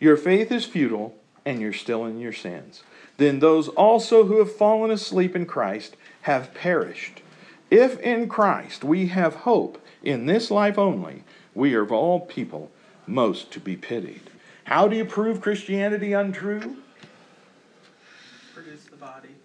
your 0.00 0.16
faith 0.16 0.52
is 0.52 0.64
futile 0.64 1.16
and 1.44 1.60
you're 1.60 1.72
still 1.72 2.04
in 2.04 2.20
your 2.20 2.32
sins. 2.32 2.82
Then 3.16 3.40
those 3.40 3.68
also 3.68 4.24
who 4.26 4.38
have 4.38 4.54
fallen 4.54 4.90
asleep 4.90 5.34
in 5.34 5.46
Christ 5.46 5.96
have 6.22 6.54
perished. 6.54 7.22
If 7.70 7.98
in 8.00 8.28
Christ 8.28 8.84
we 8.84 9.08
have 9.08 9.34
hope 9.34 9.84
in 10.02 10.26
this 10.26 10.50
life 10.50 10.78
only, 10.78 11.24
we 11.54 11.74
are 11.74 11.82
of 11.82 11.90
all 11.92 12.20
people 12.20 12.70
most 13.06 13.50
to 13.52 13.60
be 13.60 13.76
pitied. 13.76 14.30
How 14.64 14.86
do 14.86 14.96
you 14.96 15.04
prove 15.04 15.40
Christianity 15.40 16.12
untrue? 16.12 16.76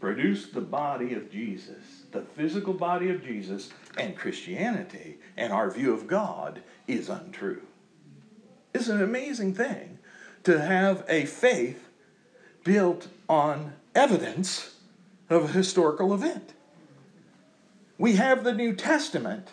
Produce 0.03 0.47
the 0.47 0.59
body. 0.59 1.13
Of 1.13 1.31
Jesus, 1.31 2.03
the 2.11 2.23
physical 2.23 2.73
body 2.73 3.09
of 3.09 3.23
Jesus, 3.23 3.69
and 3.97 4.17
Christianity 4.17 5.17
and 5.37 5.53
our 5.53 5.71
view 5.71 5.93
of 5.93 6.07
God 6.07 6.61
is 6.89 7.07
untrue. 7.07 7.61
It's 8.73 8.89
an 8.89 9.01
amazing 9.01 9.53
thing 9.53 9.99
to 10.43 10.59
have 10.59 11.05
a 11.07 11.23
faith 11.23 11.87
built 12.65 13.07
on 13.29 13.75
evidence 13.95 14.75
of 15.29 15.45
a 15.45 15.53
historical 15.53 16.13
event. 16.13 16.51
We 17.97 18.17
have 18.17 18.43
the 18.43 18.53
New 18.53 18.75
Testament 18.75 19.51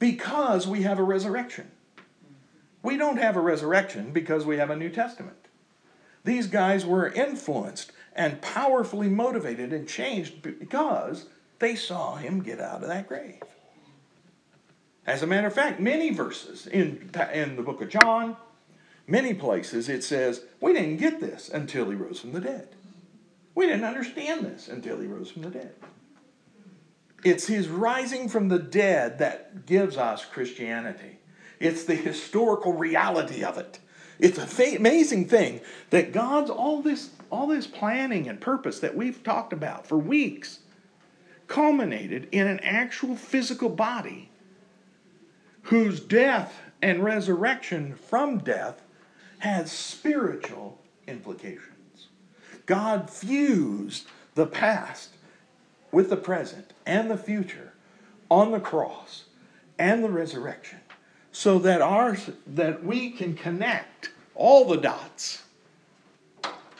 because 0.00 0.66
we 0.66 0.82
have 0.82 0.98
a 0.98 1.04
resurrection. 1.04 1.70
We 2.82 2.96
don't 2.96 3.18
have 3.18 3.36
a 3.36 3.40
resurrection 3.40 4.10
because 4.10 4.44
we 4.44 4.56
have 4.56 4.70
a 4.70 4.76
New 4.76 4.90
Testament. 4.90 5.36
These 6.24 6.48
guys 6.48 6.84
were 6.84 7.12
influenced 7.12 7.92
and 8.14 8.40
powerfully 8.40 9.08
motivated 9.08 9.72
and 9.72 9.88
changed 9.88 10.42
because 10.42 11.26
they 11.58 11.74
saw 11.74 12.16
him 12.16 12.42
get 12.42 12.60
out 12.60 12.82
of 12.82 12.88
that 12.88 13.08
grave. 13.08 13.42
As 15.06 15.22
a 15.22 15.26
matter 15.26 15.46
of 15.46 15.54
fact, 15.54 15.80
many 15.80 16.10
verses 16.10 16.66
in, 16.66 17.10
in 17.32 17.56
the 17.56 17.62
book 17.62 17.82
of 17.82 17.90
John, 17.90 18.36
many 19.06 19.34
places, 19.34 19.88
it 19.88 20.02
says, 20.02 20.42
We 20.60 20.72
didn't 20.72 20.96
get 20.96 21.20
this 21.20 21.48
until 21.48 21.90
he 21.90 21.96
rose 21.96 22.20
from 22.20 22.32
the 22.32 22.40
dead. 22.40 22.68
We 23.54 23.66
didn't 23.66 23.84
understand 23.84 24.44
this 24.44 24.68
until 24.68 25.00
he 25.00 25.06
rose 25.06 25.30
from 25.30 25.42
the 25.42 25.50
dead. 25.50 25.74
It's 27.22 27.46
his 27.46 27.68
rising 27.68 28.28
from 28.28 28.48
the 28.48 28.58
dead 28.58 29.18
that 29.18 29.66
gives 29.66 29.96
us 29.96 30.24
Christianity. 30.24 31.18
It's 31.60 31.84
the 31.84 31.94
historical 31.94 32.72
reality 32.72 33.44
of 33.44 33.56
it. 33.58 33.78
It's 34.18 34.38
an 34.38 34.76
amazing 34.76 35.28
thing 35.28 35.60
that 35.90 36.12
God's 36.12 36.50
all 36.50 36.82
this 36.82 37.10
all 37.34 37.48
this 37.48 37.66
planning 37.66 38.28
and 38.28 38.40
purpose 38.40 38.78
that 38.78 38.94
we've 38.94 39.24
talked 39.24 39.52
about 39.52 39.88
for 39.88 39.98
weeks 39.98 40.60
culminated 41.48 42.28
in 42.30 42.46
an 42.46 42.60
actual 42.60 43.16
physical 43.16 43.68
body 43.68 44.30
whose 45.62 45.98
death 45.98 46.60
and 46.80 47.02
resurrection 47.02 47.96
from 47.96 48.38
death 48.38 48.82
has 49.38 49.72
spiritual 49.72 50.78
implications. 51.08 52.06
God 52.66 53.10
fused 53.10 54.06
the 54.36 54.46
past 54.46 55.10
with 55.90 56.10
the 56.10 56.16
present 56.16 56.72
and 56.86 57.10
the 57.10 57.18
future 57.18 57.72
on 58.30 58.52
the 58.52 58.60
cross 58.60 59.24
and 59.76 60.04
the 60.04 60.10
resurrection 60.10 60.78
so 61.32 61.58
that 61.58 61.82
ours 61.82 62.30
that 62.46 62.84
we 62.84 63.10
can 63.10 63.34
connect 63.34 64.10
all 64.36 64.64
the 64.66 64.76
dots 64.76 65.43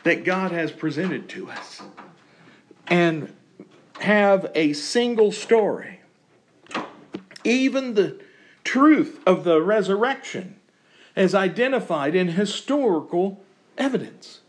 that 0.04 0.24
God 0.24 0.52
has 0.52 0.70
presented 0.70 1.28
to 1.30 1.50
us 1.50 1.82
and 2.86 3.34
have 4.00 4.50
a 4.54 4.72
single 4.74 5.32
story. 5.32 6.00
Even 7.42 7.94
the 7.94 8.20
truth 8.62 9.20
of 9.26 9.44
the 9.44 9.60
resurrection 9.60 10.56
is 11.16 11.34
identified 11.34 12.14
in 12.14 12.28
historical 12.28 13.42
evidence. 13.76 14.40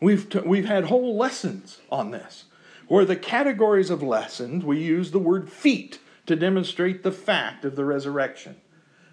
We've, 0.00 0.28
t- 0.28 0.40
we've 0.40 0.66
had 0.66 0.84
whole 0.84 1.16
lessons 1.16 1.80
on 1.90 2.10
this, 2.10 2.44
where 2.88 3.04
the 3.04 3.16
categories 3.16 3.90
of 3.90 4.02
lessons 4.02 4.64
we 4.64 4.82
use 4.82 5.10
the 5.10 5.18
word 5.18 5.50
feat 5.50 5.98
to 6.26 6.36
demonstrate 6.36 7.02
the 7.02 7.12
fact 7.12 7.64
of 7.64 7.76
the 7.76 7.84
resurrection. 7.84 8.56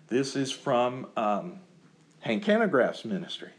This 0.07 0.35
is 0.35 0.51
from 0.51 1.07
um, 1.15 1.59
Hank 2.19 2.43
Hanegraaff's 2.45 3.05
ministry. 3.05 3.51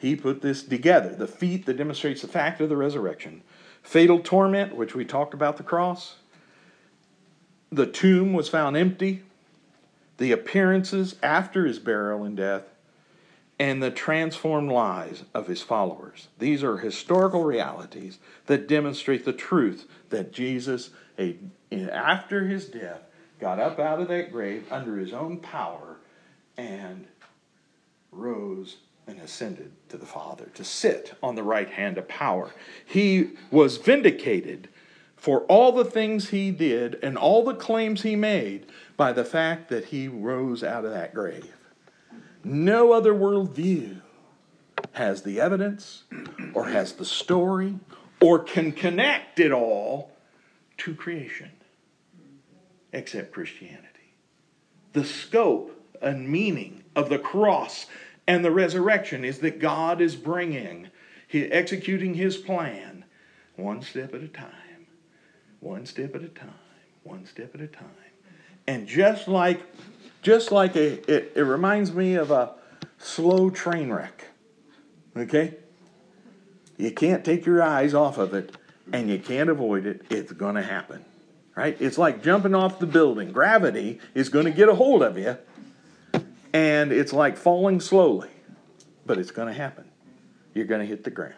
He 0.00 0.16
put 0.16 0.42
this 0.42 0.62
together 0.64 1.14
the 1.14 1.28
feat 1.28 1.66
that 1.66 1.76
demonstrates 1.76 2.22
the 2.22 2.28
fact 2.28 2.60
of 2.60 2.68
the 2.68 2.76
resurrection. 2.76 3.42
Fatal 3.82 4.18
torment, 4.18 4.74
which 4.74 4.94
we 4.94 5.04
talked 5.04 5.34
about 5.34 5.56
the 5.58 5.62
cross. 5.62 6.16
The 7.70 7.86
tomb 7.86 8.32
was 8.32 8.48
found 8.48 8.76
empty. 8.76 9.22
The 10.16 10.32
appearances 10.32 11.16
after 11.22 11.66
his 11.66 11.78
burial 11.78 12.24
and 12.24 12.36
death. 12.36 12.64
and 13.60 13.82
the 13.82 13.90
transformed 13.90 14.72
lives 14.72 15.24
of 15.34 15.46
his 15.46 15.60
followers. 15.60 16.28
These 16.38 16.64
are 16.64 16.78
historical 16.78 17.44
realities 17.44 18.18
that 18.46 18.66
demonstrate 18.66 19.26
the 19.26 19.34
truth 19.34 19.86
that 20.08 20.32
Jesus, 20.32 20.88
after 21.70 22.46
his 22.46 22.68
death, 22.68 23.02
got 23.38 23.60
up 23.60 23.78
out 23.78 24.00
of 24.00 24.08
that 24.08 24.32
grave 24.32 24.64
under 24.72 24.96
his 24.96 25.12
own 25.12 25.40
power 25.40 25.98
and 26.56 27.06
rose 28.10 28.78
and 29.10 29.20
ascended 29.20 29.72
to 29.88 29.96
the 29.96 30.06
Father 30.06 30.46
to 30.54 30.64
sit 30.64 31.14
on 31.22 31.34
the 31.34 31.42
right 31.42 31.68
hand 31.68 31.98
of 31.98 32.06
power. 32.06 32.52
He 32.86 33.30
was 33.50 33.76
vindicated 33.76 34.68
for 35.16 35.40
all 35.42 35.72
the 35.72 35.84
things 35.84 36.30
he 36.30 36.50
did 36.50 36.98
and 37.02 37.18
all 37.18 37.44
the 37.44 37.54
claims 37.54 38.02
he 38.02 38.16
made 38.16 38.66
by 38.96 39.12
the 39.12 39.24
fact 39.24 39.68
that 39.68 39.86
he 39.86 40.08
rose 40.08 40.62
out 40.62 40.84
of 40.84 40.92
that 40.92 41.12
grave. 41.12 41.54
No 42.44 42.92
other 42.92 43.12
worldview 43.12 44.00
has 44.92 45.22
the 45.22 45.40
evidence 45.40 46.04
or 46.54 46.68
has 46.68 46.92
the 46.94 47.04
story 47.04 47.78
or 48.20 48.38
can 48.38 48.72
connect 48.72 49.40
it 49.40 49.52
all 49.52 50.12
to 50.78 50.94
creation 50.94 51.50
except 52.92 53.32
Christianity. 53.32 53.86
The 54.92 55.04
scope 55.04 55.76
and 56.00 56.28
meaning 56.28 56.84
of 56.96 57.08
the 57.08 57.18
cross 57.18 57.86
and 58.30 58.44
the 58.44 58.50
resurrection 58.50 59.24
is 59.24 59.40
that 59.40 59.58
God 59.58 60.00
is 60.00 60.14
bringing, 60.14 60.88
executing 61.32 62.14
his 62.14 62.36
plan 62.36 63.04
one 63.56 63.82
step 63.82 64.14
at 64.14 64.22
a 64.22 64.28
time 64.28 64.70
one 65.60 65.84
step 65.84 66.14
at 66.14 66.22
a 66.22 66.28
time, 66.28 66.54
one 67.02 67.26
step 67.26 67.54
at 67.54 67.60
a 67.60 67.66
time. 67.66 67.90
And 68.66 68.86
just 68.86 69.28
like 69.28 69.62
just 70.22 70.50
like 70.50 70.74
a 70.76 70.92
it, 71.10 71.32
it 71.34 71.42
reminds 71.42 71.92
me 71.92 72.14
of 72.14 72.30
a 72.30 72.52
slow 72.98 73.50
train 73.50 73.90
wreck. 73.90 74.26
Okay? 75.16 75.56
You 76.76 76.90
can't 76.92 77.24
take 77.24 77.46
your 77.46 77.62
eyes 77.62 77.94
off 77.94 78.18
of 78.18 78.34
it 78.34 78.56
and 78.92 79.10
you 79.10 79.18
can't 79.18 79.50
avoid 79.50 79.86
it. 79.86 80.02
It's 80.10 80.32
going 80.32 80.54
to 80.54 80.62
happen. 80.62 81.04
Right? 81.54 81.76
It's 81.80 81.98
like 81.98 82.22
jumping 82.22 82.54
off 82.54 82.78
the 82.78 82.86
building. 82.86 83.32
Gravity 83.32 84.00
is 84.14 84.28
going 84.28 84.46
to 84.46 84.50
get 84.50 84.68
a 84.68 84.74
hold 84.74 85.02
of 85.02 85.18
you 85.18 85.36
and 86.52 86.92
it's 86.92 87.12
like 87.12 87.36
falling 87.36 87.80
slowly, 87.80 88.30
but 89.06 89.18
it's 89.18 89.30
going 89.30 89.48
to 89.48 89.54
happen. 89.54 89.84
You're 90.54 90.66
going 90.66 90.80
to 90.80 90.86
hit 90.86 91.04
the 91.04 91.10
ground. 91.10 91.34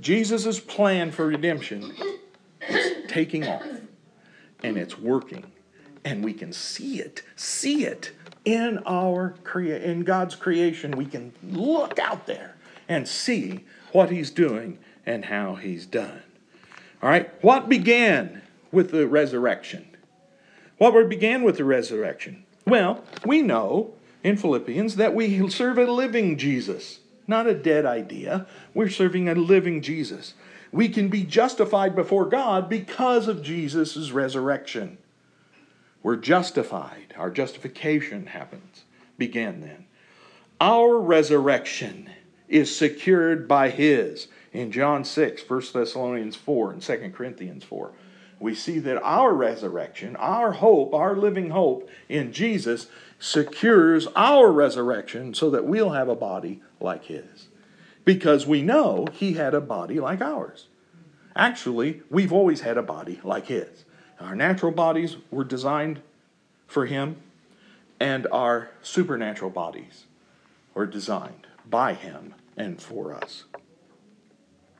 Jesus' 0.00 0.60
plan 0.60 1.10
for 1.10 1.26
redemption 1.26 1.92
is 2.68 3.04
taking 3.08 3.46
off 3.46 3.62
and 4.62 4.78
it's 4.78 4.98
working 4.98 5.44
and 6.04 6.24
we 6.24 6.32
can 6.32 6.52
see 6.52 7.00
it 7.00 7.22
see 7.36 7.84
it 7.84 8.12
in 8.44 8.78
our 8.86 9.34
crea- 9.44 9.84
in 9.84 10.04
God's 10.04 10.34
creation 10.34 10.92
we 10.92 11.06
can 11.06 11.32
look 11.42 11.98
out 11.98 12.26
there 12.26 12.56
and 12.88 13.06
see 13.06 13.64
what 13.92 14.10
he's 14.10 14.30
doing 14.30 14.78
and 15.04 15.26
how 15.26 15.56
he's 15.56 15.86
done 15.86 16.22
all 17.02 17.08
right 17.08 17.32
what 17.42 17.68
began 17.68 18.42
with 18.72 18.90
the 18.90 19.06
resurrection 19.06 19.86
what 20.78 21.08
began 21.08 21.42
with 21.42 21.56
the 21.56 21.64
resurrection 21.64 22.43
well 22.66 23.02
we 23.24 23.42
know 23.42 23.92
in 24.22 24.36
Philippians 24.36 24.96
that 24.96 25.14
we 25.14 25.48
serve 25.50 25.78
a 25.78 25.90
living 25.90 26.36
Jesus 26.38 27.00
not 27.26 27.46
a 27.46 27.54
dead 27.54 27.86
idea 27.86 28.46
we're 28.74 28.88
serving 28.88 29.28
a 29.28 29.34
living 29.34 29.80
Jesus 29.80 30.34
we 30.74 30.88
can 30.88 31.08
be 31.08 31.22
justified 31.22 31.94
before 31.94 32.24
God 32.24 32.68
because 32.68 33.28
of 33.28 33.44
Jesus' 33.44 34.10
resurrection. 34.10 34.98
We're 36.02 36.16
justified. 36.16 37.14
Our 37.16 37.30
justification 37.30 38.26
happens, 38.26 38.82
began 39.16 39.60
then. 39.60 39.86
Our 40.60 40.98
resurrection 40.98 42.10
is 42.48 42.74
secured 42.74 43.46
by 43.46 43.70
His. 43.70 44.26
In 44.52 44.72
John 44.72 45.04
6, 45.04 45.48
1 45.48 45.62
Thessalonians 45.72 46.34
4, 46.34 46.72
and 46.72 46.82
2 46.82 47.12
Corinthians 47.14 47.62
4, 47.62 47.92
we 48.44 48.54
see 48.54 48.78
that 48.78 49.02
our 49.02 49.32
resurrection, 49.32 50.14
our 50.16 50.52
hope, 50.52 50.94
our 50.94 51.16
living 51.16 51.50
hope 51.50 51.88
in 52.08 52.32
Jesus 52.32 52.86
secures 53.18 54.06
our 54.14 54.52
resurrection 54.52 55.34
so 55.34 55.50
that 55.50 55.64
we'll 55.64 55.90
have 55.90 56.08
a 56.08 56.14
body 56.14 56.62
like 56.78 57.06
His 57.06 57.48
because 58.04 58.46
we 58.46 58.62
know 58.62 59.06
he 59.12 59.32
had 59.32 59.54
a 59.54 59.60
body 59.60 59.98
like 59.98 60.20
ours. 60.20 60.68
Actually, 61.34 62.02
we've 62.10 62.32
always 62.32 62.60
had 62.60 62.76
a 62.76 62.82
body 62.82 63.20
like 63.24 63.46
his. 63.46 63.84
Our 64.20 64.36
natural 64.36 64.72
bodies 64.72 65.16
were 65.30 65.44
designed 65.44 66.00
for 66.66 66.86
him, 66.86 67.16
and 67.98 68.26
our 68.30 68.70
supernatural 68.82 69.50
bodies 69.50 70.04
were 70.74 70.86
designed 70.86 71.46
by 71.68 71.94
him 71.94 72.34
and 72.56 72.80
for 72.80 73.14
us. 73.14 73.44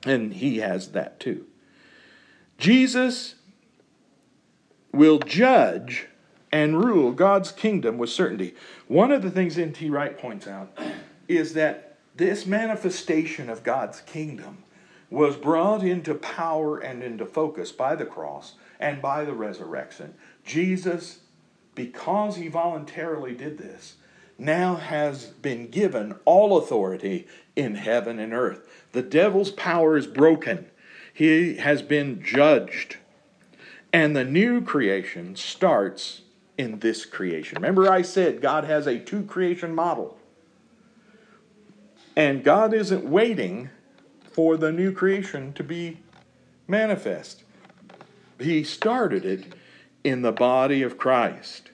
And 0.05 0.35
he 0.35 0.59
has 0.59 0.89
that 0.89 1.19
too. 1.19 1.47
Jesus 2.59 3.37
will 4.95 5.19
judge 5.19 6.07
and 6.53 6.85
rule 6.85 7.13
God's 7.13 7.51
kingdom 7.51 7.99
with 7.99 8.11
certainty. 8.11 8.55
One 8.87 9.11
of 9.11 9.23
the 9.23 9.31
things 9.31 9.59
N.T. 9.59 9.91
Wright 9.91 10.17
points 10.17 10.47
out 10.47 10.77
is 11.27 11.55
that 11.55 11.97
this 12.17 12.47
manifestation 12.47 13.51
of 13.51 13.65
God's 13.65 14.01
kingdom 14.03 14.59
was 15.11 15.37
brought 15.37 15.83
into 15.83 16.15
power 16.15 16.79
and 16.79 17.03
into 17.03 17.27
focus 17.27 17.73
by 17.73 17.97
the 17.97 18.07
cross 18.07 18.55
and 18.79 19.03
by 19.03 19.25
the 19.25 19.33
resurrection. 19.33 20.15
Jesus, 20.45 21.21
because 21.75 22.37
he 22.37 22.49
voluntarily 22.49 23.35
did 23.35 23.59
this, 23.59 23.97
now 24.39 24.77
has 24.77 25.27
been 25.27 25.69
given 25.69 26.15
all 26.25 26.57
authority 26.59 27.27
in 27.57 27.77
heaven 27.77 28.19
and 28.19 28.33
earth. 28.33 28.69
The 28.93 29.03
devil's 29.03 29.51
power 29.51 29.97
is 29.97 30.07
broken, 30.07 30.67
he 31.13 31.57
has 31.57 31.83
been 31.83 32.23
judged. 32.23 32.97
And 33.95 34.17
the 34.17 34.25
new 34.25 34.61
creation 34.61 35.37
starts 35.37 36.23
in 36.59 36.81
this 36.81 37.05
creation. 37.05 37.55
Remember, 37.55 37.89
I 37.89 38.03
said 38.03 38.43
God 38.43 38.65
has 38.65 38.89
a 38.89 38.99
two 38.99 39.23
creation 39.23 39.73
model. 39.73 40.19
And 42.17 42.43
God 42.43 42.75
isn't 42.75 43.05
waiting 43.05 43.71
for 44.33 44.57
the 44.57 44.73
new 44.73 44.91
creation 44.91 45.53
to 45.53 45.63
be 45.63 45.99
manifest. 46.67 47.45
He 48.41 48.65
started 48.65 49.25
it 49.25 49.55
in 50.03 50.23
the 50.23 50.33
body 50.33 50.83
of 50.83 50.99
Christ. 50.99 51.71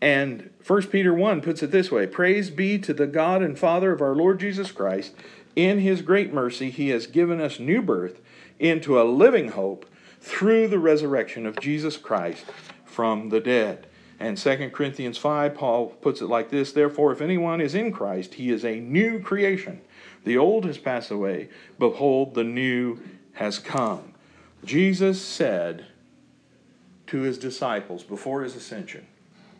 And 0.00 0.50
1 0.64 0.82
Peter 0.86 1.12
1 1.12 1.40
puts 1.40 1.60
it 1.60 1.72
this 1.72 1.90
way 1.90 2.06
Praise 2.06 2.50
be 2.50 2.78
to 2.78 2.94
the 2.94 3.08
God 3.08 3.42
and 3.42 3.58
Father 3.58 3.90
of 3.90 4.00
our 4.00 4.14
Lord 4.14 4.38
Jesus 4.38 4.70
Christ. 4.70 5.12
In 5.56 5.80
his 5.80 6.02
great 6.02 6.32
mercy, 6.32 6.70
he 6.70 6.90
has 6.90 7.08
given 7.08 7.40
us 7.40 7.58
new 7.58 7.82
birth 7.82 8.20
into 8.60 9.00
a 9.00 9.02
living 9.02 9.48
hope 9.48 9.86
through 10.22 10.68
the 10.68 10.78
resurrection 10.78 11.46
of 11.46 11.58
Jesus 11.58 11.96
Christ 11.96 12.46
from 12.84 13.28
the 13.28 13.40
dead. 13.40 13.88
And 14.20 14.38
2 14.38 14.70
Corinthians 14.72 15.18
5, 15.18 15.54
Paul 15.54 15.88
puts 15.88 16.20
it 16.20 16.26
like 16.26 16.48
this 16.48 16.72
Therefore, 16.72 17.12
if 17.12 17.20
anyone 17.20 17.60
is 17.60 17.74
in 17.74 17.90
Christ, 17.90 18.34
he 18.34 18.50
is 18.50 18.64
a 18.64 18.78
new 18.78 19.20
creation. 19.20 19.80
The 20.24 20.38
old 20.38 20.64
has 20.64 20.78
passed 20.78 21.10
away. 21.10 21.48
Behold, 21.78 22.34
the 22.34 22.44
new 22.44 23.00
has 23.32 23.58
come. 23.58 24.14
Jesus 24.64 25.20
said 25.20 25.86
to 27.08 27.22
his 27.22 27.36
disciples 27.36 28.04
before 28.04 28.42
his 28.42 28.54
ascension. 28.54 29.06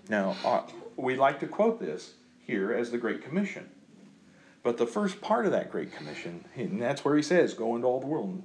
Now, 0.09 0.37
uh, 0.45 0.63
we 0.97 1.17
like 1.17 1.41
to 1.41 1.49
quote 1.49 1.81
this 1.81 2.15
here 2.47 2.73
as 2.73 2.93
the 2.93 2.99
Great 2.99 3.25
Commission. 3.25 3.69
But 4.63 4.77
the 4.77 4.87
first 4.87 5.21
part 5.21 5.45
of 5.45 5.51
that 5.51 5.73
Great 5.73 5.93
Commission, 5.93 6.45
and 6.55 6.81
that's 6.81 7.05
where 7.05 7.17
he 7.17 7.23
says, 7.23 7.53
Go 7.53 7.75
into 7.75 7.89
all 7.89 7.99
the 7.99 8.07
world 8.07 8.29
and 8.29 8.45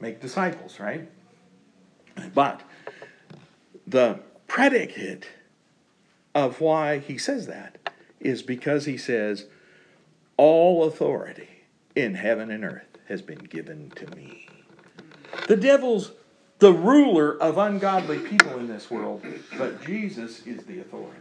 make 0.00 0.18
disciples, 0.18 0.80
right? 0.80 1.10
But 2.34 2.62
the 3.86 4.20
predicate 4.46 5.26
of 6.34 6.60
why 6.60 6.98
he 6.98 7.18
says 7.18 7.46
that 7.46 7.78
is 8.20 8.42
because 8.42 8.84
he 8.84 8.96
says, 8.96 9.46
All 10.36 10.84
authority 10.84 11.48
in 11.94 12.14
heaven 12.14 12.50
and 12.50 12.64
earth 12.64 12.98
has 13.08 13.22
been 13.22 13.38
given 13.38 13.90
to 13.96 14.06
me. 14.16 14.48
The 15.48 15.56
devil's 15.56 16.12
the 16.58 16.72
ruler 16.72 17.36
of 17.42 17.58
ungodly 17.58 18.20
people 18.20 18.56
in 18.58 18.68
this 18.68 18.88
world, 18.88 19.24
but 19.58 19.84
Jesus 19.84 20.46
is 20.46 20.62
the 20.62 20.78
authority. 20.78 21.18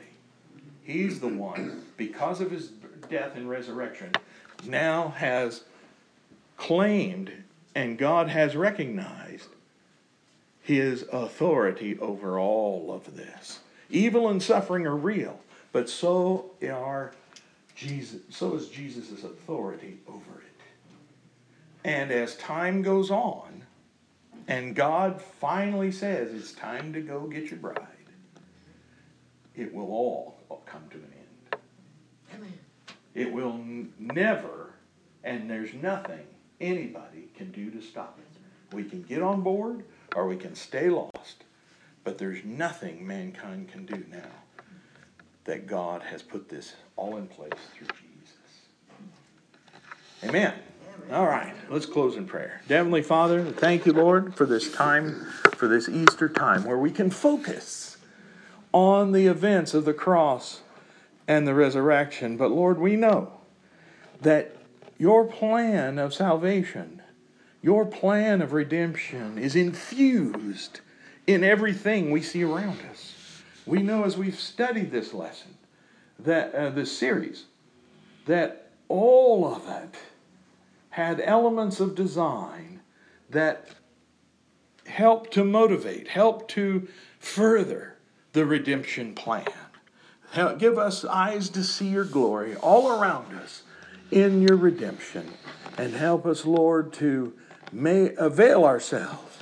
He's 0.84 1.20
the 1.20 1.30
one, 1.30 1.84
because 1.98 2.42
of 2.42 2.52
his 2.52 2.74
death 3.10 3.36
and 3.36 3.50
resurrection, 3.50 4.12
now 4.68 5.10
has 5.18 5.64
claimed 6.58 7.32
and 7.74 7.98
God 7.98 8.28
has 8.28 8.56
recognized 8.56 9.48
his 10.72 11.06
authority 11.12 12.00
over 12.00 12.40
all 12.40 12.94
of 12.94 13.18
this. 13.18 13.60
Evil 13.90 14.30
and 14.30 14.42
suffering 14.42 14.88
are 14.88 14.96
real, 14.96 15.38
but 15.74 15.90
so 15.90 16.52
are 16.72 17.12
Jesus, 17.76 18.22
so 18.30 18.56
is 18.56 18.70
Jesus' 18.70 19.24
authority 19.24 20.00
over 20.08 20.40
it. 20.40 20.62
And 21.84 22.10
as 22.10 22.36
time 22.38 22.84
goes 22.84 23.12
on, 23.12 23.64
and 24.48 24.74
God 24.74 25.22
finally 25.22 25.92
says 25.92 26.34
it's 26.34 26.54
time 26.54 26.94
to 26.94 27.02
go 27.02 27.28
get 27.28 27.50
your 27.50 27.60
bride, 27.60 27.86
it 29.56 29.74
will 29.74 29.92
all 29.92 30.38
come 30.66 30.84
to 30.92 30.98
an 30.98 31.14
end. 31.20 32.54
It 33.14 33.34
will 33.34 33.52
n- 33.52 33.92
never, 34.00 34.72
and 35.26 35.50
there's 35.50 35.74
nothing 35.74 36.26
anybody 36.62 37.28
can 37.36 37.52
do 37.52 37.70
to 37.72 37.82
stop 37.82 38.18
it. 38.20 38.76
We 38.76 38.86
can 38.86 39.02
get 39.02 39.22
on 39.22 39.42
board 39.42 39.84
or 40.16 40.28
we 40.28 40.38
can 40.38 40.56
stay 40.56 40.90
lost, 40.90 41.44
but 42.04 42.18
there's 42.18 42.44
nothing 42.44 43.06
mankind 43.06 43.70
can 43.70 43.86
do 43.86 44.04
now 44.12 44.32
that 45.46 45.68
God 45.68 46.04
has 46.04 46.22
put 46.22 46.50
this 46.50 46.76
all 46.96 47.18
in 47.18 47.28
place 47.28 47.52
through 47.76 47.88
Jesus. 47.88 48.10
Amen. 50.24 50.54
All 51.12 51.26
right, 51.26 51.54
let's 51.70 51.86
close 51.86 52.16
in 52.16 52.26
prayer. 52.26 52.62
Heavenly 52.70 53.02
Father, 53.02 53.44
thank 53.44 53.86
you, 53.86 53.94
Lord, 53.94 54.36
for 54.36 54.46
this 54.46 54.72
time, 54.72 55.28
for 55.56 55.68
this 55.68 55.90
Easter 55.90 56.30
time 56.30 56.64
where 56.64 56.78
we 56.78 56.92
can 56.92 57.10
focus 57.10 57.98
on 58.72 59.12
the 59.12 59.28
events 59.28 59.74
of 59.74 59.86
the 59.86 59.94
cross 59.94 60.62
and 61.28 61.48
the 61.48 61.54
resurrection. 61.54 62.38
But 62.38 62.52
Lord, 62.52 62.80
we 62.80 62.96
know 62.96 63.34
that 64.22 64.56
your 64.98 65.26
plan 65.26 65.98
of 65.98 66.14
salvation, 66.14 67.01
your 67.62 67.86
plan 67.86 68.42
of 68.42 68.54
redemption 68.54 69.38
is 69.38 69.56
infused 69.56 70.82
in 71.28 71.44
everything 71.44 72.12
we 72.12 72.22
see 72.22 72.44
around 72.44 72.80
us. 72.90 73.16
We 73.66 73.84
know 73.84 74.04
as 74.04 74.18
we've 74.18 74.40
studied 74.40 74.92
this 74.92 75.14
lesson, 75.14 75.58
that 76.20 76.54
uh, 76.54 76.70
this 76.70 76.96
series, 76.96 77.46
that 78.26 78.70
all 78.88 79.46
of 79.46 79.68
it 79.68 79.96
had 80.92 81.22
elements 81.22 81.80
of 81.80 81.96
design 81.96 82.82
that 83.30 83.70
help 84.88 85.32
to 85.32 85.44
motivate, 85.44 86.08
help 86.10 86.48
to 86.50 86.88
further 87.20 87.98
the 88.34 88.46
redemption 88.46 89.14
plan. 89.14 89.46
Help, 90.32 90.60
give 90.60 90.78
us 90.78 91.06
eyes 91.06 91.50
to 91.50 91.64
see 91.64 91.90
your 91.90 92.06
glory 92.06 92.56
all 92.56 92.92
around 92.92 93.34
us 93.36 93.64
in 94.10 94.42
your 94.42 94.58
redemption. 94.58 95.32
And 95.78 95.94
help 95.94 96.26
us, 96.26 96.46
Lord, 96.46 96.94
to 96.94 97.34
may 97.72 98.14
avail 98.16 98.66
ourselves 98.66 99.38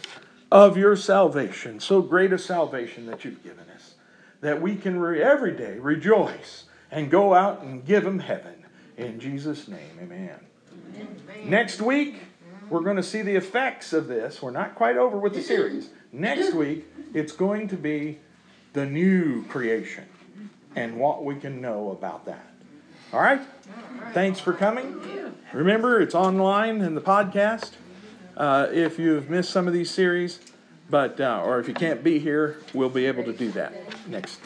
of 0.51 0.77
your 0.77 0.95
salvation, 0.95 1.79
so 1.79 2.01
great 2.01 2.33
a 2.33 2.37
salvation 2.37 3.05
that 3.05 3.23
you've 3.23 3.43
given 3.43 3.65
us, 3.75 3.95
that 4.41 4.61
we 4.61 4.75
can 4.75 4.99
re- 4.99 5.21
every 5.21 5.55
day 5.55 5.77
rejoice 5.77 6.65
and 6.91 7.11
go 7.11 7.33
out 7.33 7.61
and 7.61 7.85
give 7.85 8.05
him 8.05 8.19
heaven. 8.19 8.65
In 8.97 9.19
Jesus' 9.19 9.67
name, 9.67 9.99
amen. 10.01 10.39
Next 11.43 11.81
week, 11.81 12.21
we're 12.69 12.81
going 12.81 12.97
to 12.97 13.03
see 13.03 13.21
the 13.21 13.35
effects 13.35 13.93
of 13.93 14.07
this. 14.07 14.41
We're 14.41 14.51
not 14.51 14.75
quite 14.75 14.97
over 14.97 15.17
with 15.17 15.33
the 15.33 15.41
series. 15.41 15.89
Next 16.11 16.53
week, 16.53 16.85
it's 17.13 17.31
going 17.31 17.67
to 17.69 17.77
be 17.77 18.19
the 18.73 18.85
new 18.85 19.45
creation 19.45 20.05
and 20.75 20.97
what 20.97 21.23
we 21.23 21.35
can 21.35 21.61
know 21.61 21.91
about 21.91 22.25
that. 22.25 22.45
All 23.13 23.21
right? 23.21 23.41
Thanks 24.13 24.39
for 24.39 24.53
coming. 24.53 24.99
Remember, 25.53 25.99
it's 25.99 26.15
online 26.15 26.81
in 26.81 26.95
the 26.95 27.01
podcast. 27.01 27.71
Uh, 28.39 28.67
if 28.71 28.97
you've 28.97 29.29
missed 29.29 29.51
some 29.51 29.67
of 29.67 29.73
these 29.73 29.91
series, 29.91 30.39
but 30.89 31.19
uh, 31.21 31.41
or 31.45 31.59
if 31.59 31.67
you 31.67 31.73
can't 31.75 32.03
be 32.03 32.19
here, 32.19 32.57
we'll 32.73 32.89
be 32.89 33.05
able 33.05 33.23
to 33.25 33.33
do 33.33 33.51
that 33.51 33.73
next. 34.07 34.39